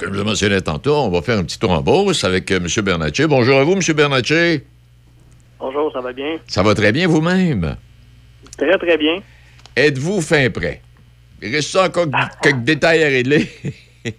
Comme 0.03 0.15
je 0.15 0.19
le 0.19 0.25
mentionnais 0.25 0.61
tantôt, 0.61 0.97
on 0.97 1.11
va 1.11 1.23
faire 1.23 1.39
un 1.39 1.45
petit 1.45 1.59
tour 1.61 1.71
en 1.71 1.81
bourse 1.81 2.25
avec 2.25 2.51
euh, 2.51 2.57
M. 2.57 2.67
Bernatchez. 2.85 3.27
Bonjour 3.29 3.57
à 3.59 3.63
vous, 3.63 3.75
M. 3.75 3.81
Bernatchez. 3.95 4.65
Bonjour, 5.61 5.93
ça 5.93 6.01
va 6.01 6.13
bien? 6.13 6.39
Ça 6.49 6.63
va 6.65 6.75
très 6.75 6.91
bien 6.91 7.07
vous-même? 7.07 7.77
Très, 8.59 8.77
très 8.79 8.99
bien. 8.99 9.19
Êtes-vous 9.77 10.21
fin 10.21 10.51
prêt? 10.51 10.83
Il 11.41 11.55
reste 11.55 11.77
encore 11.77 12.07
quelques 12.43 12.65
détails 12.65 13.05
à 13.05 13.09
régler. 13.09 13.49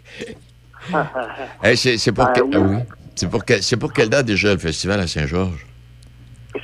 Hey, 1.63 1.77
c'est 1.77 2.11
pour, 2.11 2.31
que- 2.33 2.41
oui. 2.41 2.51
ah 2.55 2.59
oui. 2.59 2.77
C'est 3.15 3.29
pour, 3.29 3.45
que- 3.45 3.75
pour 3.77 3.93
quelle 3.93 4.09
date 4.09 4.25
déjà 4.25 4.51
le 4.51 4.57
festival 4.59 4.99
à 4.99 5.07
Saint-Georges? 5.07 5.65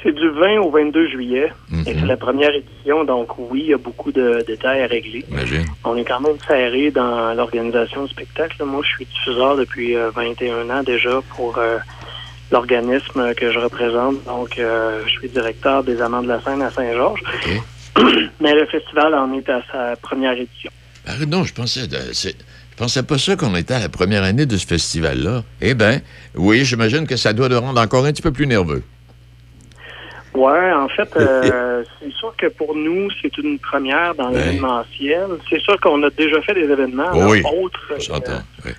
C'est 0.03 0.13
du 0.13 0.29
20 0.29 0.59
au 0.61 0.69
22 0.71 1.09
juillet. 1.09 1.51
Mhm. 1.69 1.81
Et 1.87 1.93
c'est 1.99 2.05
la 2.05 2.15
première 2.17 2.51
édition, 2.53 3.03
donc 3.03 3.37
oui, 3.37 3.61
il 3.65 3.69
y 3.71 3.73
a 3.73 3.77
beaucoup 3.77 4.11
de 4.11 4.43
détails 4.47 4.81
à 4.83 4.87
régler. 4.87 5.25
Imagine. 5.29 5.65
On 5.83 5.95
est 5.97 6.05
quand 6.05 6.19
même 6.19 6.37
serré 6.47 6.91
dans 6.91 7.33
l'organisation 7.33 8.03
du 8.05 8.09
spectacle. 8.11 8.63
Moi, 8.63 8.81
je 8.83 8.89
suis 8.95 9.05
diffuseur 9.05 9.57
depuis 9.57 9.95
euh, 9.95 10.11
21 10.11 10.69
ans 10.69 10.83
déjà 10.83 11.19
pour 11.35 11.57
euh, 11.57 11.77
l'organisme 12.51 13.33
que 13.35 13.51
je 13.51 13.59
représente. 13.59 14.23
Donc, 14.25 14.57
euh, 14.59 15.01
je 15.05 15.11
suis 15.11 15.29
directeur 15.29 15.83
des 15.83 16.01
Amants 16.01 16.23
de 16.23 16.27
la 16.27 16.41
Seine 16.41 16.61
à 16.61 16.71
Saint-Georges. 16.71 17.21
Mais 18.41 18.53
le 18.53 18.65
festival 18.67 19.13
en 19.15 19.33
est 19.33 19.49
à 19.49 19.61
sa 19.71 19.95
première 19.97 20.33
édition. 20.33 20.71
Ah, 21.05 21.13
non, 21.27 21.43
je 21.43 21.53
pensais, 21.53 21.87
de- 21.87 22.13
c'est- 22.13 22.35
je 22.71 22.75
pensais 22.77 23.03
pas 23.03 23.17
ça 23.17 23.35
qu'on 23.35 23.55
était 23.55 23.73
à 23.73 23.79
la 23.79 23.89
première 23.89 24.23
année 24.23 24.45
de 24.45 24.55
ce 24.57 24.65
festival-là. 24.67 25.43
Eh 25.61 25.73
bien, 25.73 25.99
oui, 26.35 26.63
j'imagine 26.63 27.05
que 27.07 27.17
ça 27.17 27.33
doit 27.33 27.49
le 27.49 27.57
rendre 27.57 27.81
encore 27.81 28.05
un 28.05 28.11
petit 28.11 28.21
peu 28.21 28.31
plus 28.31 28.47
nerveux. 28.47 28.83
Ouais, 30.39 30.71
en 30.71 30.87
fait, 30.89 31.09
euh, 31.17 31.83
c'est 31.99 32.11
sûr 32.13 32.33
que 32.37 32.47
pour 32.47 32.75
nous, 32.75 33.09
c'est 33.21 33.37
une 33.37 33.59
première 33.59 34.15
dans 34.15 34.29
Ouais. 34.31 34.39
l'événementiel. 34.39 35.27
C'est 35.49 35.59
sûr 35.61 35.79
qu'on 35.81 36.01
a 36.03 36.09
déjà 36.11 36.41
fait 36.41 36.53
des 36.53 36.61
événements 36.71 37.11
Oh 37.13 37.33
là, 37.33 37.41
autres 37.61 37.79
euh, 37.91 37.95
j'entends. 37.99 38.41
oui. 38.65 38.71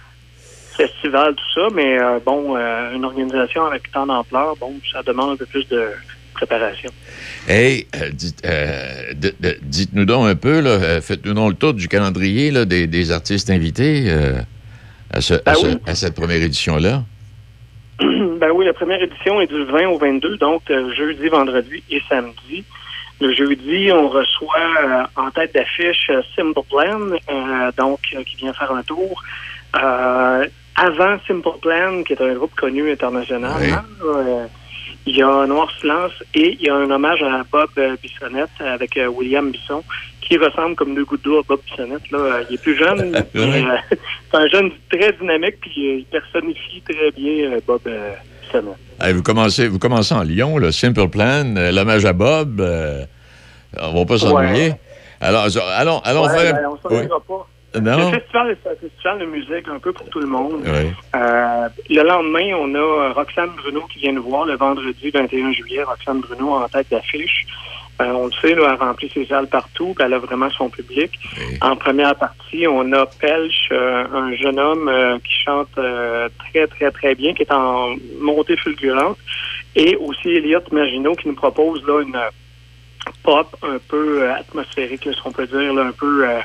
festivals, 0.76 1.34
tout 1.34 1.60
ça, 1.60 1.68
mais 1.74 1.98
euh, 2.00 2.18
bon, 2.24 2.56
euh, 2.56 2.94
une 2.94 3.04
organisation 3.04 3.66
avec 3.66 3.90
tant 3.92 4.06
d'ampleur, 4.06 4.56
bon, 4.58 4.72
ça 4.92 5.02
demande 5.02 5.32
un 5.32 5.36
peu 5.36 5.44
plus 5.46 5.68
de 5.68 5.88
préparation. 6.32 6.90
Hey, 7.46 7.86
euh, 7.96 8.08
dites, 8.10 8.42
euh, 8.46 9.12
dites-nous 9.60 10.06
donc 10.06 10.26
un 10.26 10.36
peu, 10.36 10.60
là, 10.60 10.70
euh, 10.70 11.00
faites-nous 11.02 11.34
donc 11.34 11.50
le 11.50 11.56
tour 11.56 11.74
du 11.74 11.86
calendrier 11.88 12.50
là, 12.50 12.64
des, 12.64 12.86
des 12.86 13.10
artistes 13.12 13.50
invités 13.50 14.04
euh, 14.08 14.40
à, 15.12 15.20
ce- 15.20 15.34
à 15.34 15.40
Ben 15.44 15.54
ce- 15.56 15.66
oui. 15.66 15.76
à 15.86 15.94
cette 15.94 16.14
première 16.14 16.40
édition-là. 16.42 17.02
oui, 18.60 18.66
la 18.66 18.74
première 18.74 19.02
édition 19.02 19.40
est 19.40 19.46
du 19.46 19.64
20 19.64 19.88
au 19.88 19.96
22, 19.96 20.36
donc 20.36 20.70
euh, 20.70 20.92
jeudi, 20.92 21.28
vendredi 21.28 21.82
et 21.90 22.02
samedi. 22.10 22.62
Le 23.18 23.32
jeudi, 23.32 23.90
on 23.90 24.10
reçoit 24.10 24.68
euh, 24.82 25.02
en 25.16 25.30
tête 25.30 25.54
d'affiche 25.54 26.10
euh, 26.10 26.20
Simple 26.36 26.60
Plan, 26.68 27.00
euh, 27.00 27.72
donc 27.78 28.00
euh, 28.14 28.22
qui 28.22 28.36
vient 28.36 28.52
faire 28.52 28.70
un 28.72 28.82
tour. 28.82 29.22
Avant 29.72 31.18
Simple 31.26 31.58
Plan, 31.62 32.02
qui 32.02 32.12
est 32.12 32.20
un 32.20 32.34
groupe 32.34 32.54
connu 32.54 32.92
internationalement, 32.92 33.82
euh, 34.04 34.46
il 35.06 35.16
y 35.16 35.22
a 35.22 35.46
Noir 35.46 35.70
Silence 35.80 36.12
et 36.34 36.58
il 36.60 36.60
y 36.60 36.68
a 36.68 36.74
un 36.74 36.90
hommage 36.90 37.22
à 37.22 37.42
Bob 37.50 37.70
Bissonnette 38.02 38.50
avec 38.60 38.98
William 39.10 39.50
Bisson, 39.50 39.82
qui 40.20 40.36
ressemble 40.36 40.76
comme 40.76 40.94
deux 40.94 41.06
gouttes 41.06 41.24
d'eau 41.24 41.38
à 41.38 41.42
Bob 41.48 41.60
Bissonnette. 41.64 42.10
Là. 42.10 42.40
Il 42.50 42.56
est 42.56 42.62
plus 42.62 42.76
jeune, 42.76 43.10
c'est 43.34 44.36
un 44.36 44.48
jeune 44.48 44.70
très 44.90 45.12
dynamique, 45.12 45.60
puis 45.62 45.72
il 45.76 46.04
personnifie 46.04 46.82
très 46.82 47.10
bien 47.10 47.56
Bob 47.66 47.88
Hey, 49.00 49.12
vous, 49.14 49.22
commencez, 49.22 49.68
vous 49.68 49.78
commencez 49.78 50.14
en 50.14 50.22
Lyon, 50.22 50.58
le 50.58 50.72
Simple 50.72 51.08
Plan, 51.08 51.54
euh, 51.56 51.72
l'hommage 51.72 52.04
à 52.04 52.12
Bob. 52.12 52.60
euh, 52.60 53.04
on 53.80 53.94
va 54.00 54.04
pas 54.04 54.18
s'ennuyer. 54.18 54.74
Alors, 55.20 55.46
allons, 55.76 56.00
allons 56.04 56.26
Ouais, 56.26 56.38
faire... 56.38 56.54
ben, 56.54 56.68
on 56.90 56.94
Oui. 56.94 57.06
pas. 57.08 57.46
Non? 57.80 58.10
Le 58.10 58.18
festival, 58.18 58.56
c'est 58.64 58.70
un 58.70 58.74
festival 58.88 59.18
de 59.20 59.26
musique 59.26 59.68
un 59.72 59.78
peu 59.78 59.92
pour 59.92 60.08
tout 60.08 60.18
le 60.18 60.26
monde. 60.26 60.62
Oui. 60.64 60.90
Euh, 61.14 61.68
le 61.88 62.02
lendemain, 62.02 62.52
on 62.58 62.74
a 62.74 63.12
Roxane 63.12 63.50
Bruno 63.56 63.82
qui 63.92 64.00
vient 64.00 64.12
nous 64.12 64.24
voir 64.24 64.44
le 64.44 64.56
vendredi 64.56 65.10
21 65.10 65.52
juillet. 65.52 65.82
Roxane 65.84 66.20
Bruno 66.20 66.54
en 66.54 66.66
tête 66.68 66.88
d'affiche. 66.90 67.46
Euh, 68.00 68.12
on 68.12 68.26
le 68.26 68.32
sait, 68.32 68.54
là, 68.54 68.70
elle 68.72 68.86
remplit 68.86 69.10
ses 69.12 69.26
salles 69.26 69.48
partout. 69.48 69.94
puis 69.94 70.04
Elle 70.04 70.14
a 70.14 70.18
vraiment 70.18 70.50
son 70.50 70.70
public. 70.70 71.18
En 71.60 71.76
première 71.76 72.14
partie, 72.14 72.66
on 72.66 72.92
a 72.92 73.06
Pelch, 73.06 73.68
euh, 73.72 74.04
un 74.12 74.34
jeune 74.34 74.58
homme 74.58 74.88
euh, 74.88 75.18
qui 75.18 75.42
chante 75.44 75.68
euh, 75.78 76.28
très, 76.38 76.66
très, 76.66 76.90
très 76.90 77.14
bien, 77.14 77.34
qui 77.34 77.42
est 77.42 77.52
en 77.52 77.94
montée 78.20 78.56
fulgurante. 78.56 79.18
Et 79.76 79.96
aussi 79.96 80.28
Elliot 80.28 80.62
Maginot 80.72 81.14
qui 81.14 81.28
nous 81.28 81.34
propose 81.34 81.84
là 81.86 82.00
une 82.00 82.18
pop 83.22 83.54
un 83.62 83.78
peu 83.88 84.30
atmosphérique, 84.30 85.04
là, 85.04 85.12
si 85.12 85.20
on 85.24 85.32
peut 85.32 85.46
dire, 85.46 85.72
là, 85.74 85.82
un 85.82 85.92
peu 85.92 86.28
euh, 86.28 86.38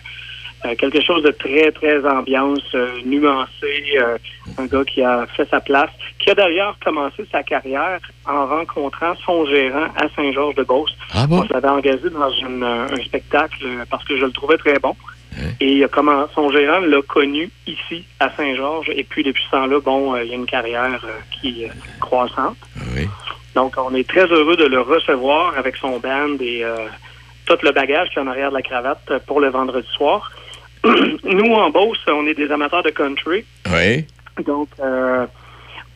euh, 0.64 0.74
quelque 0.76 1.01
chose 1.01 1.22
de 1.22 1.32
très, 1.32 1.72
très 1.72 2.06
ambiance, 2.08 2.64
euh, 2.74 2.89
nuancé, 3.06 3.84
euh, 3.97 4.18
un 4.58 4.66
gars 4.66 4.84
qui 4.86 5.01
a 5.03 5.26
fait 5.36 5.47
sa 5.49 5.60
place, 5.60 5.89
qui 6.18 6.30
a 6.30 6.36
d'ailleurs 6.36 6.78
commencé 6.84 7.26
sa 7.32 7.43
carrière 7.43 7.99
en 8.26 8.47
rencontrant 8.47 9.14
son 9.26 9.45
gérant 9.45 9.88
à 9.95 10.08
Saint-Georges-de-Beauce. 10.16 10.95
Ah 11.14 11.28
bon? 11.28 11.41
On 11.41 11.47
s'avait 11.47 11.68
engagé 11.68 12.10
dans 12.10 12.32
une, 12.32 12.64
un 12.64 13.03
spectacle 13.03 13.64
parce 13.89 14.03
que 14.06 14.18
je 14.18 14.26
le 14.26 14.32
trouvais 14.32 14.58
très 14.58 14.80
bon. 14.80 14.95
Et 15.60 15.74
il 15.74 15.84
a 15.84 15.89
comment, 15.89 16.28
son 16.34 16.49
gérant 16.49 16.80
l'a 16.80 17.01
connu 17.01 17.51
ici, 17.68 18.06
à 18.22 18.30
Saint-Georges. 18.38 18.89
Et 18.95 19.03
puis, 19.03 19.22
depuis 19.22 19.43
ce 19.43 19.51
temps-là, 19.51 19.82
bon, 19.82 20.16
il 20.16 20.30
y 20.30 20.32
a 20.32 20.36
une 20.36 20.45
carrière 20.45 21.06
qui 21.30 21.64
est 21.64 21.72
croissante. 21.99 22.56
Oui. 22.95 23.06
Donc, 23.53 23.76
on 23.78 23.93
est 23.93 24.08
très 24.08 24.28
heureux 24.28 24.56
de 24.56 24.64
le 24.64 24.80
recevoir 24.80 25.58
avec 25.58 25.76
son 25.76 25.99
band 25.99 26.38
et 26.39 26.64
tout 27.45 27.58
le 27.64 27.72
bagage 27.72 28.10
qui 28.12 28.18
est 28.18 28.22
en 28.22 28.28
arrière 28.28 28.49
de 28.49 28.56
la 28.56 28.62
cravate 28.62 29.12
pour 29.28 29.41
le 29.41 29.49
vendredi 29.49 29.88
soir. 29.89 30.32
Nous, 31.24 31.54
en 31.54 31.70
Beauce, 31.70 31.98
on 32.08 32.28
est 32.28 32.34
des 32.34 32.52
amateurs 32.52 32.84
de 32.84 32.92
country. 32.92 33.44
Oui. 33.72 34.06
Donc, 34.46 34.70
euh, 34.80 35.26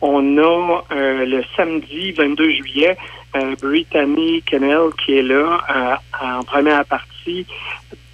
on 0.00 0.38
a 0.38 0.84
euh, 0.92 1.26
le 1.26 1.42
samedi 1.56 2.12
22 2.12 2.50
juillet 2.52 2.96
euh, 3.36 3.54
Brittany 3.60 4.42
Kennel 4.42 4.90
qui 5.04 5.18
est 5.18 5.22
là 5.22 6.00
en 6.20 6.42
première 6.42 6.84
partie 6.86 7.46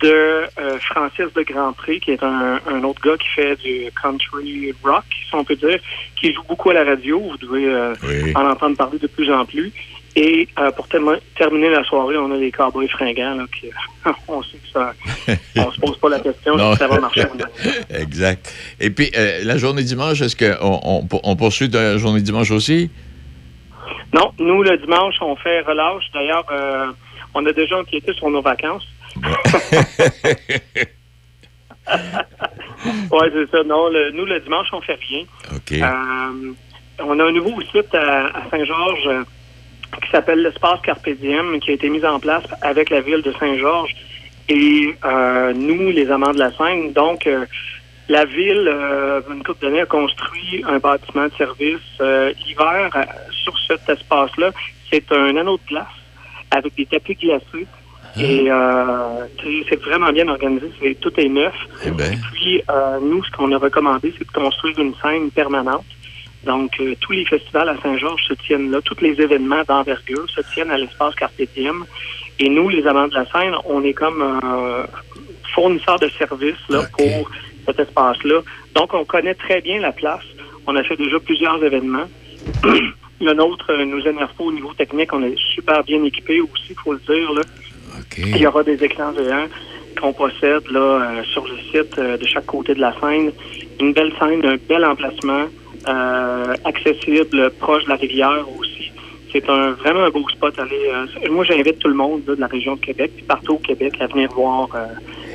de 0.01 0.45
Francis 0.81 1.33
de 1.35 1.43
Grandpré, 1.43 2.01
qui 2.01 2.11
est 2.11 2.23
un, 2.23 2.61
un 2.67 2.85
autre 2.85 3.01
gars 3.01 3.17
qui 3.17 3.29
fait 3.29 3.57
du 3.57 3.91
country 4.01 4.75
rock, 4.85 5.05
si 5.11 5.35
on 5.35 5.43
peut 5.43 5.57
dire, 5.57 5.79
qui 6.21 6.35
joue 6.35 6.43
beaucoup 6.47 6.69
à 6.71 6.75
la 6.75 6.85
radio. 6.85 7.19
Vous 7.19 7.39
devez 7.39 8.35
en 8.35 8.51
entendre 8.51 8.77
parler 8.77 8.99
de 8.99 9.07
plus 9.07 9.33
en 9.33 9.47
plus. 9.47 9.73
Et 10.19 10.49
euh, 10.59 10.71
pour 10.71 10.87
termi- 10.89 11.21
terminer 11.37 11.69
la 11.69 11.85
soirée, 11.85 12.17
on 12.17 12.33
a 12.33 12.37
les 12.39 12.51
cowboys 12.51 12.89
fringants. 12.89 13.35
Là, 13.35 13.45
qui, 13.55 13.69
on 14.29 14.43
sait 14.43 14.57
que 14.57 14.69
ça, 14.73 14.95
on 15.57 15.71
se 15.71 15.79
pose 15.79 15.99
pas 15.99 16.09
la 16.09 16.21
question 16.21 16.57
si 16.73 16.79
ça 16.79 16.87
va 16.89 16.99
marcher. 17.01 17.27
exact. 17.91 18.51
Et 18.81 18.89
puis, 18.91 19.11
euh, 19.15 19.41
la 19.45 19.59
journée 19.59 19.83
dimanche, 19.83 20.23
est-ce 20.23 20.35
qu'on 20.35 20.81
on, 20.83 21.07
on 21.23 21.37
poursuit 21.37 21.69
la 21.69 21.99
journée 21.99 22.23
dimanche 22.23 22.51
aussi? 22.51 22.91
Non, 24.15 24.33
nous, 24.39 24.63
le 24.63 24.79
dimanche, 24.79 25.17
on 25.21 25.37
fait 25.37 25.61
relâche. 25.61 26.05
D'ailleurs, 26.15 26.47
euh, 26.51 26.87
on 27.35 27.45
a 27.45 27.53
déjà 27.53 27.79
empiété 27.79 28.15
sur 28.15 28.31
nos 28.31 28.41
vacances. 28.41 28.87
oui, 31.87 33.27
c'est 33.33 33.51
ça. 33.51 33.63
Non, 33.65 33.89
le- 33.91 34.13
nous, 34.13 34.25
le 34.25 34.41
dimanche, 34.41 34.69
on 34.73 34.81
fait 34.81 34.99
rien. 35.09 35.25
OK. 35.55 35.73
Euh, 35.73 36.53
on 37.05 37.21
a 37.21 37.25
un 37.25 37.33
nouveau 37.33 37.61
site 37.61 37.95
à, 37.95 38.27
à 38.29 38.51
Saint-Georges 38.51 39.07
euh, 39.09 39.25
qui 40.03 40.11
s'appelle 40.11 40.43
l'espace 40.43 40.81
Carpe 40.83 41.09
Diem, 41.09 41.59
qui 41.61 41.71
a 41.71 41.75
été 41.75 41.89
mis 41.89 42.05
en 42.05 42.19
place 42.21 42.45
avec 42.63 42.91
la 42.91 43.01
ville 43.01 43.23
de 43.23 43.33
Saint-Georges 43.39 43.95
et 44.49 44.95
euh, 45.05 45.53
nous, 45.55 45.91
les 45.91 46.11
amants 46.11 46.33
de 46.33 46.39
la 46.39 46.53
Seine. 46.53 46.93
Donc, 46.93 47.27
euh, 47.27 47.45
la 48.09 48.25
ville, 48.25 48.69
euh, 48.73 49.21
une 49.33 49.43
couple 49.43 49.65
d'années, 49.67 49.81
a 49.81 49.87
construit 49.87 50.63
un 50.69 50.79
bâtiment 50.79 51.25
de 51.27 51.33
service 51.37 51.81
euh, 52.01 52.33
hiver 52.47 52.91
euh, 52.95 53.03
sur 53.43 53.55
cet 53.67 53.89
espace-là. 53.89 54.51
C'est 54.93 55.11
un 55.13 55.37
anneau 55.37 55.57
de 55.57 55.69
glace 55.69 55.87
avec 56.51 56.75
des 56.77 56.87
tapis 56.87 57.15
glacés. 57.15 57.67
Et 58.19 58.47
euh, 58.51 59.27
c'est- 59.69 59.77
vraiment 59.83 60.11
bien 60.11 60.27
organisé, 60.29 60.71
c'est 60.81 60.95
tout 61.01 61.13
est 61.21 61.29
neuf. 61.29 61.55
Eh 61.85 61.91
ben. 61.91 62.17
Puis 62.33 62.63
euh, 62.71 62.99
nous, 63.03 63.23
ce 63.25 63.31
qu'on 63.33 63.53
a 63.53 63.59
recommandé, 63.59 64.15
c'est 64.17 64.27
de 64.27 64.33
construire 64.33 64.79
une 64.79 64.95
scène 65.03 65.31
permanente. 65.31 65.85
Donc, 66.47 66.81
euh, 66.81 66.95
tous 67.01 67.13
les 67.13 67.25
festivals 67.25 67.69
à 67.69 67.77
Saint-Georges 67.83 68.23
se 68.29 68.35
tiennent 68.35 68.71
là, 68.71 68.81
tous 68.83 69.01
les 69.01 69.21
événements 69.21 69.63
d'envergure 69.67 70.27
se 70.31 70.41
tiennent 70.55 70.71
à 70.71 70.79
l'espace 70.79 71.15
Carpe 71.15 71.43
Diem. 71.55 71.85
Et 72.39 72.49
nous, 72.49 72.69
les 72.69 72.87
amants 72.87 73.09
de 73.09 73.15
la 73.15 73.27
scène, 73.27 73.55
on 73.65 73.83
est 73.83 73.95
comme 73.95 74.23
un 74.23 74.87
fournisseur 75.55 75.99
de 75.99 76.09
services 76.11 76.55
là, 76.69 76.83
pour 76.97 77.31
cet 77.67 77.81
espace-là. 77.81 78.41
Donc, 78.75 78.95
on 78.95 79.05
connaît 79.05 79.35
très 79.35 79.61
bien 79.61 79.81
la 79.81 79.93
place. 79.93 80.25
On 80.67 80.77
a 80.77 80.83
fait 80.83 80.97
déjà 80.97 81.19
plusieurs 81.19 81.63
événements. 81.63 82.09
le 83.21 83.33
nôtre 83.33 83.71
euh, 83.71 83.85
nous 83.85 84.07
énerve 84.07 84.33
pas 84.35 84.45
au 84.45 84.53
niveau 84.53 84.73
technique. 84.75 85.13
On 85.13 85.23
est 85.23 85.39
super 85.55 85.83
bien 85.85 86.03
équipé 86.05 86.41
aussi, 86.41 86.71
il 86.71 86.77
faut 86.77 86.93
le 86.93 87.01
dire. 87.01 87.33
Là. 87.33 87.43
Il 88.19 88.37
y 88.37 88.47
aura 88.47 88.63
des 88.63 88.83
écrans 88.83 89.13
géants 89.15 89.49
qu'on 90.01 90.13
possède 90.13 90.69
là 90.71 90.81
euh, 90.81 91.23
sur 91.25 91.47
le 91.47 91.57
site 91.71 91.99
euh, 91.99 92.17
de 92.17 92.27
chaque 92.27 92.47
côté 92.47 92.75
de 92.75 92.81
la 92.81 92.93
scène. 93.01 93.33
Une 93.81 93.93
belle 93.93 94.13
scène, 94.19 94.45
un 94.45 94.57
bel 94.69 94.85
emplacement, 94.85 95.47
euh, 95.89 96.55
accessible, 96.65 97.51
proche 97.59 97.85
de 97.85 97.91
la 97.91 97.97
rivière 97.97 98.45
aussi. 98.59 98.91
C'est 99.33 99.49
un 99.51 99.73
vraiment 99.73 100.05
un 100.05 100.11
beau 100.11 100.27
spot. 100.29 100.59
Aller, 100.59 100.91
euh, 100.93 101.31
moi, 101.31 101.45
j'invite 101.45 101.79
tout 101.79 101.89
le 101.89 101.95
monde 101.95 102.23
là, 102.27 102.35
de 102.35 102.41
la 102.41 102.47
région 102.47 102.75
de 102.77 102.81
Québec, 102.81 103.13
puis 103.17 103.25
partout 103.25 103.55
au 103.55 103.59
Québec, 103.59 103.95
à 104.01 104.07
venir 104.07 104.31
voir 104.33 104.69
euh, 104.75 104.87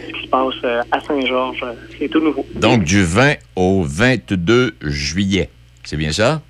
ce 0.08 0.14
qui 0.14 0.24
se 0.24 0.28
passe 0.28 0.86
à 0.92 1.00
Saint-Georges. 1.02 1.64
C'est 2.00 2.08
tout 2.10 2.20
nouveau. 2.20 2.46
Donc, 2.56 2.84
du 2.84 3.04
20 3.04 3.36
au 3.56 3.84
22 3.84 4.76
juillet. 4.82 5.50
C'est 5.84 5.98
bien 5.98 6.12
ça? 6.12 6.42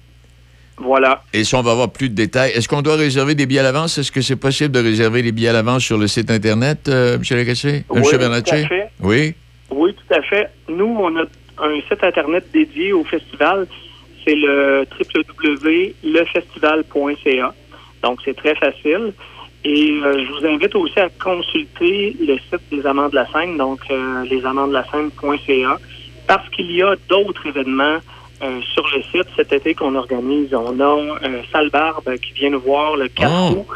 Voilà. 0.77 1.23
Et 1.33 1.43
si 1.43 1.53
on 1.55 1.61
va 1.61 1.71
avoir 1.71 1.91
plus 1.91 2.09
de 2.09 2.15
détails, 2.15 2.51
est-ce 2.51 2.67
qu'on 2.67 2.81
doit 2.81 2.95
réserver 2.95 3.35
des 3.35 3.45
billets 3.45 3.59
à 3.59 3.63
l'avance? 3.63 3.97
Est-ce 3.97 4.11
que 4.11 4.21
c'est 4.21 4.35
possible 4.35 4.71
de 4.71 4.79
réserver 4.79 5.21
les 5.21 5.31
billets 5.31 5.49
à 5.49 5.53
l'avance 5.53 5.83
sur 5.83 5.97
le 5.97 6.07
site 6.07 6.31
Internet, 6.31 6.87
euh, 6.87 7.15
M. 7.17 7.21
Lagacé? 7.37 7.85
Oui, 7.89 7.99
M. 7.99 8.03
tout 8.09 8.17
Bernatchez? 8.17 8.63
à 8.63 8.67
fait. 8.67 8.89
Oui? 8.99 9.35
Oui, 9.69 9.93
tout 9.93 10.13
à 10.13 10.21
fait. 10.23 10.49
Nous, 10.69 10.97
on 10.99 11.15
a 11.17 11.21
un 11.21 11.81
site 11.87 12.03
Internet 12.03 12.45
dédié 12.51 12.93
au 12.93 13.03
festival. 13.03 13.67
C'est 14.25 14.35
le 14.35 14.85
www.lefestival.ca. 14.99 17.53
Donc, 18.03 18.19
c'est 18.23 18.35
très 18.35 18.55
facile. 18.55 19.13
Et 19.63 19.91
euh, 19.91 20.25
je 20.25 20.31
vous 20.31 20.45
invite 20.47 20.73
aussi 20.75 20.99
à 20.99 21.09
consulter 21.09 22.15
le 22.19 22.37
site 22.37 22.61
des 22.71 22.85
Amants 22.85 23.09
de 23.09 23.15
la 23.15 23.27
Seine, 23.31 23.57
donc 23.57 23.81
euh, 23.91 24.25
lesamants-de-la-Seine.ca, 24.25 25.77
parce 26.25 26.49
qu'il 26.49 26.71
y 26.71 26.81
a 26.81 26.95
d'autres 27.07 27.45
événements 27.45 27.99
euh, 28.41 28.59
sur 28.73 28.83
le 28.95 29.03
site 29.03 29.27
cet 29.35 29.53
été 29.53 29.75
qu'on 29.75 29.93
organise. 29.93 30.51
On 30.55 30.79
a 30.79 30.83
euh, 30.83 31.43
Salle 31.51 31.69
Barbe 31.69 32.17
qui 32.17 32.33
vient 32.33 32.49
nous 32.49 32.59
voir 32.59 32.95
le 32.95 33.07
4 33.07 33.51
août. 33.51 33.67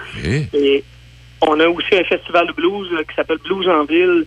Et 0.55 0.83
on 1.41 1.59
a 1.59 1.67
aussi 1.67 1.93
un 1.93 2.03
festival 2.03 2.47
de 2.47 2.53
blues 2.53 2.89
qui 3.07 3.15
s'appelle 3.15 3.37
Blues 3.45 3.67
en 3.67 3.83
Ville. 3.83 4.25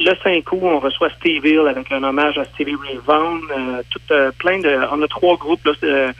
Le 0.00 0.12
5 0.22 0.52
août, 0.52 0.60
on 0.62 0.78
reçoit 0.78 1.10
Steve 1.18 1.44
Hill 1.44 1.62
avec 1.68 1.90
un 1.90 2.02
hommage 2.04 2.38
à 2.38 2.44
Stevie 2.44 2.76
Ray 2.86 2.98
Vaughan. 3.04 3.38
Euh, 3.56 3.82
tout, 3.90 4.00
euh, 4.12 4.30
plein 4.38 4.58
de, 4.60 4.78
on 4.92 5.02
a 5.02 5.08
trois 5.08 5.36
groupes 5.36 5.64
là, 5.64 5.72
ce- 5.80 6.12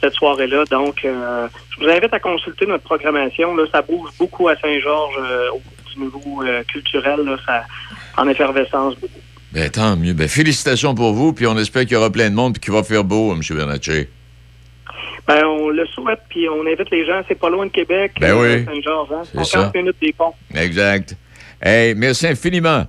cette 0.00 0.12
soirée-là. 0.14 0.64
Donc, 0.70 1.04
euh, 1.04 1.48
je 1.70 1.84
vous 1.84 1.90
invite 1.90 2.12
à 2.12 2.20
consulter 2.20 2.66
notre 2.66 2.84
programmation. 2.84 3.56
Là, 3.56 3.64
ça 3.72 3.82
bouge 3.82 4.10
beaucoup 4.18 4.48
à 4.48 4.56
Saint-Georges 4.56 5.16
au 5.54 5.60
du 5.94 6.02
niveau 6.02 6.42
culturel. 6.68 7.20
Là, 7.24 7.36
ça 7.46 7.64
en 8.16 8.28
effervescence 8.28 8.94
beaucoup. 8.96 9.20
Ben, 9.52 9.70
tant 9.70 9.96
mieux. 9.96 10.12
Ben, 10.12 10.28
félicitations 10.28 10.94
pour 10.94 11.12
vous, 11.14 11.32
puis 11.32 11.46
on 11.46 11.56
espère 11.56 11.82
qu'il 11.82 11.92
y 11.92 11.96
aura 11.96 12.10
plein 12.10 12.28
de 12.30 12.34
monde 12.34 12.56
et 12.56 12.60
qu'il 12.60 12.72
va 12.74 12.82
faire 12.82 13.02
beau, 13.04 13.32
M. 13.32 13.40
Bernatchez. 13.56 14.08
Ben, 15.26 15.44
on 15.44 15.70
le 15.70 15.84
souhaite, 15.86 16.20
puis 16.28 16.48
on 16.48 16.60
invite 16.66 16.90
les 16.90 17.04
gens. 17.06 17.22
C'est 17.26 17.34
pas 17.40 17.48
loin 17.50 17.66
de 17.66 17.70
Québec, 17.72 18.12
Ben 18.20 18.34
oui. 18.34 18.64
Saint-Georges. 18.66 19.08
Hein? 19.12 19.22
C'est 19.24 19.44
ça. 19.44 19.58
50 19.62 19.74
minutes 19.74 19.96
des 20.00 20.12
ponts. 20.12 20.34
Exact. 20.54 21.16
Hey, 21.60 21.94
merci 21.94 22.26
infiniment. 22.28 22.84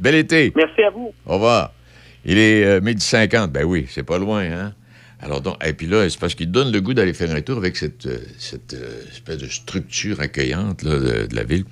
Bel 0.00 0.14
été. 0.14 0.52
Merci 0.56 0.82
à 0.82 0.90
vous. 0.90 1.12
Au 1.26 1.34
revoir. 1.34 1.72
Il 2.24 2.38
est 2.38 2.64
euh, 2.64 2.80
midi 2.80 3.04
50. 3.04 3.52
Ben 3.52 3.64
oui, 3.64 3.86
c'est 3.88 4.02
pas 4.02 4.18
loin, 4.18 4.42
hein? 4.42 4.74
Alors 5.22 5.42
donc, 5.42 5.56
et 5.64 5.74
puis 5.74 5.86
là, 5.86 6.08
c'est 6.08 6.18
parce 6.18 6.34
qu'il 6.34 6.50
donne 6.50 6.72
le 6.72 6.80
goût 6.80 6.94
d'aller 6.94 7.12
faire 7.12 7.30
un 7.30 7.42
tour 7.42 7.58
avec 7.58 7.76
cette, 7.76 8.06
euh, 8.06 8.18
cette 8.38 8.72
euh, 8.72 9.02
espèce 9.12 9.38
de 9.38 9.46
structure 9.46 10.20
accueillante 10.20 10.82
là, 10.82 10.98
de, 10.98 11.26
de 11.26 11.36
la 11.36 11.44
ville. 11.44 11.64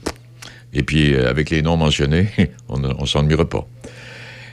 Et 0.74 0.83
puis, 0.83 1.14
euh, 1.14 1.31
avec 1.31 1.51
les 1.51 1.62
noms 1.62 1.76
mentionnés, 1.76 2.29
on 2.68 2.79
ne 2.79 3.07
s'ennuiera 3.07 3.49
pas. 3.49 3.66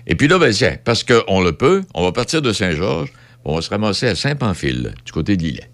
Et 0.07 0.15
puis 0.15 0.27
là, 0.27 0.37
ben 0.37 0.51
tiens, 0.53 0.77
parce 0.83 1.03
qu'on 1.03 1.41
le 1.41 1.51
peut, 1.51 1.83
on 1.93 2.03
va 2.03 2.11
partir 2.11 2.41
de 2.41 2.53
Saint-Georges, 2.53 3.11
on 3.43 3.55
va 3.55 3.61
se 3.61 3.69
ramasser 3.69 4.07
à 4.07 4.15
Saint-Pamphile, 4.15 4.93
du 5.05 5.11
côté 5.11 5.35
de 5.35 5.43
Lillet. 5.43 5.69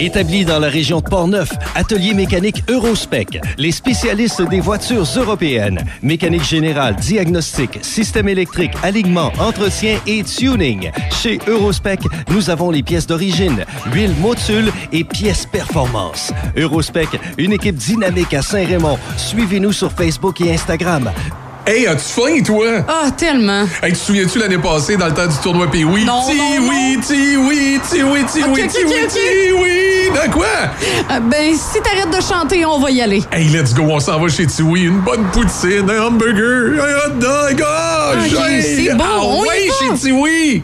Établi 0.00 0.44
dans 0.44 0.58
la 0.58 0.68
région 0.68 1.00
de 1.00 1.08
Portneuf, 1.08 1.50
Atelier 1.74 2.14
mécanique 2.14 2.64
Eurospec, 2.68 3.40
les 3.58 3.70
spécialistes 3.70 4.42
des 4.48 4.60
voitures 4.60 5.06
européennes. 5.16 5.78
Mécanique 6.02 6.42
générale, 6.44 6.96
diagnostic, 6.96 7.78
système 7.82 8.28
électrique, 8.28 8.72
alignement, 8.82 9.32
entretien 9.38 9.98
et 10.06 10.24
tuning. 10.24 10.90
Chez 11.12 11.38
Eurospec, 11.46 12.00
nous 12.28 12.50
avons 12.50 12.70
les 12.70 12.82
pièces 12.82 13.06
d'origine, 13.06 13.64
huile 13.92 14.14
motule 14.20 14.72
et 14.92 15.04
pièces 15.04 15.46
performance. 15.46 16.32
Eurospec, 16.56 17.08
une 17.38 17.52
équipe 17.52 17.76
dynamique 17.76 18.34
à 18.34 18.42
Saint-Raymond. 18.42 18.98
Suivez-nous 19.16 19.72
sur 19.72 19.92
Facebook 19.92 20.40
et 20.40 20.52
Instagram. 20.52 21.10
Hey, 21.66 21.86
as-tu 21.86 22.04
faim, 22.12 22.42
toi? 22.44 22.66
Ah, 22.86 23.10
tellement. 23.16 23.62
Hey, 23.82 23.92
tu 23.92 23.98
te 23.98 24.04
souviens-tu 24.04 24.38
l'année 24.38 24.58
passée, 24.58 24.98
dans 24.98 25.06
le 25.06 25.14
temps 25.14 25.26
du 25.26 25.36
tournoi 25.42 25.70
Pee 25.70 25.84
oui? 25.84 26.04
Non, 26.04 26.20
ti 26.28 26.36
non, 26.36 26.68
oui, 26.68 26.98
ti 27.00 27.36
oui, 27.38 27.80
ti 27.90 28.02
oui, 28.02 28.20
ti 28.30 28.42
oui, 28.46 28.68
ti 28.68 28.78
oui, 28.84 29.06
ti 29.08 29.52
oui. 29.54 30.10
De 30.12 30.30
quoi? 30.30 30.44
Euh, 31.10 31.20
ben, 31.20 31.54
si 31.54 31.80
t'arrêtes 31.80 32.14
de 32.14 32.20
chanter, 32.22 32.66
on 32.66 32.78
va 32.78 32.90
y 32.90 33.00
aller. 33.00 33.22
Hey, 33.32 33.48
let's 33.48 33.72
go, 33.72 33.84
on 33.88 33.98
s'en 33.98 34.20
va 34.20 34.28
chez 34.28 34.46
Tiwi. 34.46 34.82
Une 34.84 35.00
bonne 35.00 35.24
poutine, 35.32 35.88
un 35.90 36.02
hamburger, 36.06 36.82
un 36.84 37.08
hot 37.08 37.14
dog. 37.18 37.64
Ah, 37.66 38.10
Ok, 38.14 38.30
j'ai- 38.50 38.86
c'est 38.86 38.94
bon, 38.94 39.04
Ah 39.06 39.20
on 39.22 39.44
y 39.44 39.48
ouais, 39.48 39.68
va. 39.68 39.74
chez 39.96 40.00
Tiwi. 40.00 40.62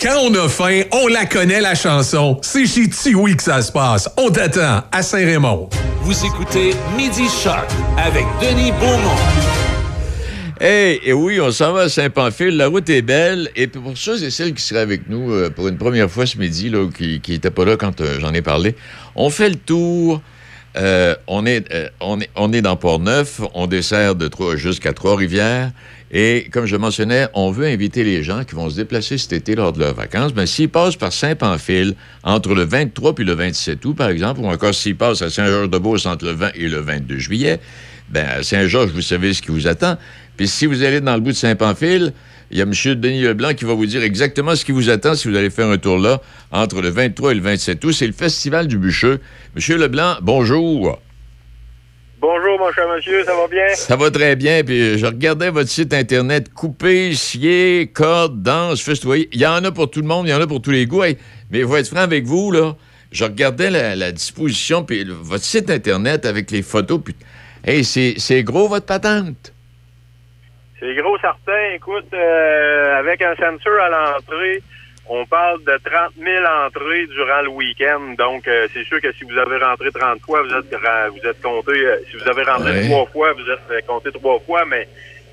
Quand 0.00 0.16
on 0.22 0.34
a 0.34 0.48
faim, 0.48 0.82
on 0.92 1.06
la 1.08 1.26
connaît, 1.26 1.60
la 1.60 1.74
chanson. 1.74 2.38
C'est 2.40 2.64
chez 2.66 2.88
Tiwi 2.88 3.36
que 3.36 3.42
ça 3.42 3.60
se 3.60 3.70
passe. 3.70 4.08
On 4.16 4.30
t'attend 4.30 4.82
à 4.90 5.02
Saint-Raymond. 5.02 5.68
Vous 6.02 6.24
écoutez 6.24 6.74
Midi 6.96 7.26
Shark 7.42 7.68
avec 7.98 8.24
Denis 8.40 8.72
Beaumont. 8.80 9.16
Hey, 10.66 10.98
et 11.04 11.12
oui, 11.12 11.42
on 11.42 11.50
s'en 11.50 11.74
va 11.74 11.82
à 11.82 11.88
Saint-Pamphile. 11.90 12.56
La 12.56 12.68
route 12.68 12.88
est 12.88 13.02
belle. 13.02 13.50
Et 13.54 13.66
pour 13.66 13.98
ceux 13.98 14.24
et 14.24 14.30
celles 14.30 14.54
qui 14.54 14.62
seraient 14.62 14.80
avec 14.80 15.10
nous 15.10 15.30
euh, 15.30 15.50
pour 15.50 15.68
une 15.68 15.76
première 15.76 16.10
fois 16.10 16.24
ce 16.24 16.38
midi, 16.38 16.70
là, 16.70 16.88
qui 16.88 17.20
n'étaient 17.28 17.50
pas 17.50 17.66
là 17.66 17.76
quand 17.76 18.00
euh, 18.00 18.18
j'en 18.18 18.32
ai 18.32 18.40
parlé, 18.40 18.74
on 19.14 19.28
fait 19.28 19.50
le 19.50 19.56
tour. 19.56 20.22
Euh, 20.78 21.14
on, 21.26 21.44
est, 21.44 22.62
dans 22.62 22.76
Port-Neuf. 22.76 23.42
On 23.52 23.66
dessert 23.66 24.14
de 24.14 24.26
Trois- 24.26 24.56
jusqu'à 24.56 24.94
Trois-Rivières. 24.94 25.70
Et 26.10 26.48
comme 26.50 26.64
je 26.64 26.76
mentionnais, 26.76 27.26
on 27.34 27.50
veut 27.50 27.66
inviter 27.66 28.02
les 28.02 28.22
gens 28.22 28.44
qui 28.44 28.54
vont 28.54 28.70
se 28.70 28.76
déplacer 28.76 29.18
cet 29.18 29.34
été 29.34 29.54
lors 29.56 29.74
de 29.74 29.80
leurs 29.80 29.94
vacances. 29.94 30.32
Ben, 30.32 30.46
s'ils 30.46 30.70
passent 30.70 30.96
par 30.96 31.12
Saint-Pamphile 31.12 31.94
entre 32.22 32.54
le 32.54 32.64
23 32.64 33.14
puis 33.14 33.26
le 33.26 33.34
27 33.34 33.84
août, 33.84 33.94
par 33.94 34.08
exemple, 34.08 34.40
ou 34.40 34.46
encore 34.46 34.74
s'ils 34.74 34.96
passent 34.96 35.20
à 35.20 35.28
Saint-Georges-de-Beauce 35.28 36.06
entre 36.06 36.24
le 36.24 36.32
20 36.32 36.52
et 36.54 36.68
le 36.68 36.80
22 36.80 37.18
juillet, 37.18 37.60
ben, 38.08 38.26
à 38.38 38.42
Saint-Georges, 38.42 38.90
vous 38.92 39.02
savez 39.02 39.32
ce 39.32 39.42
qui 39.42 39.50
vous 39.50 39.66
attend. 39.66 39.96
Puis 40.36 40.48
si 40.48 40.66
vous 40.66 40.82
allez 40.82 41.00
dans 41.00 41.14
le 41.14 41.20
bout 41.20 41.30
de 41.30 41.36
Saint-Pamphile, 41.36 42.12
il 42.50 42.58
y 42.58 42.60
a 42.60 42.64
M. 42.64 42.72
Denis 43.00 43.22
Leblanc 43.22 43.54
qui 43.54 43.64
va 43.64 43.74
vous 43.74 43.86
dire 43.86 44.02
exactement 44.02 44.54
ce 44.54 44.64
qui 44.64 44.72
vous 44.72 44.90
attend 44.90 45.14
si 45.14 45.28
vous 45.28 45.36
allez 45.36 45.50
faire 45.50 45.68
un 45.68 45.78
tour 45.78 45.98
là 45.98 46.20
entre 46.52 46.80
le 46.82 46.88
23 46.90 47.32
et 47.32 47.34
le 47.34 47.40
27 47.40 47.84
août. 47.84 47.92
C'est 47.92 48.06
le 48.06 48.12
Festival 48.12 48.66
du 48.66 48.78
Bûcheux. 48.78 49.20
M. 49.56 49.76
Leblanc, 49.78 50.16
bonjour. 50.22 50.98
Bonjour, 52.20 52.58
mon 52.58 52.72
cher 52.72 52.84
monsieur, 52.94 53.22
ça 53.24 53.32
va 53.34 53.46
bien? 53.48 53.74
Ça 53.74 53.96
va 53.96 54.10
très 54.10 54.34
bien. 54.34 54.62
Puis 54.64 54.98
je 54.98 55.06
regardais 55.06 55.50
votre 55.50 55.68
site 55.68 55.92
Internet 55.92 56.52
coupé, 56.52 57.12
scié, 57.14 57.90
corde, 57.92 58.42
danse, 58.42 58.80
festoyer. 58.82 59.28
Il 59.32 59.40
y 59.40 59.46
en 59.46 59.62
a 59.64 59.70
pour 59.72 59.90
tout 59.90 60.00
le 60.00 60.06
monde, 60.06 60.26
il 60.26 60.30
y 60.30 60.34
en 60.34 60.40
a 60.40 60.46
pour 60.46 60.62
tous 60.62 60.70
les 60.70 60.86
goûts. 60.86 61.02
Hey, 61.02 61.16
mais 61.50 61.60
il 61.60 61.66
faut 61.66 61.76
être 61.76 61.88
franc 61.88 62.00
avec 62.00 62.24
vous, 62.24 62.50
là. 62.50 62.76
Je 63.12 63.24
regardais 63.24 63.70
la, 63.70 63.94
la 63.94 64.10
disposition, 64.10 64.84
puis 64.84 65.04
le- 65.04 65.12
votre 65.12 65.44
site 65.44 65.70
Internet 65.70 66.24
avec 66.26 66.50
les 66.50 66.62
photos. 66.62 67.00
Puis, 67.04 67.14
hey, 67.64 67.84
c'est 67.84 68.42
gros, 68.42 68.68
votre 68.68 68.86
patente. 68.86 69.52
C'est 70.84 70.94
gros 70.96 71.16
certain. 71.18 71.72
Écoute, 71.74 72.12
euh, 72.12 72.98
avec 72.98 73.22
un 73.22 73.34
sensor 73.36 73.80
à 73.80 73.88
l'entrée, 73.88 74.62
on 75.08 75.24
parle 75.24 75.64
de 75.64 75.78
30 75.82 76.12
000 76.22 76.44
entrées 76.66 77.06
durant 77.06 77.40
le 77.40 77.48
week-end. 77.48 78.14
Donc, 78.18 78.46
euh, 78.46 78.68
c'est 78.74 78.84
sûr 78.84 79.00
que 79.00 79.10
si 79.12 79.24
vous 79.24 79.38
avez 79.38 79.56
rentré 79.64 79.90
30 79.90 80.20
fois, 80.20 80.42
vous 80.42 80.52
êtes, 80.54 80.66
vous 80.68 81.26
êtes 81.26 81.40
compté. 81.40 81.72
euh, 81.72 81.96
si 82.10 82.18
vous 82.18 82.28
avez 82.28 82.42
rentré 82.42 82.86
trois 82.86 83.06
fois, 83.06 83.32
vous 83.32 83.50
êtes 83.50 83.70
euh, 83.70 83.80
compté 83.86 84.12
trois 84.12 84.38
fois. 84.40 84.66
Mais 84.66 84.86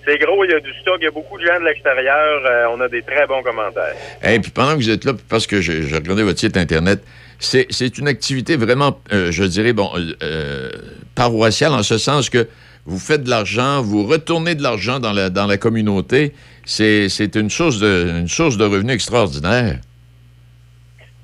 c'est 0.05 0.17
gros, 0.17 0.43
il 0.43 0.51
y 0.51 0.53
a 0.53 0.59
du 0.59 0.73
stock, 0.81 0.97
il 0.99 1.05
y 1.05 1.07
a 1.07 1.11
beaucoup 1.11 1.37
de 1.37 1.45
gens 1.45 1.59
de 1.59 1.65
l'extérieur. 1.65 2.41
euh, 2.45 2.65
on 2.75 2.81
a 2.81 2.87
des 2.87 3.01
très 3.03 3.27
bons 3.27 3.43
commentaires. 3.43 3.95
Et 4.23 4.39
puis 4.39 4.51
pendant 4.51 4.71
que 4.71 4.77
vous 4.77 4.89
êtes 4.89 5.05
là, 5.05 5.13
parce 5.29 5.47
que 5.47 5.61
j'ai 5.61 5.81
regardé 5.95 6.23
votre 6.23 6.39
site 6.39 6.57
Internet, 6.57 7.03
c'est 7.39 7.97
une 7.97 8.07
activité 8.07 8.55
vraiment, 8.55 8.99
euh, 9.13 9.31
je 9.31 9.43
dirais, 9.43 9.73
bon, 9.73 9.89
euh, 10.21 10.69
paroissiale, 11.15 11.73
en 11.73 11.83
ce 11.83 11.97
sens 11.97 12.29
que 12.29 12.47
vous 12.85 12.99
faites 12.99 13.23
de 13.23 13.29
l'argent, 13.29 13.81
vous 13.81 14.05
retournez 14.05 14.55
de 14.55 14.63
l'argent 14.63 14.99
dans 14.99 15.13
la, 15.13 15.29
dans 15.29 15.45
la 15.47 15.57
communauté. 15.57 16.33
C'est 16.65 17.35
une 17.35 17.49
source 17.49 17.79
de, 17.79 18.07
une 18.19 18.27
source 18.27 18.57
de 18.57 18.65
revenus 18.65 18.93
extraordinaire. 18.95 19.77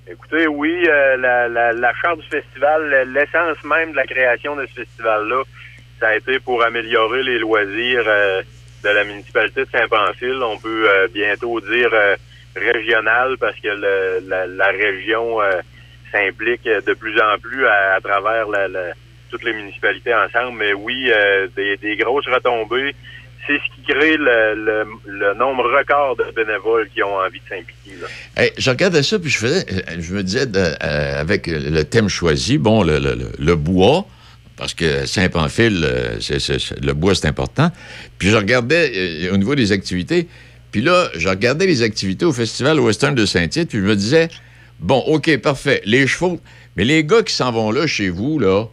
Écoutez, 0.10 0.48
oui, 0.48 0.74
la, 0.86 1.48
la, 1.48 1.74
la 1.74 1.94
charte 2.02 2.20
du 2.20 2.28
festival, 2.28 3.10
l'essence 3.14 3.64
même 3.64 3.92
de 3.92 3.96
la 3.96 4.06
création 4.06 4.56
de 4.56 4.66
ce 4.68 4.82
festival-là, 4.82 5.42
ça 6.00 6.10
a 6.10 6.16
été 6.16 6.40
pour 6.40 6.64
améliorer 6.64 7.24
les 7.24 7.40
loisirs 7.40 8.06
de 8.88 8.94
la 8.94 9.04
municipalité 9.04 9.62
de 9.66 9.70
Saint-Pamphile. 9.72 10.40
On 10.42 10.58
peut 10.58 10.90
euh, 10.90 11.08
bientôt 11.14 11.60
dire 11.60 11.90
euh, 11.94 12.16
régional 12.56 13.38
parce 13.40 13.56
que 13.60 13.68
la, 13.68 14.48
la 14.48 14.68
région 14.68 15.42
euh, 15.42 15.60
s'implique 16.12 16.64
de 16.66 16.94
plus 16.94 17.20
en 17.20 17.38
plus 17.40 17.66
à, 17.68 18.00
travers 18.02 18.46
toutes 19.30 19.44
les 19.44 19.54
municipalités 19.54 20.14
ensemble. 20.14 20.58
Mais 20.58 20.74
oui, 20.74 21.12
euh, 21.12 21.48
des, 21.56 21.98
grosses 21.98 22.28
retombées. 22.28 22.96
C'est 23.46 23.60
ce 23.60 23.76
qui 23.76 23.94
crée 23.94 24.18
le, 24.18 25.34
nombre 25.36 25.64
record 25.78 26.18
de 26.18 26.26
bénévoles 26.36 26.90
qui 26.94 27.02
ont 27.02 27.16
envie 27.16 27.40
de 27.40 27.48
s'impliquer. 27.48 27.92
Hey, 28.36 28.52
je 28.58 28.70
regardais 28.70 29.04
ça, 29.04 29.20
puis 29.20 29.30
je 29.30 29.38
faisais, 29.38 29.66
je 30.00 30.14
me 30.14 30.22
disais, 30.22 30.46
avec 30.82 31.48
le 31.48 31.84
thème 31.84 32.10
choisi, 32.10 32.58
bon, 32.58 32.84
le- 32.84 33.00
le 33.00 33.56
bois, 33.56 34.06
parce 34.58 34.74
que 34.74 35.06
Saint-Pamphile, 35.06 35.84
euh, 35.86 36.18
le 36.82 36.94
bois, 36.94 37.16
c'est 37.16 37.28
important. 37.28 37.72
Puis 38.18 38.30
je 38.30 38.36
regardais 38.36 38.92
euh, 39.30 39.34
au 39.34 39.38
niveau 39.38 39.56
des 39.56 39.72
activités, 39.72 40.28
puis 40.72 40.82
là, 40.82 41.10
je 41.16 41.30
regardais 41.30 41.66
les 41.66 41.82
activités 41.84 42.26
au 42.26 42.34
Festival 42.34 42.80
Western 42.80 43.16
de 43.16 43.26
Saint-Tite, 43.26 43.70
puis 43.70 43.78
je 43.78 43.84
me 43.84 43.96
disais, 43.96 44.30
bon, 44.80 45.00
OK, 45.08 45.36
parfait, 45.38 45.82
les 45.86 46.08
chevaux, 46.08 46.40
mais 46.76 46.84
les 46.84 47.04
gars 47.04 47.22
qui 47.24 47.34
s'en 47.34 47.52
vont 47.52 47.72
là 47.72 47.88
chez 47.88 48.10
vous, 48.10 48.40
là, 48.40 48.66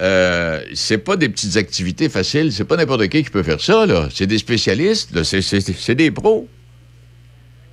euh, 0.00 0.62
c'est 0.72 0.98
pas 0.98 1.16
des 1.16 1.28
petites 1.28 1.56
activités 1.56 2.08
faciles, 2.08 2.52
c'est 2.52 2.64
pas 2.64 2.76
n'importe 2.76 3.06
qui 3.08 3.22
qui 3.22 3.30
peut 3.30 3.42
faire 3.42 3.60
ça, 3.60 3.84
là. 3.84 4.08
C'est 4.14 4.26
des 4.26 4.38
spécialistes, 4.38 5.22
c'est- 5.24 5.94
des 5.94 6.10
pros. 6.10 6.48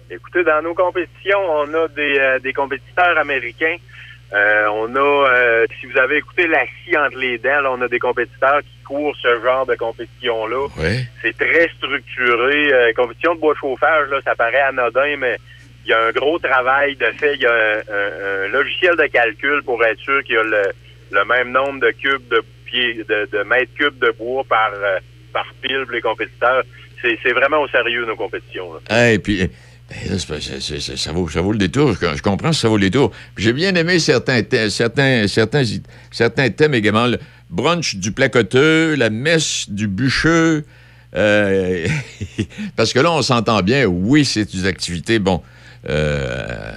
Écoutez, 0.10 0.44
dans 0.44 0.62
nos 0.64 0.74
compétitions, 0.74 1.40
on 1.50 1.74
a 1.74 1.88
des, 1.90 2.18
euh, 2.20 2.40
des 2.40 2.54
compétiteurs 2.54 3.18
américains. 3.18 3.76
Euh, 4.34 4.68
on 4.74 4.94
a, 4.96 5.00
euh, 5.32 5.66
si 5.80 5.86
vous 5.88 5.98
avez 5.98 6.18
écouté 6.18 6.48
la 6.48 6.64
scie 6.66 6.98
entre 6.98 7.18
les 7.18 7.38
dents, 7.38 7.62
là, 7.62 7.72
on 7.72 7.82
a 7.82 7.88
des 7.88 8.00
compétiteurs 8.00 8.60
qui 8.62 8.84
court 8.84 9.16
ce 9.22 9.40
genre 9.42 9.66
de 9.66 9.76
compétition-là. 9.76 10.68
Oui. 10.78 11.06
C'est 11.22 11.38
très 11.38 11.70
structuré. 11.78 12.74
Euh, 12.74 12.94
compétition 12.94 13.36
de 13.36 13.40
bois 13.40 13.56
chauffage, 13.60 14.10
là, 14.10 14.20
ça 14.26 14.36
paraît 14.36 14.60
anodin, 14.62 15.16
mais 15.18 15.38
il 15.86 15.92
y 15.92 15.94
a 15.94 16.02
un 16.08 16.12
gros 16.12 16.38
travail 16.40 16.96
de 16.98 17.06
fait. 17.18 17.36
Il 17.36 17.42
y 17.42 17.46
a 17.46 17.54
un, 17.54 17.78
un- 17.80 18.46
un 18.46 18.48
logiciel 18.50 18.96
de 18.98 19.06
calcul 19.08 19.64
pour 19.64 19.84
être 19.86 20.00
sûr 20.00 20.22
qu'il 20.24 20.36
y 20.36 20.38
a 20.38 20.44
le, 20.44 20.64
le 21.12 21.26
même 21.26 21.52
nombre 21.52 21.80
de 21.80 21.92
cubes 21.92 22.28
de 22.30 22.44
pieds, 22.66 22.96
de, 23.08 23.30
de 23.32 23.44
mètres 23.44 23.74
cubes 23.78 23.98
de 24.00 24.12
bois 24.12 24.44
par, 24.50 24.72
euh, 24.74 25.00
par 25.32 25.46
pile 25.62 25.84
pour 25.86 25.94
les 25.94 26.02
compétiteurs. 26.02 26.64
C'est 27.02 27.32
vraiment 27.32 27.62
au 27.62 27.68
sérieux, 27.70 28.06
nos 28.06 28.16
compétitions. 28.16 28.74
là. 28.90 29.12
Et 29.14 29.20
puis, 29.20 29.50
eh, 29.90 30.18
ça, 30.98 31.12
vaut, 31.14 31.52
le 31.52 31.58
détour. 31.58 31.94
Je, 31.94 32.22
comprends 32.22 32.50
que 32.50 32.56
ça 32.56 32.68
vaut 32.68 32.78
le 32.78 32.82
détour. 32.84 33.12
J'ai 33.38 33.54
bien 33.54 33.74
aimé 33.76 34.00
certains, 34.00 34.42
thè- 34.42 34.70
certains, 34.70 36.50
thèmes 36.50 36.74
également. 36.74 37.08
Le 37.08 37.20
brunch 37.50 37.96
du 37.96 38.12
placoteux, 38.12 38.96
la 38.96 39.10
messe 39.10 39.70
du 39.70 39.88
bûcheux. 39.88 40.66
euh, 41.16 41.88
parce 42.76 42.92
que 42.92 43.00
là, 43.00 43.12
on 43.12 43.22
s'entend 43.22 43.62
bien. 43.62 43.86
Oui, 43.86 44.26
c'est 44.26 44.54
une 44.54 44.66
activité, 44.66 45.20
bon, 45.20 45.42
euh, 45.90 46.76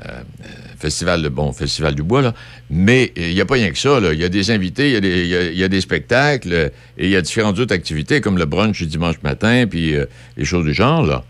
festival, 0.79 1.23
de- 1.23 1.29
bon, 1.29 1.53
festival 1.53 1.97
du 1.97 2.05
bois, 2.05 2.23
là. 2.23 2.35
Mais 2.71 3.13
il 3.17 3.35
n'y 3.35 3.41
a 3.41 3.45
pas 3.45 3.55
rien 3.55 3.71
que 3.73 3.79
ça. 3.79 3.99
Il 4.13 4.21
y 4.21 4.25
a 4.25 4.29
des 4.29 4.51
invités, 4.53 4.93
il 4.93 5.27
y, 5.57 5.65
a 5.65 5.69
des- 5.69 5.81
spectacles, 5.81 6.53
euh, 6.53 6.69
et 6.97 7.07
il 7.07 7.11
y 7.11 7.17
a 7.17 7.23
différentes 7.23 7.59
autres 7.59 7.75
activités, 7.75 8.21
comme 8.21 8.39
le 8.39 8.45
brunch 8.47 8.79
du 8.79 8.87
dimanche 8.87 9.17
matin, 9.25 9.65
puis 9.69 9.97
euh, 9.97 10.07
les 10.37 10.45
choses 10.45 10.65
du 10.65 10.75
genre, 10.75 11.05
là. 11.05 11.25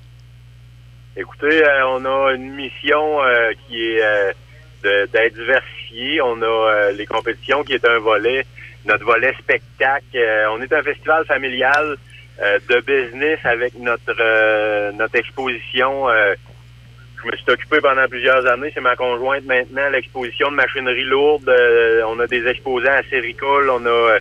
Écoutez, 1.17 1.65
euh, 1.65 1.89
on 1.89 2.05
a 2.05 2.35
une 2.35 2.55
mission 2.55 3.21
euh, 3.23 3.51
qui 3.67 3.83
est 3.83 4.03
euh, 4.03 5.07
d'être 5.13 5.35
diversifiée. 5.35 6.23
On 6.23 6.41
a 6.41 6.93
les 6.93 7.05
compétitions 7.05 7.65
qui 7.65 7.73
est 7.73 7.85
un 7.85 7.99
volet, 7.99 8.47
notre 8.85 9.05
volet 9.05 9.35
spectacle. 9.41 10.19
On 10.53 10.63
est 10.63 10.73
un 10.73 10.83
festival 10.83 11.27
familial 11.27 11.97
de 12.41 12.81
business 12.81 13.39
avec 13.45 13.75
notre 13.79 14.93
notre 14.93 15.17
exposition. 15.17 16.07
je 16.09 17.31
me 17.31 17.37
suis 17.37 17.51
occupé 17.51 17.81
pendant 17.81 18.07
plusieurs 18.09 18.47
années. 18.47 18.71
C'est 18.73 18.81
ma 18.81 18.97
conjointe 18.97 19.45
maintenant. 19.45 19.91
L'exposition 19.91 20.51
de 20.51 20.57
machinerie 20.57 21.05
lourde. 21.05 21.49
Euh, 21.49 22.03
on 22.07 22.19
a 22.21 22.27
des 22.27 22.47
exposants 22.47 22.93
à 22.93 23.03
Séricole. 23.11 23.69
On 23.69 23.85
a 23.85 24.19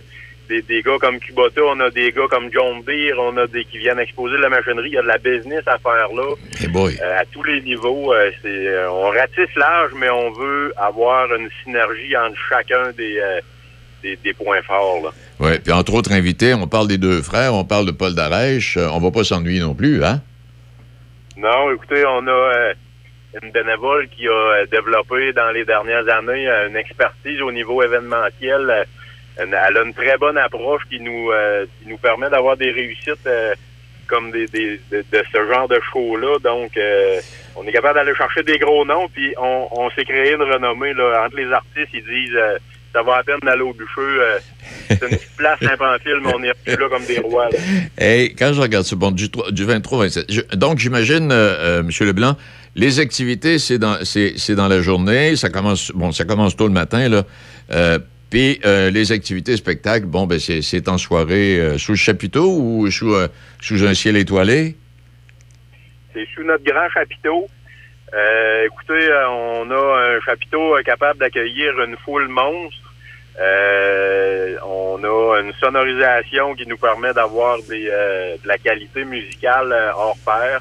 des, 0.50 0.62
des 0.62 0.82
gars 0.82 0.98
comme 1.00 1.18
Kubota. 1.20 1.62
On 1.64 1.80
a 1.80 1.90
des 1.90 2.10
gars 2.12 2.28
comme 2.28 2.50
John 2.52 2.82
Deere. 2.86 3.18
On 3.18 3.36
a 3.38 3.46
des 3.46 3.64
qui 3.64 3.78
viennent 3.78 4.00
exposer 4.00 4.36
de 4.36 4.42
la 4.42 4.48
machinerie. 4.50 4.90
Il 4.90 4.94
y 4.94 4.98
a 4.98 5.02
de 5.02 5.06
la 5.06 5.18
business 5.18 5.62
à 5.66 5.78
faire 5.78 6.08
là. 6.14 6.34
Hey 6.60 6.68
boy. 6.68 6.98
Euh, 7.00 7.20
à 7.20 7.24
tous 7.32 7.44
les 7.44 7.60
niveaux. 7.62 8.12
euh, 8.12 8.30
c'est, 8.42 8.66
euh, 8.68 8.90
on 8.90 9.08
ratisse 9.10 9.54
large, 9.56 9.92
mais 9.96 10.10
on 10.10 10.30
veut 10.32 10.72
avoir 10.76 11.32
une 11.34 11.48
synergie 11.62 12.16
entre 12.16 12.36
chacun 12.48 12.90
des, 12.98 13.14
des, 14.02 14.16
des 14.16 14.34
points 14.34 14.62
forts. 14.62 15.02
Là. 15.04 15.10
Oui, 15.38 15.58
puis 15.62 15.72
entre 15.72 15.94
autres 15.94 16.12
invités, 16.12 16.52
on 16.52 16.66
parle 16.66 16.88
des 16.88 16.98
deux 16.98 17.22
frères, 17.22 17.54
on 17.54 17.64
parle 17.64 17.86
de 17.86 17.92
Paul 17.92 18.14
Darèche. 18.14 18.76
on 18.76 18.98
va 18.98 19.10
pas 19.10 19.24
s'ennuyer 19.24 19.60
non 19.60 19.74
plus, 19.74 20.04
hein? 20.04 20.20
Non, 21.36 21.72
écoutez, 21.72 22.04
on 22.06 22.26
a 22.26 22.72
une 23.42 23.50
bénévole 23.52 24.08
qui 24.08 24.26
a 24.28 24.66
développé 24.66 25.32
dans 25.32 25.50
les 25.52 25.64
dernières 25.64 26.06
années 26.18 26.46
une 26.68 26.76
expertise 26.76 27.40
au 27.40 27.52
niveau 27.52 27.82
événementiel. 27.82 28.84
Elle 29.42 29.76
a 29.76 29.82
une 29.84 29.94
très 29.94 30.16
bonne 30.18 30.36
approche 30.38 30.82
qui 30.90 31.00
nous 31.00 31.30
euh, 31.30 31.64
qui 31.82 31.88
nous 31.88 31.98
permet 31.98 32.28
d'avoir 32.30 32.56
des 32.56 32.70
réussites 32.70 33.26
euh, 33.26 33.54
comme 34.06 34.30
des, 34.32 34.46
de, 34.46 34.78
de 34.92 35.22
ce 35.32 35.52
genre 35.52 35.68
de 35.68 35.78
show-là. 35.92 36.38
Donc, 36.42 36.76
euh, 36.76 37.20
on 37.56 37.64
est 37.66 37.72
capable 37.72 37.94
d'aller 37.98 38.14
chercher 38.16 38.42
des 38.42 38.58
gros 38.58 38.84
noms, 38.84 39.08
puis 39.08 39.32
on, 39.38 39.68
on 39.70 39.90
s'est 39.90 40.04
créé 40.04 40.32
une 40.34 40.42
renommée 40.42 40.92
là, 40.94 41.24
entre 41.26 41.36
les 41.36 41.50
artistes. 41.52 41.88
Ils 41.94 42.04
disent 42.04 42.38
ça 42.92 43.02
va 43.04 43.18
à 43.18 43.22
peine 43.22 43.38
d'aller 43.44 43.62
au 43.62 43.72
bûcheux. 43.72 44.20
euh, 44.20 44.38
c'est 44.88 45.00
une 45.02 45.10
petite 45.16 45.36
place 45.36 45.62
infantile, 45.62 46.18
mais 46.24 46.32
on 46.34 46.42
est 46.42 46.52
plus 46.64 46.76
là 46.76 46.88
comme 46.88 47.04
des 47.04 47.20
rois. 47.20 47.48
Et 48.00 48.34
quand 48.36 48.52
je 48.52 48.60
regarde 48.60 48.84
ça, 48.84 48.96
bon, 48.96 49.12
du, 49.12 49.28
du 49.52 49.64
23 49.64 49.98
au 49.98 50.00
27. 50.02 50.24
je- 50.28 50.56
donc, 50.56 50.78
j'imagine, 50.78 51.30
euh, 51.30 51.80
M. 51.80 51.90
Leblanc, 52.00 52.36
les 52.74 52.98
activités, 52.98 53.60
c'est 53.60 53.78
dans, 53.78 53.96
dans 54.56 54.68
la 54.68 54.80
journée. 54.82 55.36
Ça 55.36 55.50
commence, 55.50 55.92
bon, 55.94 56.10
ça 56.10 56.24
commence 56.24 56.56
tôt 56.56 56.66
le 56.66 56.72
matin, 56.72 57.08
là. 57.08 57.22
Puis 58.30 58.60
euh, 58.64 58.90
les 58.90 59.10
activités 59.10 59.56
spectacles, 59.56 60.06
bon, 60.06 60.26
ben, 60.26 60.38
c'est, 60.38 60.88
en 60.88 60.98
soirée 60.98 61.58
euh, 61.58 61.78
sous 61.78 61.92
le 61.92 61.98
chapiteau 61.98 62.56
ou 62.58 62.90
sous, 62.90 63.12
euh, 63.12 63.28
sous 63.60 63.84
un 63.84 63.94
ciel 63.94 64.16
étoilé? 64.16 64.76
C'est 66.14 66.26
sous 66.34 66.44
notre 66.44 66.64
grand 66.64 66.88
chapiteau. 66.90 67.48
Euh, 68.12 68.66
écoutez, 68.66 69.08
euh, 69.08 69.28
on 69.28 69.70
a 69.70 70.16
un 70.16 70.20
chapiteau 70.20 70.76
euh, 70.76 70.82
capable 70.82 71.20
d'accueillir 71.20 71.80
une 71.80 71.96
foule 71.98 72.28
monstre. 72.28 72.78
On 74.64 75.02
a 75.02 75.40
une 75.40 75.52
sonorisation 75.54 76.54
qui 76.54 76.66
nous 76.66 76.76
permet 76.76 77.12
d'avoir 77.14 77.58
de 77.58 78.46
la 78.46 78.58
qualité 78.58 79.04
musicale 79.04 79.74
hors 79.96 80.16
pair. 80.24 80.60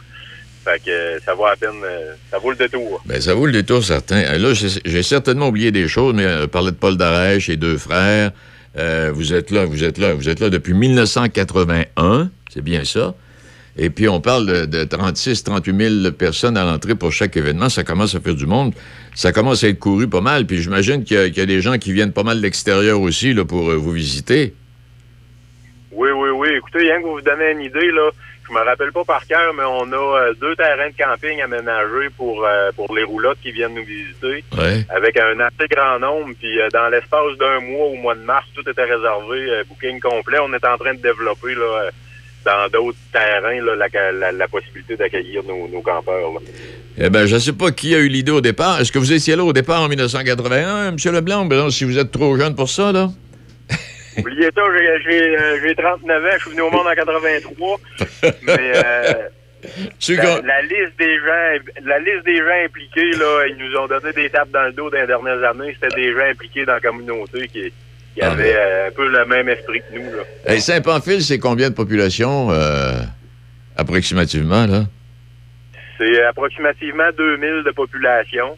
Fait 0.63 0.79
que 0.85 0.89
euh, 0.91 1.19
ça 1.25 1.33
vaut 1.33 1.45
à 1.45 1.55
peine, 1.55 1.69
euh, 1.83 2.13
ça 2.29 2.37
vaut 2.37 2.51
le 2.51 2.57
détour. 2.57 3.01
Ben, 3.05 3.19
ça 3.21 3.33
vaut 3.33 3.45
le 3.45 3.51
détour, 3.53 3.83
certain. 3.83 4.17
Euh, 4.17 4.37
Là, 4.37 4.53
j'ai 4.53 5.03
certainement 5.03 5.47
oublié 5.47 5.71
des 5.71 5.87
choses, 5.87 6.13
mais 6.13 6.25
euh, 6.25 6.47
parler 6.47 6.71
de 6.71 6.75
Paul 6.75 6.97
Darèche 6.97 7.49
et 7.49 7.55
deux 7.57 7.77
frères. 7.77 8.31
Euh, 8.77 9.11
vous 9.13 9.33
êtes 9.33 9.51
là, 9.51 9.65
vous 9.65 9.83
êtes 9.83 9.97
là, 9.97 10.13
vous 10.13 10.29
êtes 10.29 10.39
là 10.39 10.49
depuis 10.49 10.73
1981, 10.73 12.29
c'est 12.53 12.61
bien 12.61 12.83
ça. 12.83 13.15
Et 13.77 13.89
puis, 13.89 14.09
on 14.09 14.19
parle 14.19 14.45
de, 14.45 14.65
de 14.65 14.83
36, 14.83 15.43
38 15.43 16.01
000 16.01 16.11
personnes 16.11 16.57
à 16.57 16.65
l'entrée 16.65 16.95
pour 16.95 17.13
chaque 17.13 17.37
événement. 17.37 17.69
Ça 17.69 17.85
commence 17.85 18.13
à 18.13 18.19
faire 18.19 18.35
du 18.35 18.45
monde. 18.45 18.73
Ça 19.15 19.31
commence 19.31 19.63
à 19.63 19.69
être 19.69 19.79
couru 19.79 20.09
pas 20.09 20.19
mal. 20.19 20.45
Puis, 20.45 20.61
j'imagine 20.61 21.05
qu'il 21.05 21.15
y, 21.15 21.19
a- 21.19 21.29
qu'il 21.29 21.37
y 21.37 21.41
a 21.41 21.45
des 21.45 21.61
gens 21.61 21.77
qui 21.77 21.93
viennent 21.93 22.11
pas 22.11 22.23
mal 22.23 22.37
de 22.37 22.41
l'extérieur 22.41 22.99
aussi 22.99 23.33
là, 23.33 23.45
pour 23.45 23.69
euh, 23.69 23.75
vous 23.77 23.91
visiter. 23.91 24.53
Oui, 25.91 26.09
oui, 26.13 26.29
oui. 26.35 26.49
Écoutez, 26.57 26.79
rien 26.79 26.97
que 26.99 27.05
vous 27.05 27.13
vous 27.13 27.21
donnez 27.21 27.51
une 27.53 27.61
idée, 27.61 27.91
là, 27.91 28.09
je 28.49 28.53
me 28.53 28.59
rappelle 28.65 28.91
pas 28.91 29.03
par 29.05 29.25
cœur, 29.27 29.53
mais 29.55 29.63
on 29.63 29.91
a 29.91 30.19
euh, 30.19 30.33
deux 30.41 30.55
terrains 30.55 30.89
de 30.89 30.95
camping 31.03 31.41
aménagés 31.41 32.09
pour, 32.17 32.43
euh, 32.45 32.71
pour 32.75 32.93
les 32.95 33.03
roulottes 33.03 33.37
qui 33.41 33.51
viennent 33.51 33.75
nous 33.75 33.83
visiter. 33.85 34.43
Ouais. 34.57 34.85
avec 34.89 35.17
un 35.17 35.39
assez 35.39 35.67
grand 35.69 35.99
nombre. 35.99 36.33
Puis 36.39 36.59
euh, 36.59 36.67
dans 36.73 36.89
l'espace 36.89 37.37
d'un 37.39 37.59
mois, 37.61 37.87
au 37.87 37.95
mois 37.95 38.15
de 38.15 38.21
mars, 38.21 38.45
tout 38.55 38.67
était 38.69 38.83
réservé, 38.83 39.61
booking 39.69 39.99
complet. 39.99 40.37
On 40.41 40.53
est 40.53 40.65
en 40.65 40.77
train 40.77 40.93
de 40.93 41.01
développer 41.01 41.55
là, 41.55 41.89
dans 42.45 42.67
d'autres 42.71 42.97
terrains 43.11 43.61
là, 43.61 43.75
la, 43.75 44.11
la- 44.11 44.31
la 44.31 44.47
possibilité 44.47 44.95
d'accueillir 44.95 45.43
nos, 45.43 45.67
nos 45.67 45.81
campeurs. 45.81 46.33
là. 46.33 46.39
Eh 47.01 47.09
ben, 47.09 47.25
je 47.27 47.35
ne 47.35 47.39
sais 47.39 47.53
pas 47.53 47.71
qui 47.71 47.93
a 47.95 47.99
eu 47.99 48.07
l'idée 48.09 48.31
au 48.31 48.41
départ. 48.41 48.81
Est-ce 48.81 48.91
que 48.91 48.99
vous 48.99 49.13
étiez 49.13 49.35
là 49.35 49.43
au 49.43 49.53
départ 49.53 49.81
en 49.81 49.87
1981, 49.87 50.89
M. 50.89 50.95
Leblanc? 51.13 51.45
Ben 51.45 51.57
non, 51.57 51.69
si 51.69 51.83
vous 51.85 51.97
êtes 51.97 52.11
trop 52.11 52.35
jeune 52.37 52.55
pour 52.55 52.69
ça, 52.69 52.91
là. 52.91 53.09
Oubliez 54.25 54.49
ça, 54.55 54.61
j'ai- 54.77 55.01
j'ai 55.11 55.37
euh, 55.37 55.59
j'ai 55.63 55.75
39 55.75 56.23
ans, 56.23 56.27
je 56.33 56.39
suis 56.39 56.49
venu 56.51 56.61
au 56.61 56.71
monde 56.71 56.87
en 56.87 56.93
83. 56.95 57.79
mais 58.23 58.31
euh, 58.49 59.13
la, 60.43 60.61
liste 60.61 60.97
des 60.97 61.17
gens 61.17 61.71
la 61.85 61.99
liste 61.99 62.25
des 62.25 62.37
gens 62.37 62.65
impliqués, 62.65 63.11
là, 63.11 63.45
ils 63.49 63.57
nous 63.57 63.75
ont 63.77 63.87
donné 63.87 64.13
des 64.13 64.29
tapes 64.29 64.51
dans 64.51 64.63
le 64.63 64.71
dos 64.71 64.89
dans 64.89 64.99
les 65.01 65.07
dernières 65.07 65.43
années. 65.43 65.75
C'était 65.81 65.95
des 65.95 66.13
gens 66.13 66.25
impliqués 66.31 66.65
dans 66.65 66.73
la 66.73 66.79
communauté 66.79 67.47
qui, 67.47 67.71
qui 68.13 68.21
Ah, 68.21 68.31
avaient 68.31 68.55
euh, 68.55 68.87
un 68.87 68.91
peu 68.91 69.07
le 69.09 69.25
même 69.25 69.49
esprit 69.49 69.81
que 69.81 69.97
nous. 69.99 70.05
Là. 70.15 70.23
Hey, 70.45 70.61
Saint-Pamphile, 70.61 71.21
c'est 71.21 71.39
combien 71.39 71.69
de 71.69 71.75
population, 71.75 72.51
euh, 72.51 73.01
approximativement, 73.75 74.65
là? 74.65 74.83
C'est 75.97 76.23
approximativement 76.23 77.09
2000 77.17 77.63
de 77.65 77.71
population, 77.71 78.57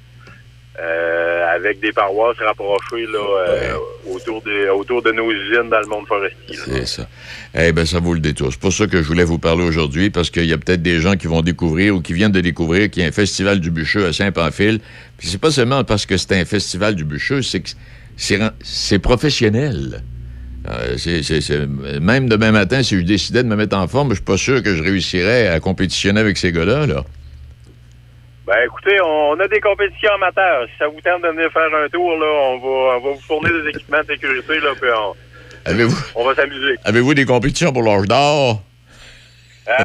euh, 0.80 1.56
avec 1.56 1.82
des 1.82 1.92
paroisses 1.92 2.38
rapprochées 2.38 3.06
là, 3.12 3.20
euh, 3.20 3.74
autour, 4.10 4.42
de, 4.42 4.70
autour 4.70 5.02
de 5.02 5.12
nos 5.12 5.30
usines 5.30 5.70
dans 5.70 5.82
le 5.82 5.88
monde 5.88 6.08
forestier. 6.08 6.58
C'est 6.66 6.88
ça. 6.88 7.08
Eh 7.54 7.74
bien, 7.74 7.86
ça 7.86 8.00
vaut 8.00 8.14
le 8.14 8.22
détour. 8.22 8.48
C'est 8.52 8.60
pour 8.60 8.72
ça 8.72 8.88
que 8.88 9.02
je 9.02 9.08
voulais 9.08 9.26
vous 9.26 9.38
parler 9.38 9.64
aujourd'hui, 9.64 10.10
parce 10.10 10.30
qu'il 10.30 10.46
y 10.46 10.54
a 10.54 10.58
peut-être 10.58 10.82
des 10.82 11.02
gens 11.02 11.18
qui 11.18 11.28
vont 11.28 11.42
découvrir 11.42 11.96
ou 11.96 12.02
qui 12.02 12.14
viennent 12.14 12.32
de 12.32 12.40
découvrir 12.40 12.90
qu'il 12.90 13.04
y 13.04 13.06
a 13.06 13.10
un 13.10 13.12
festival 13.12 13.60
du 13.60 13.70
bûcheux 13.70 14.06
à 14.06 14.14
Saint-Pamphile. 14.14 14.80
Puis 15.18 15.28
c'est 15.28 15.42
pas 15.42 15.52
seulement 15.52 15.84
parce 15.84 16.06
que 16.06 16.16
c'est 16.16 16.40
un 16.40 16.46
festival 16.46 16.96
du 16.96 17.04
bûcheux, 17.04 17.42
c'est 17.42 17.60
que 17.60 17.70
c'est 18.64 19.00
professionnel. 19.00 20.04
Euh, 20.70 22.00
Même 22.00 22.30
demain 22.30 22.52
matin, 22.52 22.82
si 22.82 22.98
je 22.98 23.04
décidais 23.04 23.44
de 23.44 23.48
me 23.50 23.56
mettre 23.56 23.76
en 23.76 23.88
forme, 23.88 24.12
je 24.12 24.16
suis 24.16 24.24
pas 24.24 24.38
sûr 24.38 24.64
que 24.64 24.74
je 24.76 24.84
réussirais 24.84 25.48
à 25.48 25.60
compétitionner 25.60 26.22
avec 26.22 26.38
ces 26.38 26.52
gars-là. 26.52 26.86
Là. 26.86 27.04
Ben 28.52 28.66
écoutez, 28.66 28.99
on, 29.02 29.39
a 29.39 29.47
des 29.47 29.62
compétitions 29.62 30.12
amateurs. 30.16 30.66
Si 30.66 30.78
ça 30.78 30.88
vous 30.89 30.99
tente 30.99 31.22
de 31.24 31.30
venir 31.30 31.49
faire 31.54 31.70
un 31.74 31.88
tour, 31.88 32.18
là, 32.18 32.26
on 32.26 32.58
va, 32.60 32.97
on 32.97 32.99
va 32.99 33.12
vous 33.14 33.22
fournir 33.22 33.54
des 33.64 33.70
équipements 33.70 34.02
de 34.02 34.08
sécurité, 34.08 34.60
là, 34.60 34.72
puis 34.80 34.89
on, 34.93 35.16
Avez-vous 35.64 35.95
on 36.16 36.26
va 36.26 36.36
s'amuser. 36.36 36.76
avez 36.84 37.14
des 37.16 37.24
compétitions 37.24 37.72
pour 37.72 37.84
l'âge 37.84 38.08
d'or? 38.08 38.62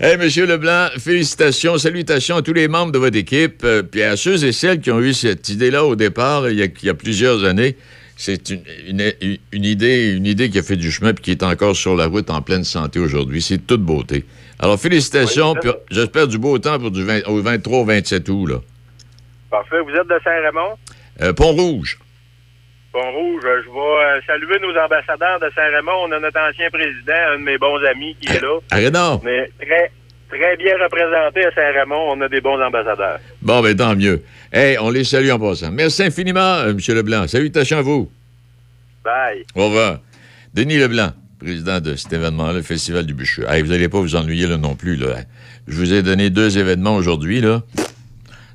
Hey, 0.00 0.16
Monsieur 0.18 0.44
Leblanc, 0.46 0.88
félicitations, 0.98 1.78
salutations 1.78 2.36
à 2.36 2.42
tous 2.42 2.52
les 2.52 2.68
membres 2.68 2.92
de 2.92 2.98
votre 2.98 3.16
équipe, 3.16 3.62
euh, 3.64 3.82
puis 3.82 4.02
à 4.02 4.16
ceux 4.16 4.44
et 4.44 4.52
celles 4.52 4.80
qui 4.80 4.90
ont 4.90 5.00
eu 5.00 5.14
cette 5.14 5.48
idée-là 5.48 5.84
au 5.84 5.96
départ, 5.96 6.50
il 6.50 6.58
y 6.58 6.62
a, 6.62 6.66
il 6.66 6.86
y 6.86 6.90
a 6.90 6.94
plusieurs 6.94 7.44
années. 7.44 7.76
C'est 8.16 8.50
une, 8.50 8.62
une- 9.22 9.38
une 9.52 9.64
idée, 9.64 10.12
une 10.14 10.26
idée 10.26 10.50
qui 10.50 10.58
a 10.58 10.62
fait 10.62 10.76
du 10.76 10.90
chemin 10.90 11.14
puis 11.14 11.22
qui 11.24 11.30
est 11.30 11.42
encore 11.42 11.74
sur 11.76 11.96
la 11.96 12.06
route 12.06 12.28
en 12.28 12.42
pleine 12.42 12.64
santé 12.64 12.98
aujourd'hui. 12.98 13.40
C'est 13.40 13.66
toute 13.66 13.80
beauté. 13.82 14.24
Alors, 14.62 14.78
félicitations, 14.78 15.54
j'espère 15.90 16.28
du 16.28 16.38
beau 16.38 16.58
temps 16.58 16.78
pour 16.78 16.90
du 16.90 17.02
20 17.02 17.26
au 17.28 17.40
23 17.40 17.78
au 17.78 17.84
27 17.86 18.28
août, 18.28 18.46
là. 18.46 18.56
Parfait. 19.50 19.80
Vous 19.80 19.90
êtes 19.90 20.06
de 20.06 20.20
Saint-Raymond? 20.22 20.76
Euh, 21.22 21.32
Pont-Rouge. 21.32 21.98
Pont-Rouge, 22.92 23.42
je 23.42 23.70
vais 23.70 23.78
euh, 23.78 24.20
saluer 24.26 24.58
nos 24.60 24.78
ambassadeurs 24.78 25.40
de 25.40 25.50
Saint-Raymond. 25.54 26.08
On 26.08 26.12
a 26.12 26.20
notre 26.20 26.38
ancien 26.38 26.68
président, 26.70 27.32
un 27.32 27.38
de 27.38 27.44
mes 27.44 27.56
bons 27.56 27.82
amis 27.84 28.14
qui 28.20 28.28
est 28.32 28.40
là. 28.40 28.58
Arrête. 28.70 28.94
Mais 29.24 29.50
très, 29.60 29.90
très 30.28 30.56
bien 30.56 30.74
représenté 30.76 31.46
à 31.46 31.52
Saint-Raymond. 31.54 32.12
On 32.16 32.20
a 32.20 32.28
des 32.28 32.40
bons 32.42 32.60
ambassadeurs. 32.60 33.18
Bon, 33.40 33.62
ben 33.62 33.74
tant 33.74 33.96
mieux. 33.96 34.22
Hey, 34.52 34.76
on 34.78 34.90
les 34.90 35.04
salue 35.04 35.30
en 35.30 35.38
passant. 35.38 35.70
Merci 35.70 36.02
infiniment, 36.02 36.40
euh, 36.40 36.70
M. 36.72 36.78
Leblanc. 36.88 37.26
Salutations 37.28 37.78
à 37.78 37.82
vous. 37.82 38.10
Bye. 39.04 39.44
Au 39.54 39.66
revoir. 39.66 39.98
Denis 40.52 40.78
Leblanc, 40.78 41.12
président 41.40 41.80
de 41.80 41.96
cet 41.96 42.12
événement-là, 42.12 42.52
le 42.52 42.62
Festival 42.62 43.06
du 43.06 43.14
Bûcheux. 43.14 43.46
Hey, 43.48 43.62
vous 43.62 43.68
n'allez 43.70 43.88
pas 43.88 44.00
vous 44.00 44.14
ennuyer 44.14 44.46
là 44.46 44.56
non 44.58 44.74
plus. 44.76 44.98
Je 45.66 45.74
vous 45.76 45.92
ai 45.92 46.02
donné 46.02 46.30
deux 46.30 46.58
événements 46.58 46.94
aujourd'hui. 46.96 47.42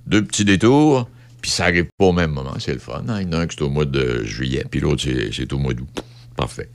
Deux 0.07 0.23
petits 0.23 0.45
détours. 0.45 1.09
Puis 1.41 1.51
ça 1.51 1.65
arrive 1.65 1.85
pas 1.97 2.05
au 2.05 2.11
même 2.11 2.31
moment. 2.31 2.53
C'est 2.59 2.73
le 2.73 2.79
fun. 2.79 3.03
hein. 3.07 3.21
Il 3.21 3.27
y 3.27 3.29
en 3.29 3.33
a 3.33 3.41
un 3.41 3.47
qui 3.47 3.57
est 3.57 3.61
au 3.61 3.69
mois 3.69 3.85
de 3.85 4.23
juillet, 4.23 4.65
puis 4.69 4.79
l'autre, 4.79 5.03
c'est- 5.03 5.53
au 5.53 5.59
mois 5.59 5.73
d'août. 5.73 6.03
Parfait. 6.35 6.69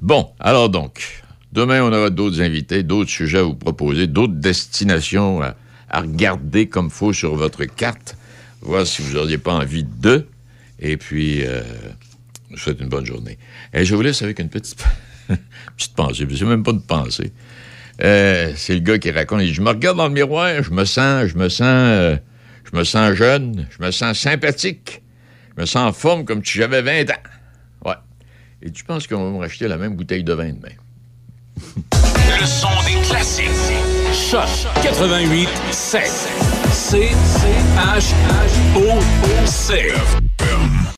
Bon, 0.00 0.30
alors 0.38 0.68
donc, 0.68 1.22
demain, 1.52 1.82
on 1.82 1.92
aura 1.92 2.10
d'autres 2.10 2.40
invités, 2.40 2.82
d'autres 2.82 3.10
sujets 3.10 3.38
à 3.38 3.42
vous 3.42 3.54
proposer, 3.56 4.06
d'autres 4.06 4.34
destinations 4.34 5.42
à, 5.42 5.56
à 5.88 6.00
regarder 6.02 6.68
comme 6.68 6.90
faut 6.90 7.12
sur 7.12 7.34
votre 7.34 7.64
carte, 7.64 8.16
voir 8.60 8.86
si 8.86 9.02
vous 9.02 9.14
n'auriez 9.14 9.38
pas 9.38 9.54
envie 9.54 9.84
de. 9.84 10.26
Et 10.78 10.96
puis, 10.96 11.44
euh, 11.44 11.62
je 12.50 12.54
vous 12.54 12.60
souhaite 12.60 12.80
une 12.80 12.88
bonne 12.88 13.06
journée. 13.06 13.38
Et 13.72 13.84
je 13.84 13.94
vous 13.96 14.02
laisse 14.02 14.22
avec 14.22 14.38
une 14.38 14.48
petite, 14.48 14.76
petite 15.76 15.94
pensée. 15.94 16.26
C'est 16.36 16.44
même 16.44 16.62
pas 16.62 16.72
une 16.72 16.82
pensée. 16.82 17.32
Euh, 18.02 18.52
c'est 18.56 18.74
le 18.74 18.80
gars 18.80 18.98
qui 18.98 19.10
raconte. 19.10 19.42
il 19.42 19.54
Je 19.54 19.60
me 19.60 19.68
regarde 19.68 19.96
dans 19.96 20.08
le 20.08 20.14
miroir, 20.14 20.62
je 20.62 20.70
me 20.70 20.84
sens, 20.84 21.26
je 21.26 21.36
me 21.36 21.48
sens, 21.48 21.66
euh, 21.68 22.16
je 22.70 22.76
me 22.76 22.84
sens 22.84 23.14
jeune, 23.14 23.66
je 23.70 23.84
me 23.84 23.90
sens 23.90 24.18
sympathique, 24.18 25.02
je 25.56 25.62
me 25.62 25.66
sens 25.66 25.88
en 25.88 25.92
forme 25.92 26.24
comme 26.24 26.44
si 26.44 26.58
j'avais 26.58 26.82
20 26.82 27.10
ans. 27.10 27.22
Ouais. 27.84 27.94
Et 28.62 28.70
tu 28.70 28.84
penses 28.84 29.06
qu'on 29.06 29.24
va 29.24 29.30
me 29.30 29.38
racheter 29.38 29.68
la 29.68 29.76
même 29.76 29.94
bouteille 29.94 30.24
de 30.24 30.32
vin 30.32 30.52
demain? 30.52 30.74
Le 31.56 32.84
des 32.86 33.08
classiques. 33.08 33.44
Choc 34.12 34.48
88 34.82 35.48
7. 35.70 36.02
C 36.72 37.10
H 37.76 38.12
H 38.12 38.76
O 38.76 38.98
O 38.98 39.46
C. 39.46 39.92